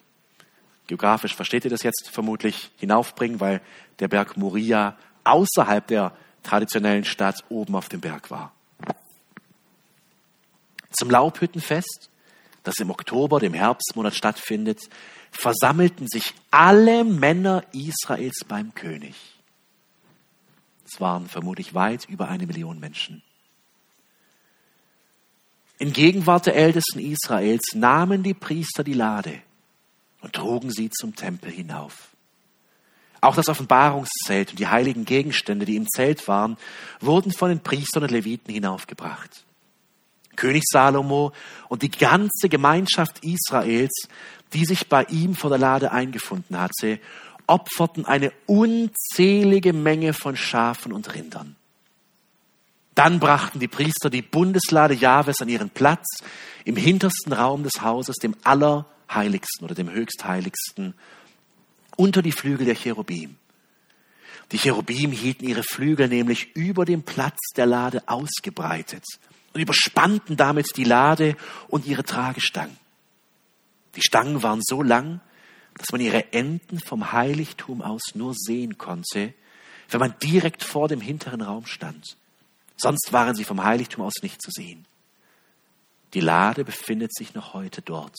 Geografisch 0.85 1.35
versteht 1.35 1.65
ihr 1.65 1.71
das 1.71 1.83
jetzt 1.83 2.09
vermutlich 2.11 2.71
hinaufbringen, 2.77 3.39
weil 3.39 3.61
der 3.99 4.07
Berg 4.07 4.37
Moria 4.37 4.97
außerhalb 5.23 5.85
der 5.87 6.15
traditionellen 6.43 7.05
Stadt 7.05 7.43
oben 7.49 7.75
auf 7.75 7.89
dem 7.89 8.01
Berg 8.01 8.29
war. 8.29 8.51
Zum 10.91 11.09
Laubhüttenfest, 11.09 12.09
das 12.63 12.75
im 12.79 12.91
Oktober, 12.91 13.39
dem 13.39 13.53
Herbstmonat 13.53 14.15
stattfindet, 14.15 14.89
versammelten 15.31 16.07
sich 16.07 16.33
alle 16.51 17.03
Männer 17.03 17.63
Israels 17.73 18.43
beim 18.47 18.75
König. 18.75 19.15
Es 20.85 20.99
waren 20.99 21.27
vermutlich 21.27 21.73
weit 21.73 22.05
über 22.05 22.27
eine 22.27 22.47
Million 22.47 22.79
Menschen. 22.79 23.23
In 25.79 25.93
Gegenwart 25.93 26.45
der 26.45 26.57
Ältesten 26.57 26.99
Israels 26.99 27.73
nahmen 27.73 28.21
die 28.21 28.33
Priester 28.33 28.83
die 28.83 28.93
Lade 28.93 29.41
und 30.19 30.33
trugen 30.33 30.71
sie 30.71 30.89
zum 30.89 31.15
Tempel 31.15 31.49
hinauf. 31.49 32.09
Auch 33.21 33.35
das 33.35 33.47
Offenbarungszelt 33.47 34.51
und 34.51 34.59
die 34.59 34.67
heiligen 34.67 35.05
Gegenstände, 35.05 35.65
die 35.65 35.77
im 35.77 35.87
Zelt 35.87 36.27
waren, 36.27 36.57
wurden 36.99 37.31
von 37.31 37.47
den 37.47 37.61
Priestern 37.61 38.03
und 38.03 38.11
Leviten 38.11 38.53
hinaufgebracht. 38.53 39.45
König 40.35 40.63
Salomo 40.69 41.31
und 41.69 41.81
die 41.81 41.91
ganze 41.91 42.49
Gemeinschaft 42.49 43.23
Israels, 43.23 44.07
die 44.51 44.65
sich 44.65 44.89
bei 44.89 45.05
ihm 45.05 45.33
vor 45.33 45.49
der 45.49 45.59
Lade 45.59 45.93
eingefunden 45.93 46.59
hatte, 46.59 46.99
opferten 47.47 48.05
eine 48.05 48.33
unzählige 48.47 49.71
Menge 49.71 50.13
von 50.13 50.35
Schafen 50.35 50.91
und 50.91 51.13
Rindern. 51.13 51.55
Dann 52.99 53.21
brachten 53.21 53.61
die 53.61 53.69
Priester 53.69 54.09
die 54.09 54.21
Bundeslade 54.21 54.93
Jahwes 54.93 55.39
an 55.39 55.47
ihren 55.47 55.69
Platz 55.69 56.21
im 56.65 56.75
hintersten 56.75 57.31
Raum 57.31 57.63
des 57.63 57.81
Hauses, 57.81 58.17
dem 58.17 58.35
aller 58.43 58.87
Heiligsten 59.09 59.63
oder 59.63 59.73
dem 59.73 59.89
Höchstheiligsten 59.89 60.93
unter 61.95 62.21
die 62.21 62.33
Flügel 62.33 62.65
der 62.65 62.75
Cherubim. 62.75 63.37
Die 64.51 64.57
Cherubim 64.57 65.13
hielten 65.13 65.45
ihre 65.45 65.63
Flügel 65.63 66.09
nämlich 66.09 66.53
über 66.57 66.83
dem 66.83 67.03
Platz 67.03 67.37
der 67.55 67.67
Lade 67.67 68.03
ausgebreitet 68.05 69.05
und 69.53 69.61
überspannten 69.61 70.35
damit 70.35 70.75
die 70.75 70.83
Lade 70.83 71.37
und 71.69 71.87
ihre 71.87 72.03
Tragestangen. 72.03 72.75
Die 73.95 74.01
Stangen 74.01 74.43
waren 74.43 74.59
so 74.61 74.81
lang, 74.81 75.21
dass 75.75 75.93
man 75.93 76.01
ihre 76.01 76.33
Enden 76.33 76.81
vom 76.81 77.13
Heiligtum 77.13 77.81
aus 77.81 78.13
nur 78.13 78.33
sehen 78.35 78.77
konnte, 78.77 79.33
wenn 79.87 80.01
man 80.01 80.15
direkt 80.21 80.65
vor 80.65 80.89
dem 80.89 80.99
hinteren 80.99 81.39
Raum 81.39 81.65
stand. 81.65 82.17
Sonst 82.79 83.11
waren 83.11 83.35
sie 83.35 83.43
vom 83.43 83.63
Heiligtum 83.63 84.05
aus 84.05 84.23
nicht 84.23 84.41
zu 84.41 84.51
sehen. 84.51 84.85
Die 86.13 86.21
Lade 86.21 86.63
befindet 86.63 87.13
sich 87.13 87.33
noch 87.33 87.53
heute 87.53 87.81
dort. 87.81 88.15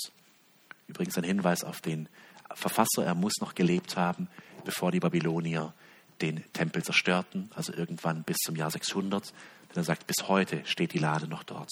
Übrigens 0.86 1.16
ein 1.16 1.24
Hinweis 1.24 1.64
auf 1.64 1.80
den 1.80 2.08
Verfasser, 2.52 3.04
er 3.04 3.14
muss 3.14 3.40
noch 3.40 3.54
gelebt 3.54 3.96
haben, 3.96 4.28
bevor 4.64 4.92
die 4.92 5.00
Babylonier 5.00 5.72
den 6.20 6.44
Tempel 6.52 6.82
zerstörten, 6.82 7.50
also 7.54 7.72
irgendwann 7.72 8.22
bis 8.22 8.36
zum 8.36 8.54
Jahr 8.54 8.70
600. 8.70 9.28
Denn 9.70 9.76
er 9.76 9.84
sagt, 9.84 10.06
bis 10.06 10.28
heute 10.28 10.60
steht 10.66 10.92
die 10.92 10.98
Lade 10.98 11.26
noch 11.26 11.42
dort. 11.42 11.70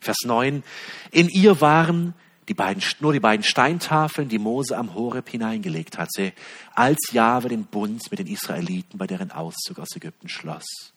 Vers 0.00 0.18
9, 0.24 0.62
in 1.10 1.28
ihr 1.28 1.60
waren 1.60 2.14
die 2.48 2.54
beiden, 2.54 2.84
nur 3.00 3.12
die 3.12 3.20
beiden 3.20 3.42
Steintafeln, 3.42 4.28
die 4.28 4.38
Mose 4.38 4.76
am 4.76 4.94
Horeb 4.94 5.28
hineingelegt 5.28 5.98
hatte, 5.98 6.32
als 6.72 7.10
Jahwe 7.10 7.48
den 7.48 7.64
Bund 7.64 8.08
mit 8.10 8.20
den 8.20 8.28
Israeliten 8.28 8.96
bei 8.96 9.08
deren 9.08 9.32
Auszug 9.32 9.80
aus 9.80 9.96
Ägypten 9.96 10.28
schloss. 10.28 10.92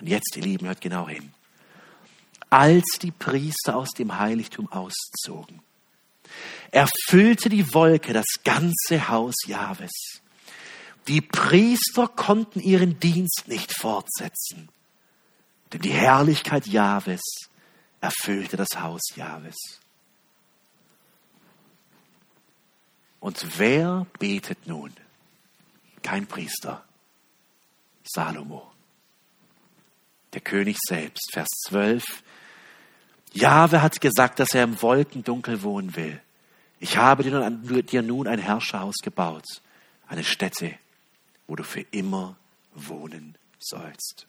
Und 0.00 0.08
jetzt, 0.08 0.36
ihr 0.36 0.42
Lieben, 0.42 0.66
hört 0.66 0.80
genau 0.80 1.08
hin. 1.08 1.32
Als 2.50 2.98
die 3.00 3.10
Priester 3.10 3.76
aus 3.76 3.90
dem 3.90 4.18
Heiligtum 4.18 4.70
auszogen, 4.70 5.60
erfüllte 6.70 7.48
die 7.48 7.72
Wolke 7.74 8.12
das 8.12 8.26
ganze 8.44 9.08
Haus 9.08 9.34
Jahwes. 9.46 10.22
Die 11.08 11.20
Priester 11.20 12.08
konnten 12.08 12.60
ihren 12.60 12.98
Dienst 12.98 13.44
nicht 13.46 13.72
fortsetzen, 13.76 14.68
denn 15.72 15.82
die 15.82 15.92
Herrlichkeit 15.92 16.66
Jahwes 16.66 17.22
erfüllte 18.00 18.56
das 18.56 18.80
Haus 18.80 19.02
Jahwes. 19.14 19.56
Und 23.20 23.58
wer 23.58 24.06
betet 24.18 24.66
nun? 24.66 24.92
Kein 26.02 26.26
Priester. 26.26 26.84
Salomo. 28.04 28.73
Der 30.34 30.40
König 30.40 30.76
selbst. 30.86 31.30
Vers 31.32 31.48
12. 31.68 32.02
Jahwe 33.32 33.82
hat 33.82 34.00
gesagt, 34.00 34.40
dass 34.40 34.52
er 34.52 34.64
im 34.64 34.82
Wolkendunkel 34.82 35.62
wohnen 35.62 35.94
will. 35.96 36.20
Ich 36.80 36.96
habe 36.96 37.22
dir 37.22 38.02
nun 38.02 38.26
ein 38.26 38.38
Herrscherhaus 38.38 38.96
gebaut, 39.02 39.44
eine 40.08 40.24
Stätte, 40.24 40.74
wo 41.46 41.56
du 41.56 41.62
für 41.62 41.80
immer 41.92 42.36
wohnen 42.74 43.38
sollst. 43.58 44.26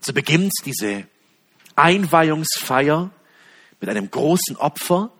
So 0.00 0.12
beginnt 0.12 0.52
diese 0.64 1.06
Einweihungsfeier 1.76 3.10
mit 3.80 3.90
einem 3.90 4.10
großen 4.10 4.56
Opfer 4.56 5.10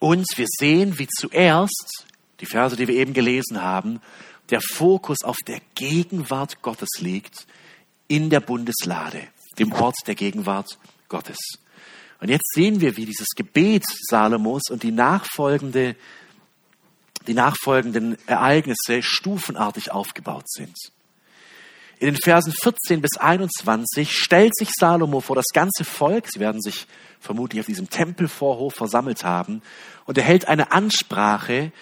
und 0.00 0.26
wir 0.36 0.46
sehen, 0.58 0.98
wie 0.98 1.08
zuerst, 1.08 2.04
die 2.40 2.46
Verse, 2.46 2.76
die 2.76 2.88
wir 2.88 2.96
eben 2.96 3.14
gelesen 3.14 3.62
haben, 3.62 4.00
der 4.50 4.60
Fokus 4.60 5.18
auf 5.24 5.36
der 5.46 5.60
Gegenwart 5.74 6.62
Gottes 6.62 6.88
liegt 6.98 7.46
in 8.08 8.30
der 8.30 8.40
Bundeslade, 8.40 9.28
dem 9.58 9.72
Ort 9.72 9.96
der 10.06 10.14
Gegenwart 10.14 10.78
Gottes. 11.08 11.38
Und 12.20 12.30
jetzt 12.30 12.52
sehen 12.54 12.80
wir, 12.80 12.96
wie 12.96 13.06
dieses 13.06 13.28
Gebet 13.36 13.84
Salomos 13.86 14.62
und 14.70 14.82
die 14.82 14.90
nachfolgende, 14.90 15.94
die 17.26 17.34
nachfolgenden 17.34 18.16
Ereignisse 18.26 19.02
stufenartig 19.02 19.92
aufgebaut 19.92 20.50
sind. 20.50 20.74
In 22.00 22.06
den 22.06 22.16
Versen 22.16 22.52
14 22.62 23.00
bis 23.00 23.16
21 23.16 24.12
stellt 24.12 24.56
sich 24.56 24.70
Salomo 24.72 25.20
vor 25.20 25.34
das 25.34 25.48
ganze 25.52 25.84
Volk. 25.84 26.26
Sie 26.28 26.38
werden 26.38 26.62
sich 26.62 26.86
vermutlich 27.18 27.60
auf 27.60 27.66
diesem 27.66 27.90
Tempelvorhof 27.90 28.74
versammelt 28.74 29.24
haben. 29.24 29.62
Und 30.04 30.16
er 30.16 30.22
hält 30.22 30.46
eine 30.46 30.70
Ansprache 30.70 31.72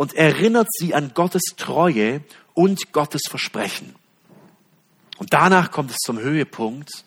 und 0.00 0.14
erinnert 0.14 0.68
sie 0.72 0.94
an 0.94 1.12
Gottes 1.12 1.42
Treue 1.58 2.22
und 2.54 2.90
Gottes 2.90 3.20
Versprechen. 3.28 3.94
Und 5.18 5.34
danach 5.34 5.70
kommt 5.70 5.90
es 5.90 5.98
zum 5.98 6.18
Höhepunkt, 6.18 7.04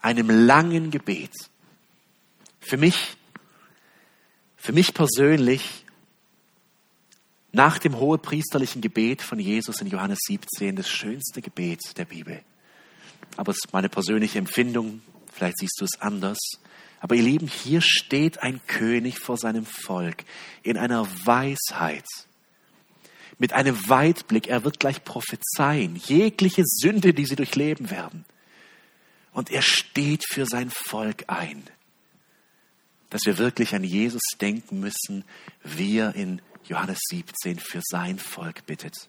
einem 0.00 0.30
langen 0.30 0.92
Gebet. 0.92 1.32
Für 2.60 2.76
mich, 2.76 3.16
für 4.56 4.72
mich 4.72 4.94
persönlich, 4.94 5.84
nach 7.50 7.80
dem 7.80 7.98
hohepriesterlichen 7.98 8.82
Gebet 8.82 9.20
von 9.20 9.40
Jesus 9.40 9.80
in 9.80 9.88
Johannes 9.88 10.20
17, 10.28 10.76
das 10.76 10.88
schönste 10.88 11.42
Gebet 11.42 11.98
der 11.98 12.04
Bibel. 12.04 12.40
Aber 13.36 13.50
es 13.50 13.58
ist 13.64 13.72
meine 13.72 13.88
persönliche 13.88 14.38
Empfindung, 14.38 15.02
vielleicht 15.32 15.58
siehst 15.58 15.80
du 15.80 15.84
es 15.86 16.00
anders. 16.00 16.38
Aber 17.00 17.16
ihr 17.16 17.24
Lieben, 17.24 17.48
hier 17.48 17.80
steht 17.80 18.44
ein 18.44 18.60
König 18.68 19.18
vor 19.18 19.36
seinem 19.36 19.66
Volk 19.66 20.22
in 20.62 20.76
einer 20.76 21.04
Weisheit, 21.24 22.06
mit 23.38 23.52
einem 23.52 23.88
Weitblick. 23.88 24.48
Er 24.48 24.64
wird 24.64 24.80
gleich 24.80 25.04
prophezeien, 25.04 25.96
jegliche 25.96 26.64
Sünde, 26.64 27.14
die 27.14 27.26
sie 27.26 27.36
durchleben 27.36 27.90
werden. 27.90 28.24
Und 29.32 29.50
er 29.50 29.62
steht 29.62 30.24
für 30.28 30.46
sein 30.46 30.70
Volk 30.70 31.24
ein 31.28 31.62
dass 33.10 33.24
wir 33.24 33.38
wirklich 33.38 33.74
an 33.74 33.84
Jesus 33.84 34.22
denken 34.40 34.80
müssen, 34.80 35.24
wie 35.64 35.98
er 35.98 36.14
in 36.14 36.42
Johannes 36.64 36.98
17 37.08 37.58
für 37.58 37.80
sein 37.82 38.18
Volk 38.18 38.66
bittet. 38.66 39.08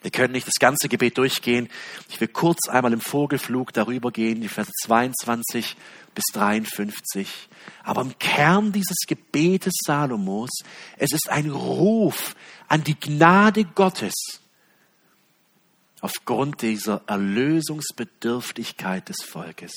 Wir 0.00 0.12
können 0.12 0.32
nicht 0.32 0.46
das 0.46 0.60
ganze 0.60 0.88
Gebet 0.88 1.18
durchgehen. 1.18 1.68
Ich 2.08 2.20
will 2.20 2.28
kurz 2.28 2.68
einmal 2.68 2.92
im 2.92 3.00
Vogelflug 3.00 3.72
darüber 3.72 4.12
gehen, 4.12 4.40
die 4.40 4.46
Verse 4.48 4.70
22 4.84 5.74
bis 6.14 6.24
53. 6.34 7.28
Aber 7.82 8.02
im 8.02 8.16
Kern 8.18 8.70
dieses 8.72 8.98
Gebetes 9.06 9.74
Salomos, 9.84 10.50
es 10.98 11.12
ist 11.12 11.28
ein 11.28 11.50
Ruf 11.50 12.36
an 12.68 12.84
die 12.84 12.98
Gnade 12.98 13.64
Gottes 13.64 14.14
aufgrund 16.00 16.62
dieser 16.62 17.02
Erlösungsbedürftigkeit 17.06 19.08
des 19.08 19.16
Volkes. 19.24 19.72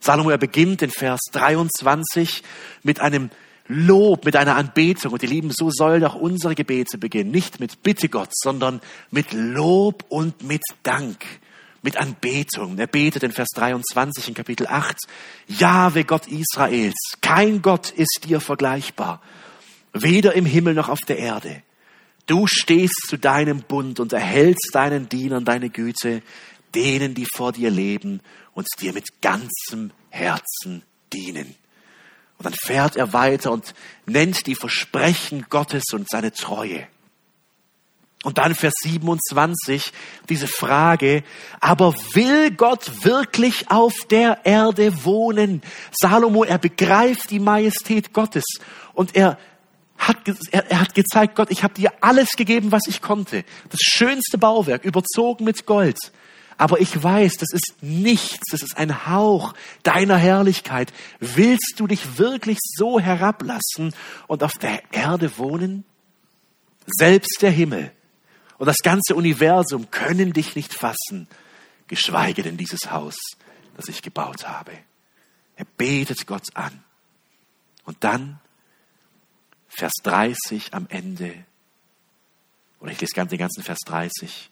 Salomo, 0.00 0.36
beginnt 0.36 0.82
in 0.82 0.90
Vers 0.90 1.20
23 1.30 2.42
mit 2.82 2.98
einem 3.00 3.30
Lob, 3.68 4.24
mit 4.24 4.36
einer 4.36 4.56
Anbetung. 4.56 5.12
Und 5.12 5.22
ihr 5.22 5.28
Lieben, 5.28 5.50
so 5.50 5.70
sollen 5.70 6.04
auch 6.04 6.14
unsere 6.14 6.54
Gebete 6.54 6.98
beginnen. 6.98 7.30
Nicht 7.30 7.60
mit 7.60 7.82
Bitte 7.82 8.08
Gott, 8.08 8.30
sondern 8.32 8.80
mit 9.10 9.32
Lob 9.32 10.04
und 10.08 10.42
mit 10.42 10.62
Dank. 10.82 11.24
Mit 11.82 11.96
Anbetung. 11.96 12.78
Er 12.78 12.86
betet 12.86 13.22
in 13.22 13.32
Vers 13.32 13.48
23 13.54 14.28
in 14.28 14.34
Kapitel 14.34 14.66
8. 14.66 14.96
Jahwe 15.48 16.04
Gott 16.04 16.28
Israels. 16.28 17.14
Kein 17.20 17.60
Gott 17.60 17.90
ist 17.90 18.20
dir 18.24 18.40
vergleichbar. 18.40 19.20
Weder 19.92 20.34
im 20.34 20.46
Himmel 20.46 20.74
noch 20.74 20.88
auf 20.88 21.00
der 21.00 21.18
Erde. 21.18 21.62
Du 22.26 22.46
stehst 22.46 23.08
zu 23.08 23.18
deinem 23.18 23.62
Bund 23.62 23.98
und 23.98 24.12
erhältst 24.12 24.70
deinen 24.74 25.08
Dienern 25.08 25.44
deine 25.44 25.70
Güte, 25.70 26.22
denen, 26.74 27.14
die 27.14 27.26
vor 27.26 27.52
dir 27.52 27.70
leben 27.70 28.20
und 28.54 28.66
dir 28.80 28.92
mit 28.92 29.20
ganzem 29.20 29.90
Herzen 30.08 30.84
dienen. 31.12 31.54
Und 32.42 32.46
dann 32.46 32.58
fährt 32.60 32.96
er 32.96 33.12
weiter 33.12 33.52
und 33.52 33.72
nennt 34.04 34.48
die 34.48 34.56
Versprechen 34.56 35.46
Gottes 35.48 35.84
und 35.92 36.10
seine 36.10 36.32
Treue. 36.32 36.88
Und 38.24 38.38
dann 38.38 38.56
Vers 38.56 38.74
27, 38.82 39.92
diese 40.28 40.48
Frage, 40.48 41.22
aber 41.60 41.94
will 42.14 42.50
Gott 42.50 43.04
wirklich 43.04 43.70
auf 43.70 43.94
der 44.10 44.40
Erde 44.42 45.04
wohnen? 45.04 45.62
Salomo, 45.92 46.42
er 46.42 46.58
begreift 46.58 47.30
die 47.30 47.38
Majestät 47.38 48.12
Gottes 48.12 48.44
und 48.92 49.14
er 49.14 49.38
hat, 49.96 50.16
er, 50.50 50.68
er 50.68 50.80
hat 50.80 50.96
gezeigt, 50.96 51.36
Gott, 51.36 51.52
ich 51.52 51.62
habe 51.62 51.74
dir 51.74 51.92
alles 52.00 52.30
gegeben, 52.30 52.72
was 52.72 52.88
ich 52.88 53.02
konnte. 53.02 53.44
Das 53.70 53.78
schönste 53.80 54.36
Bauwerk, 54.36 54.84
überzogen 54.84 55.44
mit 55.44 55.64
Gold. 55.64 56.10
Aber 56.56 56.80
ich 56.80 57.02
weiß, 57.02 57.34
das 57.34 57.52
ist 57.52 57.74
nichts, 57.80 58.50
das 58.50 58.62
ist 58.62 58.76
ein 58.76 59.06
Hauch 59.06 59.54
deiner 59.82 60.16
Herrlichkeit. 60.16 60.92
Willst 61.20 61.74
du 61.76 61.86
dich 61.86 62.18
wirklich 62.18 62.58
so 62.60 63.00
herablassen 63.00 63.94
und 64.26 64.42
auf 64.42 64.52
der 64.54 64.82
Erde 64.92 65.38
wohnen? 65.38 65.84
Selbst 66.86 67.38
der 67.42 67.50
Himmel 67.50 67.92
und 68.58 68.66
das 68.66 68.78
ganze 68.78 69.14
Universum 69.14 69.90
können 69.90 70.32
dich 70.32 70.54
nicht 70.54 70.74
fassen, 70.74 71.26
geschweige 71.88 72.42
denn 72.42 72.56
dieses 72.56 72.90
Haus, 72.90 73.16
das 73.76 73.88
ich 73.88 74.02
gebaut 74.02 74.46
habe. 74.46 74.72
Er 75.56 75.64
betet 75.64 76.26
Gott 76.26 76.46
an. 76.54 76.84
Und 77.84 78.04
dann 78.04 78.40
Vers 79.68 79.94
30 80.04 80.74
am 80.74 80.86
Ende, 80.90 81.44
oder 82.78 82.92
ich 82.92 83.00
lese 83.00 83.26
den 83.26 83.38
ganzen 83.38 83.62
Vers 83.62 83.78
30. 83.86 84.50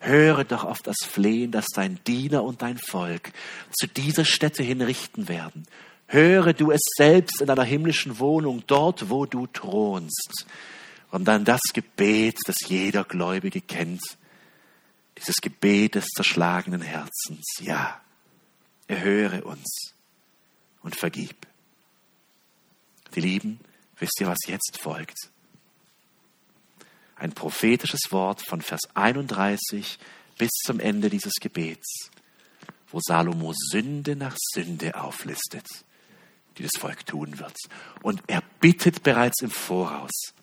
Höre 0.00 0.44
doch 0.44 0.64
auf 0.64 0.82
das 0.82 0.96
Flehen, 1.04 1.50
das 1.50 1.66
dein 1.74 1.98
Diener 2.04 2.44
und 2.44 2.62
dein 2.62 2.78
Volk 2.78 3.32
zu 3.72 3.86
dieser 3.86 4.24
Stätte 4.24 4.62
hinrichten 4.62 5.28
werden. 5.28 5.66
Höre 6.06 6.52
du 6.52 6.70
es 6.70 6.80
selbst 6.96 7.40
in 7.40 7.46
deiner 7.46 7.64
himmlischen 7.64 8.18
Wohnung, 8.18 8.62
dort, 8.66 9.10
wo 9.10 9.26
du 9.26 9.46
thronst. 9.46 10.46
Und 11.10 11.24
dann 11.24 11.44
das 11.44 11.60
Gebet, 11.72 12.38
das 12.46 12.56
jeder 12.68 13.04
Gläubige 13.04 13.60
kennt. 13.60 14.02
Dieses 15.18 15.36
Gebet 15.36 15.94
des 15.94 16.06
zerschlagenen 16.08 16.82
Herzens. 16.82 17.44
Ja, 17.60 18.00
erhöre 18.86 19.42
uns 19.44 19.94
und 20.82 20.94
vergib. 20.94 21.46
Die 23.14 23.20
Lieben, 23.20 23.60
wisst 23.98 24.20
ihr, 24.20 24.26
was 24.26 24.38
jetzt 24.46 24.78
folgt? 24.78 25.30
Ein 27.16 27.32
prophetisches 27.32 28.10
Wort 28.10 28.42
von 28.46 28.60
Vers 28.60 28.82
31 28.94 29.98
bis 30.38 30.50
zum 30.64 30.80
Ende 30.80 31.10
dieses 31.10 31.34
Gebets, 31.40 32.10
wo 32.90 33.00
Salomo 33.00 33.52
Sünde 33.54 34.16
nach 34.16 34.36
Sünde 34.54 35.00
auflistet, 35.00 35.66
die 36.58 36.62
das 36.62 36.78
Volk 36.78 37.06
tun 37.06 37.38
wird. 37.38 37.56
Und 38.02 38.22
er 38.26 38.42
bittet 38.60 39.02
bereits 39.02 39.42
im 39.42 39.50
Voraus. 39.50 40.34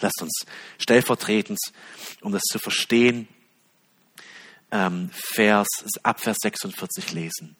Lasst 0.00 0.22
uns 0.22 0.44
stellvertretend, 0.78 1.58
um 2.20 2.32
das 2.32 2.42
zu 2.42 2.58
verstehen, 2.60 3.26
ähm, 4.70 5.10
Vers, 5.12 5.66
ab 6.02 6.20
Vers 6.20 6.36
46 6.42 7.12
lesen. 7.12 7.56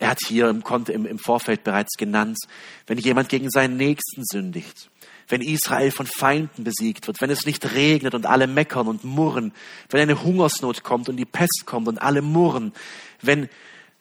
Er 0.00 0.08
hat 0.08 0.18
hier 0.26 0.48
im, 0.48 0.62
im 1.06 1.18
Vorfeld 1.18 1.62
bereits 1.62 1.96
genannt, 1.98 2.38
wenn 2.86 2.96
jemand 2.96 3.28
gegen 3.28 3.50
seinen 3.50 3.76
Nächsten 3.76 4.24
sündigt, 4.24 4.90
wenn 5.28 5.42
Israel 5.42 5.90
von 5.90 6.06
Feinden 6.06 6.64
besiegt 6.64 7.06
wird, 7.06 7.20
wenn 7.20 7.28
es 7.28 7.44
nicht 7.44 7.74
regnet 7.74 8.14
und 8.14 8.24
alle 8.24 8.46
meckern 8.46 8.88
und 8.88 9.04
murren, 9.04 9.52
wenn 9.90 10.00
eine 10.00 10.22
Hungersnot 10.22 10.82
kommt 10.82 11.10
und 11.10 11.18
die 11.18 11.26
Pest 11.26 11.64
kommt 11.66 11.86
und 11.86 11.98
alle 11.98 12.22
murren, 12.22 12.72
wenn, 13.20 13.50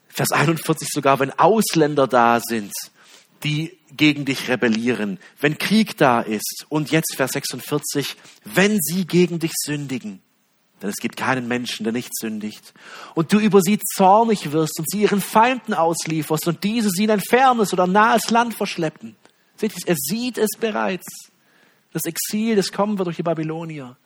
Vers 0.08 0.32
41 0.32 0.88
sogar, 0.90 1.20
wenn 1.20 1.38
Ausländer 1.38 2.08
da 2.08 2.40
sind, 2.40 2.72
die 3.44 3.78
gegen 3.96 4.24
dich 4.24 4.48
rebellieren, 4.48 5.20
wenn 5.42 5.58
Krieg 5.58 5.98
da 5.98 6.22
ist 6.22 6.66
und 6.70 6.92
jetzt 6.92 7.16
Vers 7.18 7.32
46, 7.34 8.16
wenn 8.46 8.78
sie 8.82 9.06
gegen 9.06 9.40
dich 9.40 9.52
sündigen, 9.54 10.22
denn 10.82 10.90
es 10.90 10.98
gibt 10.98 11.18
keinen 11.18 11.48
Menschen, 11.48 11.84
der 11.84 11.94
nicht 11.94 12.16
sündigt. 12.18 12.74
Und 13.16 13.34
du 13.34 13.40
über 13.40 13.62
sie 13.62 13.80
zornig 13.80 14.52
wirst 14.52 14.80
und 14.80 14.90
sie 14.90 15.02
ihren 15.02 15.22
Feinden 15.22 15.74
auslieferst 15.74 16.48
und 16.48 16.64
diese 16.64 16.90
sie 16.90 17.06
in 17.06 17.12
ein 17.12 17.22
fernes 17.22 17.74
oder 17.74 17.88
nahes 17.88 18.30
Land 18.30 18.54
verschleppen. 18.54 19.16
Seht 19.56 19.74
ihr, 19.78 19.88
er 19.88 19.96
sieht 19.96 20.38
es 20.38 20.52
bereits. 20.60 21.06
Das 21.92 22.04
Exil, 22.06 22.56
das 22.56 22.72
kommen 22.72 22.98
wird 22.98 23.08
durch 23.08 23.18
die 23.18 23.24
Babylonier. 23.24 23.98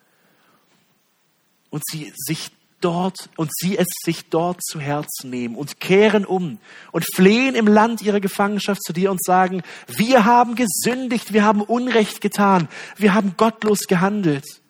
Und 1.70 1.84
sie 1.86 2.12
sich 2.16 2.52
dort 2.84 3.30
und 3.38 3.50
sie 3.54 3.78
es 3.78 3.88
sich 4.04 4.30
dort 4.30 4.64
zu 4.64 4.80
Herzen 4.80 5.30
nehmen 5.30 5.56
und 5.56 5.80
kehren 5.80 6.26
um 6.26 6.60
und 6.92 7.06
flehen 7.14 7.56
im 7.56 7.68
Land 7.68 8.02
ihrer 8.02 8.20
Gefangenschaft 8.20 8.84
zu 8.84 8.94
dir 8.94 9.12
und 9.12 9.24
sagen, 9.24 9.64
wir 9.88 10.26
haben 10.26 10.56
gesündigt, 10.56 11.34
wir 11.34 11.44
haben 11.44 11.62
Unrecht 11.62 12.22
getan, 12.22 12.68
wir 12.98 13.14
haben 13.14 13.36
gottlos 13.38 13.82
gehandelt. 13.88 14.63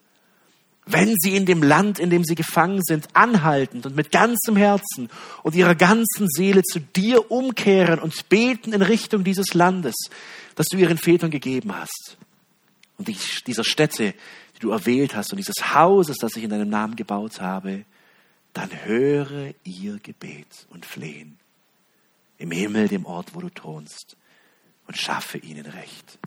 Wenn 0.86 1.16
sie 1.18 1.36
in 1.36 1.46
dem 1.46 1.64
Land, 1.64 2.00
in 2.00 2.10
dem 2.10 2.24
sie 2.26 2.36
gefangen 2.36 2.82
sind, 2.84 3.08
anhaltend 3.14 3.86
und 3.86 3.96
mit 3.96 4.12
ganzem 4.12 4.58
Herzen 4.58 5.10
und 5.42 5.56
ihrer 5.56 5.76
ganzen 5.76 6.28
Seele 6.28 6.62
zu 6.62 6.80
dir 6.82 7.32
umkehren 7.32 8.00
und 8.00 8.28
beten 8.28 8.74
in 8.74 8.82
Richtung 8.82 9.24
dieses 9.24 9.54
Landes, 9.54 9.96
das 10.56 10.68
du 10.68 10.78
ihren 10.78 10.98
Vätern 10.98 11.32
gegeben 11.32 11.74
hast. 11.74 12.18
Und 12.98 13.10
dieser 13.48 13.64
Städte, 13.64 14.14
die 14.56 14.60
du 14.60 14.72
erwählt 14.72 15.16
hast 15.16 15.32
und 15.32 15.38
dieses 15.38 15.74
Hauses, 15.74 16.18
das 16.18 16.36
ich 16.36 16.44
in 16.44 16.50
deinem 16.50 16.70
Namen 16.70 16.96
gebaut 16.96 17.40
habe, 17.40 17.86
dann 18.52 18.70
höre 18.86 19.54
ihr 19.64 20.00
Gebet 20.00 20.68
und 20.70 20.86
Flehen 20.86 21.40
im 22.38 22.52
Himmel, 22.52 22.90
dem 22.90 23.06
Ort, 23.06 23.34
wo 23.34 23.40
du 23.40 23.50
thronst, 23.50 24.18
und 24.86 24.98
schaffe 24.98 25.38
ihnen 25.38 25.66
Recht. 25.66 26.20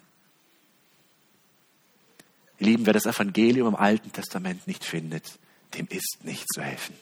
Ihr 2.59 2.67
Lieben, 2.67 2.87
wer 2.87 2.93
das 2.93 3.07
Evangelium 3.07 3.69
im 3.69 3.77
Alten 3.77 4.13
Testament 4.13 4.67
nicht 4.67 4.85
findet, 4.85 5.39
dem 5.75 5.87
ist 5.91 6.19
nicht 6.23 6.47
zu 6.53 6.63
helfen. 6.63 6.95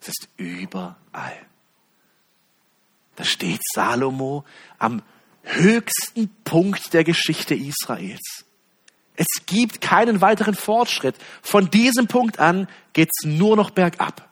Es 0.00 0.08
ist 0.08 0.28
überall. 0.36 1.46
Da 3.16 3.24
steht 3.24 3.60
Salomo 3.74 4.44
am 4.78 5.02
höchsten 5.42 6.28
Punkt 6.44 6.92
der 6.92 7.04
Geschichte 7.04 7.54
Israels. 7.54 8.44
Es 9.14 9.26
gibt 9.46 9.80
keinen 9.80 10.20
weiteren 10.20 10.54
Fortschritt. 10.54 11.16
Von 11.42 11.70
diesem 11.70 12.06
Punkt 12.06 12.38
an 12.38 12.68
geht's 12.92 13.24
nur 13.24 13.56
noch 13.56 13.70
bergab. 13.70 14.28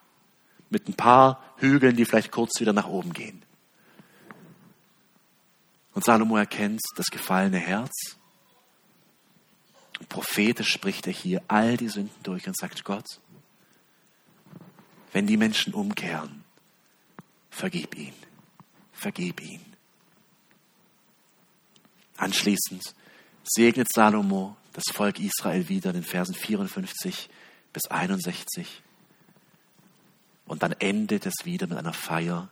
Mit 0.69 0.89
ein 0.89 0.95
paar 0.95 1.43
Hügeln, 1.57 1.97
die 1.97 2.05
vielleicht 2.05 2.31
kurz 2.31 2.61
wieder 2.61 2.73
nach 2.73 2.89
oben 2.89 3.13
gehen. 3.13 3.43
Und 5.95 6.05
Salomo 6.05 6.37
erkennt 6.37 6.83
das 6.97 7.07
gefallene 7.07 7.59
Herz. 7.59 8.17
Prophetisch 10.09 10.73
spricht 10.73 11.07
er 11.07 11.13
hier 11.13 11.43
all 11.49 11.77
die 11.77 11.89
Sünden 11.89 12.23
durch 12.23 12.47
und 12.47 12.57
sagt 12.57 12.85
Gott, 12.85 13.21
wenn 15.13 15.27
die 15.27 15.37
Menschen 15.37 15.75
umkehren, 15.75 16.45
vergib 17.51 17.97
ihn, 17.97 18.15
vergib 18.93 19.41
ihn. 19.41 19.61
Anschließend 22.17 22.95
segnet 23.45 23.89
Salomo 23.93 24.57
das 24.73 24.85
Volk 24.93 25.19
Israel 25.21 25.69
wieder 25.69 25.91
in 25.91 25.97
den 25.97 26.05
Versen 26.05 26.35
54 26.35 27.29
bis 27.73 27.87
61. 27.87 28.83
Und 30.47 30.63
dann 30.63 30.73
endet 30.73 31.27
es 31.27 31.35
wieder 31.45 31.67
mit 31.67 31.79
einer 31.79 31.93
Feier 31.93 32.49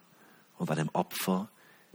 und 0.58 0.70
einem 0.70 0.90
Opfer, 0.92 1.48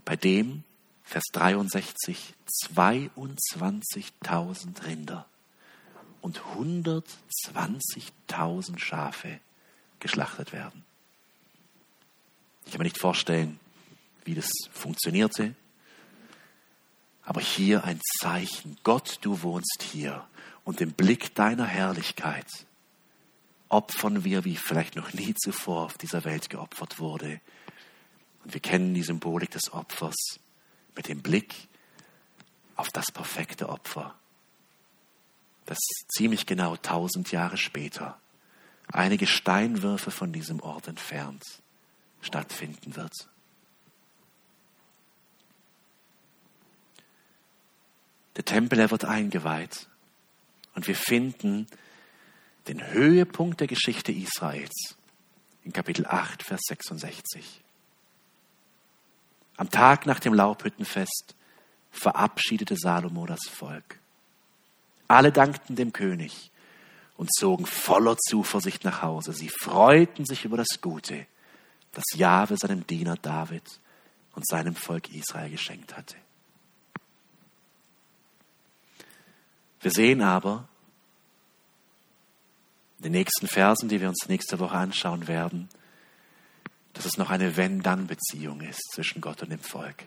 bei 0.04 0.16
dem, 0.16 0.64
Vers 1.04 1.26
63, 1.32 2.34
22.000 2.76 4.86
Rinder 4.86 5.28
und 6.28 6.42
120.000 6.58 8.80
Schafe 8.80 9.40
geschlachtet 10.02 10.52
werden. 10.52 10.84
Ich 12.66 12.72
kann 12.72 12.80
mir 12.80 12.84
nicht 12.84 13.00
vorstellen, 13.00 13.62
wie 14.26 14.36
das 14.36 14.50
funktionierte, 14.74 15.56
aber 17.24 17.40
hier 17.40 17.86
ein 17.86 18.02
Zeichen. 18.20 18.78
Gott, 18.84 19.20
du 19.22 19.42
wohnst 19.42 19.82
hier. 19.82 20.28
Und 20.66 20.82
im 20.82 20.92
Blick 20.92 21.34
deiner 21.34 21.66
Herrlichkeit 21.66 22.50
opfern 23.70 24.26
wir, 24.26 24.44
wie 24.44 24.58
vielleicht 24.58 24.98
noch 24.98 25.14
nie 25.14 25.34
zuvor 25.34 25.86
auf 25.86 25.98
dieser 25.98 26.26
Welt 26.26 26.50
geopfert 26.50 27.00
wurde. 27.00 27.40
Und 28.44 28.54
wir 28.54 28.60
kennen 28.60 28.94
die 28.94 29.04
Symbolik 29.04 29.52
des 29.52 29.72
Opfers 29.72 30.42
mit 30.94 31.08
dem 31.08 31.22
Blick 31.22 31.56
auf 32.76 32.90
das 32.90 33.14
perfekte 33.14 33.70
Opfer, 33.70 34.14
das 35.68 35.78
ziemlich 36.07 36.45
genau 36.45 36.76
tausend 36.78 37.32
Jahre 37.32 37.57
später, 37.57 38.20
einige 38.91 39.28
Steinwürfe 39.28 40.11
von 40.11 40.34
diesem 40.34 40.61
Ort 40.61 40.88
entfernt, 40.88 41.43
stattfinden 42.22 42.95
wird. 42.95 43.13
Der 48.38 48.45
Tempel, 48.45 48.80
er 48.80 48.91
wird 48.91 49.05
eingeweiht 49.05 49.88
und 50.74 50.88
wir 50.88 50.95
finden 50.95 51.68
den 52.68 52.86
Höhepunkt 52.88 53.59
der 53.59 53.68
Geschichte 53.68 54.11
Israels 54.11 54.95
in 55.63 55.74
Kapitel 55.74 56.05
8, 56.05 56.43
Vers 56.43 56.61
66. 56.68 57.61
Am 59.57 59.70
Tag 59.70 60.05
nach 60.05 60.20
dem 60.20 60.34
Laubhüttenfest 60.34 61.36
verabschiedete 61.91 62.76
Salomo 62.78 63.26
das 63.26 63.47
Volk. 63.49 63.99
Alle 65.08 65.32
dankten 65.32 65.76
dem 65.76 65.93
König 65.93 66.51
und 67.16 67.34
zogen 67.34 67.66
voller 67.66 68.18
Zuversicht 68.18 68.84
nach 68.84 69.01
Hause. 69.01 69.34
Sie 69.34 69.49
freuten 69.49 70.26
sich 70.26 70.45
über 70.45 70.58
das 70.58 70.82
Gute, 70.82 71.26
das 71.93 72.05
Jahwe 72.16 72.58
seinem 72.58 72.86
Diener 72.86 73.16
David 73.16 73.64
und 74.36 74.47
seinem 74.47 74.76
Volk 74.76 75.14
Israel 75.14 75.49
geschenkt 75.49 75.97
hatte. 75.97 76.16
Wir 79.82 79.91
sehen 79.91 80.22
aber 80.22 80.68
in 82.97 83.03
den 83.03 83.12
nächsten 83.14 83.47
Versen, 83.47 83.89
die 83.89 84.01
wir 84.01 84.10
uns 84.10 84.28
nächste 84.28 84.60
Woche 84.60 84.76
anschauen 84.76 85.28
werden, 85.28 85.70
dass 86.93 87.05
es 87.05 87.18
noch 87.18 87.30
eine 87.30 87.55
Wenn-Dann-Beziehung 87.55 88.62
ist 88.62 88.82
zwischen 88.93 89.22
Gott 89.22 89.43
und 89.43 89.51
dem 89.51 89.60
Volk. 89.60 90.05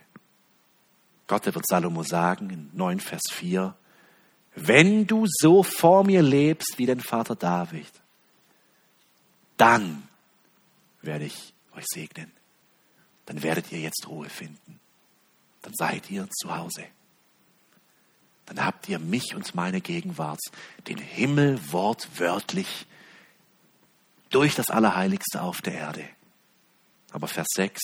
Gott 1.29 1.47
wird 1.47 1.67
Salomo 1.67 2.03
sagen 2.03 2.51
in 2.51 2.71
9 2.73 2.99
Vers 2.99 3.23
4, 3.31 3.77
wenn 4.55 5.07
du 5.07 5.27
so 5.29 5.63
vor 5.63 6.05
mir 6.05 6.23
lebst 6.23 6.79
wie 6.79 6.87
dein 6.87 7.01
Vater 7.01 7.37
David, 7.37 7.91
dann 9.57 10.09
werde 11.03 11.25
ich 11.25 11.55
euch 11.77 11.87
segnen. 11.87 12.31
Dann 13.27 13.43
werdet 13.43 13.71
ihr 13.73 13.81
jetzt 13.81 14.09
Ruhe 14.09 14.29
finden. 14.29 14.81
Dann 15.63 15.75
seid 15.75 16.11
ihr 16.11 16.29
zu 16.31 16.57
Hause. 16.57 16.85
Dann 18.47 18.65
habt 18.65 18.89
ihr 18.89 18.99
mich 18.99 19.35
und 19.35 19.55
meine 19.55 19.81
Gegenwart, 19.81 20.41
den 20.89 20.99
Himmel 20.99 21.61
wortwörtlich 21.71 22.87
durch 24.31 24.55
das 24.55 24.71
Allerheiligste 24.71 25.43
auf 25.43 25.61
der 25.61 25.75
Erde. 25.75 26.09
Aber 27.13 27.29
Vers 27.29 27.49
6, 27.55 27.81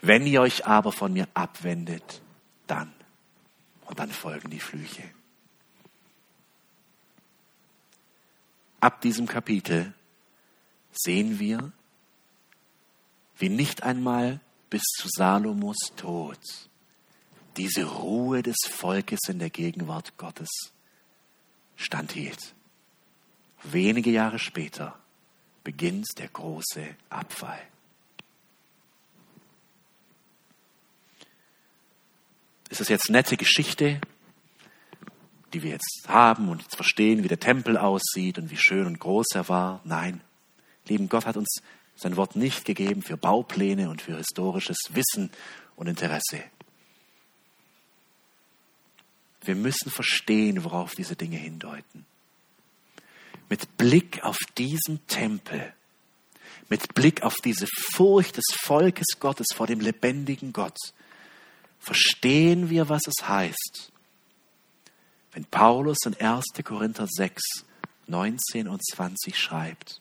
wenn 0.00 0.26
ihr 0.26 0.40
euch 0.40 0.66
aber 0.66 0.90
von 0.90 1.12
mir 1.12 1.28
abwendet, 1.34 2.22
dann. 2.66 2.92
Und 3.86 3.98
dann 3.98 4.10
folgen 4.10 4.50
die 4.50 4.60
Flüche. 4.60 5.04
Ab 8.80 9.00
diesem 9.00 9.26
Kapitel 9.26 9.92
sehen 10.92 11.38
wir, 11.38 11.72
wie 13.38 13.48
nicht 13.48 13.82
einmal 13.82 14.40
bis 14.70 14.82
zu 14.82 15.08
Salomos 15.08 15.76
Tod 15.96 16.38
diese 17.56 17.84
Ruhe 17.84 18.42
des 18.42 18.56
Volkes 18.68 19.20
in 19.28 19.40
der 19.40 19.50
Gegenwart 19.50 20.16
Gottes 20.16 20.48
standhielt. 21.76 22.54
Wenige 23.64 24.10
Jahre 24.10 24.38
später 24.38 24.98
beginnt 25.64 26.06
der 26.18 26.28
große 26.28 26.96
Abfall. 27.10 27.60
Ist 32.70 32.80
das 32.80 32.88
jetzt 32.88 33.10
nette 33.10 33.36
Geschichte, 33.36 34.00
die 35.52 35.62
wir 35.62 35.70
jetzt 35.70 36.04
haben 36.06 36.48
und 36.48 36.62
jetzt 36.62 36.76
verstehen, 36.76 37.24
wie 37.24 37.28
der 37.28 37.40
Tempel 37.40 37.76
aussieht 37.76 38.38
und 38.38 38.50
wie 38.50 38.56
schön 38.56 38.86
und 38.86 38.98
groß 38.98 39.26
er 39.34 39.48
war? 39.48 39.80
Nein. 39.84 40.20
Lieben 40.86 41.08
Gott 41.08 41.26
hat 41.26 41.36
uns 41.36 41.60
sein 41.96 42.16
Wort 42.16 42.36
nicht 42.36 42.64
gegeben 42.64 43.02
für 43.02 43.16
Baupläne 43.16 43.90
und 43.90 44.02
für 44.02 44.16
historisches 44.16 44.78
Wissen 44.90 45.30
und 45.76 45.88
Interesse. 45.88 46.42
Wir 49.42 49.54
müssen 49.54 49.90
verstehen, 49.90 50.64
worauf 50.64 50.94
diese 50.94 51.16
Dinge 51.16 51.36
hindeuten. 51.36 52.06
Mit 53.48 53.76
Blick 53.76 54.22
auf 54.24 54.36
diesen 54.56 55.06
Tempel, 55.06 55.72
mit 56.68 56.94
Blick 56.94 57.22
auf 57.22 57.36
diese 57.36 57.66
Furcht 57.92 58.36
des 58.36 58.44
Volkes 58.62 59.06
Gottes 59.20 59.46
vor 59.54 59.66
dem 59.66 59.80
lebendigen 59.80 60.52
Gott, 60.52 60.76
verstehen 61.80 62.68
wir, 62.68 62.88
was 62.88 63.02
es 63.06 63.26
heißt, 63.26 63.90
wenn 65.32 65.44
Paulus 65.44 65.98
in 66.04 66.14
1. 66.14 66.44
Korinther 66.64 67.06
6, 67.08 67.42
19 68.06 68.68
und 68.68 68.84
20 68.84 69.38
schreibt, 69.38 70.00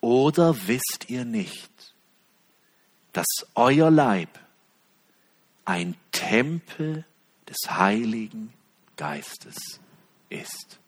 oder 0.00 0.54
wisst 0.66 1.06
ihr 1.08 1.24
nicht, 1.24 1.70
dass 3.12 3.26
euer 3.54 3.90
Leib 3.90 4.38
ein 5.64 5.96
Tempel 6.12 7.04
des 7.48 7.56
Heiligen 7.68 8.52
Geistes 8.96 9.80
ist? 10.28 10.78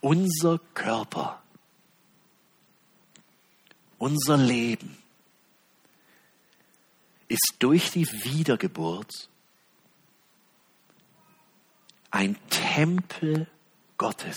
Unser 0.00 0.58
Körper 0.74 1.42
unser 4.02 4.36
Leben 4.36 4.98
ist 7.32 7.56
durch 7.60 7.90
die 7.90 8.06
Wiedergeburt 8.24 9.30
ein 12.10 12.36
Tempel 12.50 13.46
Gottes. 13.96 14.36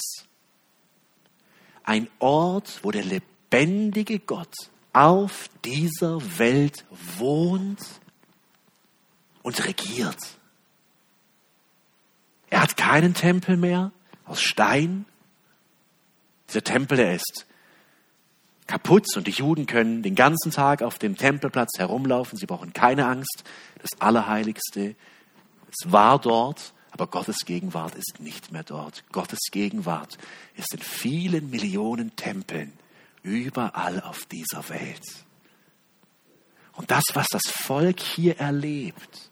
Ein 1.83 2.09
Ort, 2.19 2.79
wo 2.83 2.91
der 2.91 3.03
lebendige 3.03 4.19
Gott 4.19 4.53
auf 4.93 5.49
dieser 5.65 6.39
Welt 6.39 6.85
wohnt 7.17 7.81
und 9.43 9.65
regiert. 9.65 10.37
Er 12.49 12.61
hat 12.61 12.77
keinen 12.77 13.13
Tempel 13.13 13.57
mehr 13.57 13.91
aus 14.23 14.41
Stein. 14.41 15.05
Dieser 16.47 16.63
Tempel, 16.63 16.95
der 16.95 17.15
ist 17.15 17.45
kaputt 18.67 19.05
und 19.15 19.27
die 19.27 19.31
Juden 19.31 19.65
können 19.65 20.01
den 20.01 20.15
ganzen 20.15 20.51
Tag 20.51 20.81
auf 20.81 20.97
dem 20.97 21.17
Tempelplatz 21.17 21.77
herumlaufen. 21.77 22.37
Sie 22.37 22.45
brauchen 22.45 22.73
keine 22.73 23.07
Angst. 23.07 23.43
Das 23.81 23.99
Allerheiligste, 23.99 24.95
es 25.69 25.91
war 25.91 26.19
dort, 26.19 26.73
aber 26.91 27.07
Gottes 27.07 27.39
Gegenwart 27.45 27.95
ist 27.95 28.19
nicht 28.19 28.51
mehr 28.51 28.63
dort. 28.63 29.03
Gottes 29.11 29.39
Gegenwart 29.51 30.17
ist 30.55 30.73
in 30.73 30.79
vielen 30.79 31.49
Millionen 31.49 32.15
Tempeln 32.15 32.73
überall 33.21 34.01
auf 34.01 34.25
dieser 34.25 34.69
Welt. 34.69 35.03
Und 36.73 36.91
das, 36.91 37.03
was 37.13 37.27
das 37.31 37.43
Volk 37.47 37.99
hier 37.99 38.39
erlebt, 38.39 39.29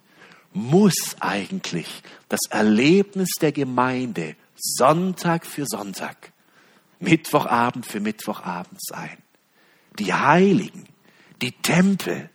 muss 0.53 1.15
eigentlich 1.19 1.87
das 2.29 2.41
Erlebnis 2.49 3.29
der 3.41 3.51
Gemeinde 3.51 4.35
Sonntag 4.55 5.45
für 5.45 5.65
Sonntag 5.65 6.32
Mittwochabend 6.99 7.85
für 7.85 7.99
Mittwochabend 7.99 8.79
sein. 8.81 9.17
Die 9.99 10.13
Heiligen, 10.13 10.87
die 11.41 11.51
Tempel, 11.51 12.29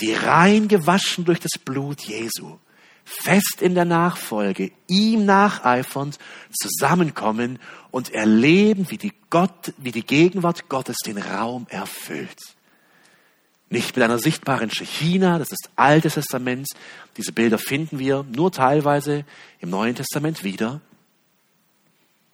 die 0.00 0.12
rein 0.12 0.68
gewaschen 0.68 1.24
durch 1.24 1.40
das 1.40 1.58
Blut 1.62 2.02
Jesu, 2.02 2.58
fest 3.04 3.60
in 3.60 3.74
der 3.74 3.84
Nachfolge, 3.84 4.70
ihm 4.86 5.24
nacheifernd 5.24 6.18
zusammenkommen 6.52 7.58
und 7.90 8.12
erleben, 8.12 8.90
wie 8.90 8.98
die, 8.98 9.12
Gott, 9.30 9.72
wie 9.78 9.92
die 9.92 10.04
Gegenwart 10.04 10.68
Gottes 10.68 10.98
den 11.04 11.18
Raum 11.18 11.66
erfüllt. 11.68 12.38
Nicht 13.68 13.96
mit 13.96 14.04
einer 14.04 14.18
sichtbaren 14.18 14.70
China, 14.70 15.38
das 15.38 15.52
ist 15.52 15.70
Altes 15.76 16.14
Testament. 16.14 16.68
Diese 17.16 17.32
Bilder 17.32 17.58
finden 17.58 17.98
wir 17.98 18.24
nur 18.24 18.50
teilweise 18.50 19.24
im 19.60 19.70
Neuen 19.70 19.94
Testament 19.94 20.42
wieder, 20.42 20.80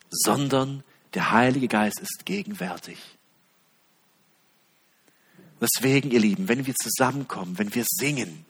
sondern 0.08 0.82
der 1.14 1.32
Heilige 1.32 1.68
Geist 1.68 2.00
ist 2.00 2.24
gegenwärtig. 2.24 2.98
Deswegen, 5.60 6.10
ihr 6.10 6.20
Lieben, 6.20 6.48
wenn 6.48 6.66
wir 6.66 6.74
zusammenkommen, 6.74 7.58
wenn 7.58 7.74
wir 7.74 7.84
singen, 7.86 8.44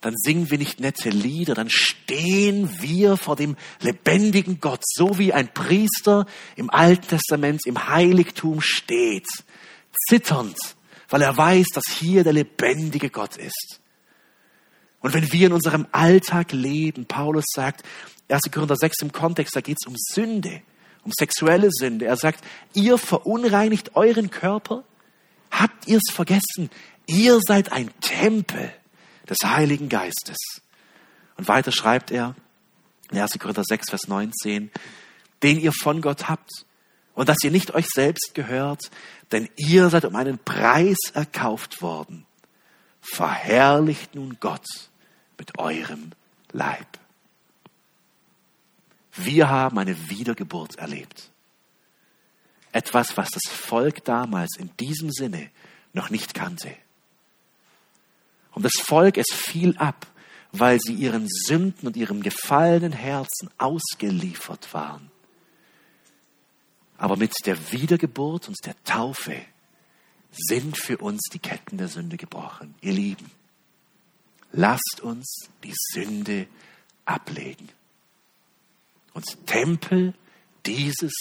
dann 0.00 0.16
singen 0.16 0.50
wir 0.50 0.58
nicht 0.58 0.80
nette 0.80 1.10
Lieder, 1.10 1.54
dann 1.54 1.70
stehen 1.70 2.82
wir 2.82 3.16
vor 3.16 3.36
dem 3.36 3.56
lebendigen 3.80 4.60
Gott, 4.60 4.80
so 4.84 5.18
wie 5.18 5.32
ein 5.32 5.54
Priester 5.54 6.26
im 6.56 6.70
Alten 6.70 7.06
Testament 7.06 7.64
im 7.66 7.88
Heiligtum 7.88 8.60
steht, 8.60 9.28
zitternd, 10.08 10.56
weil 11.08 11.22
er 11.22 11.36
weiß, 11.36 11.68
dass 11.72 11.84
hier 11.88 12.24
der 12.24 12.32
lebendige 12.32 13.10
Gott 13.10 13.36
ist. 13.36 13.80
Und 14.98 15.14
wenn 15.14 15.32
wir 15.32 15.46
in 15.46 15.52
unserem 15.52 15.86
Alltag 15.92 16.50
leben, 16.50 17.06
Paulus 17.06 17.44
sagt, 17.54 17.84
1. 18.28 18.42
Korinther 18.50 18.76
6 18.76 19.02
im 19.02 19.12
Kontext, 19.12 19.54
da 19.54 19.60
geht 19.60 19.78
es 19.80 19.86
um 19.86 19.94
Sünde 19.96 20.62
um 21.04 21.12
sexuelle 21.16 21.70
Sünde. 21.70 22.06
Er 22.06 22.16
sagt, 22.16 22.44
ihr 22.74 22.98
verunreinigt 22.98 23.96
euren 23.96 24.30
Körper. 24.30 24.84
Habt 25.50 25.86
ihr 25.86 25.98
es 25.98 26.14
vergessen? 26.14 26.70
ihr 27.06 27.40
seid 27.40 27.72
ein 27.72 27.90
Tempel 28.00 28.72
des 29.28 29.38
Heiligen 29.44 29.88
Geistes. 29.88 30.38
Und 31.36 31.48
weiter 31.48 31.72
schreibt 31.72 32.10
er, 32.10 32.34
in 33.10 33.18
1. 33.18 33.38
Korinther 33.38 33.64
6, 33.64 33.90
Vers 33.90 34.08
19, 34.08 34.70
den 35.42 35.60
ihr 35.60 35.72
von 35.72 36.00
Gott 36.00 36.28
habt 36.28 36.50
und 37.14 37.28
dass 37.28 37.38
ihr 37.42 37.50
nicht 37.50 37.74
euch 37.74 37.86
selbst 37.92 38.32
gehört, 38.34 38.90
denn 39.32 39.48
ihr 39.56 39.90
seid 39.90 40.04
um 40.04 40.16
einen 40.16 40.38
Preis 40.38 40.98
erkauft 41.12 41.82
worden. 41.82 42.26
Verherrlicht 43.00 44.14
nun 44.14 44.38
Gott 44.40 44.66
mit 45.38 45.58
eurem 45.58 46.12
Leib. 46.52 46.86
Wir 49.14 49.48
haben 49.50 49.78
eine 49.78 50.08
Wiedergeburt 50.08 50.76
erlebt. 50.76 51.30
Etwas, 52.72 53.16
was 53.16 53.28
das 53.30 53.52
Volk 53.52 54.04
damals 54.04 54.56
in 54.56 54.74
diesem 54.78 55.10
Sinne 55.10 55.50
noch 55.92 56.08
nicht 56.08 56.32
kannte. 56.32 56.74
Und 58.52 58.64
das 58.64 58.72
Volk, 58.82 59.18
es 59.18 59.28
fiel 59.30 59.76
ab, 59.76 60.06
weil 60.52 60.78
sie 60.80 60.94
ihren 60.94 61.28
Sünden 61.28 61.86
und 61.86 61.96
ihrem 61.96 62.22
gefallenen 62.22 62.92
Herzen 62.92 63.50
ausgeliefert 63.58 64.72
waren. 64.72 65.10
Aber 66.96 67.16
mit 67.16 67.34
der 67.46 67.72
Wiedergeburt 67.72 68.48
und 68.48 68.56
der 68.64 68.74
Taufe 68.84 69.36
sind 70.30 70.78
für 70.78 70.98
uns 70.98 71.22
die 71.32 71.38
Ketten 71.38 71.76
der 71.76 71.88
Sünde 71.88 72.16
gebrochen. 72.16 72.74
Ihr 72.80 72.92
Lieben, 72.92 73.30
lasst 74.52 75.00
uns 75.02 75.48
die 75.64 75.74
Sünde 75.92 76.46
ablegen. 77.04 77.68
Und 79.14 79.46
Tempel 79.46 80.14
dieses 80.64 81.12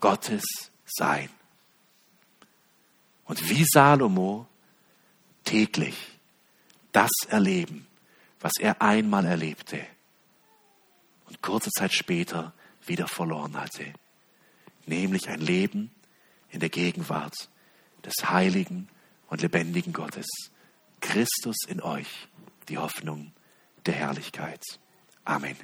Gottes 0.00 0.42
sein. 0.86 1.28
Und 3.24 3.48
wie 3.48 3.64
Salomo 3.64 4.46
täglich 5.44 5.96
das 6.92 7.10
erleben, 7.28 7.86
was 8.40 8.52
er 8.58 8.80
einmal 8.80 9.26
erlebte 9.26 9.84
und 11.26 11.42
kurze 11.42 11.70
Zeit 11.70 11.92
später 11.92 12.52
wieder 12.86 13.06
verloren 13.06 13.56
hatte, 13.56 13.92
nämlich 14.86 15.28
ein 15.28 15.40
Leben 15.40 15.90
in 16.50 16.60
der 16.60 16.70
Gegenwart 16.70 17.50
des 18.04 18.14
heiligen 18.30 18.88
und 19.28 19.42
lebendigen 19.42 19.92
Gottes. 19.92 20.26
Christus 21.00 21.56
in 21.68 21.80
euch, 21.82 22.28
die 22.68 22.78
Hoffnung 22.78 23.32
der 23.86 23.94
Herrlichkeit. 23.94 24.62
Amen. 25.24 25.56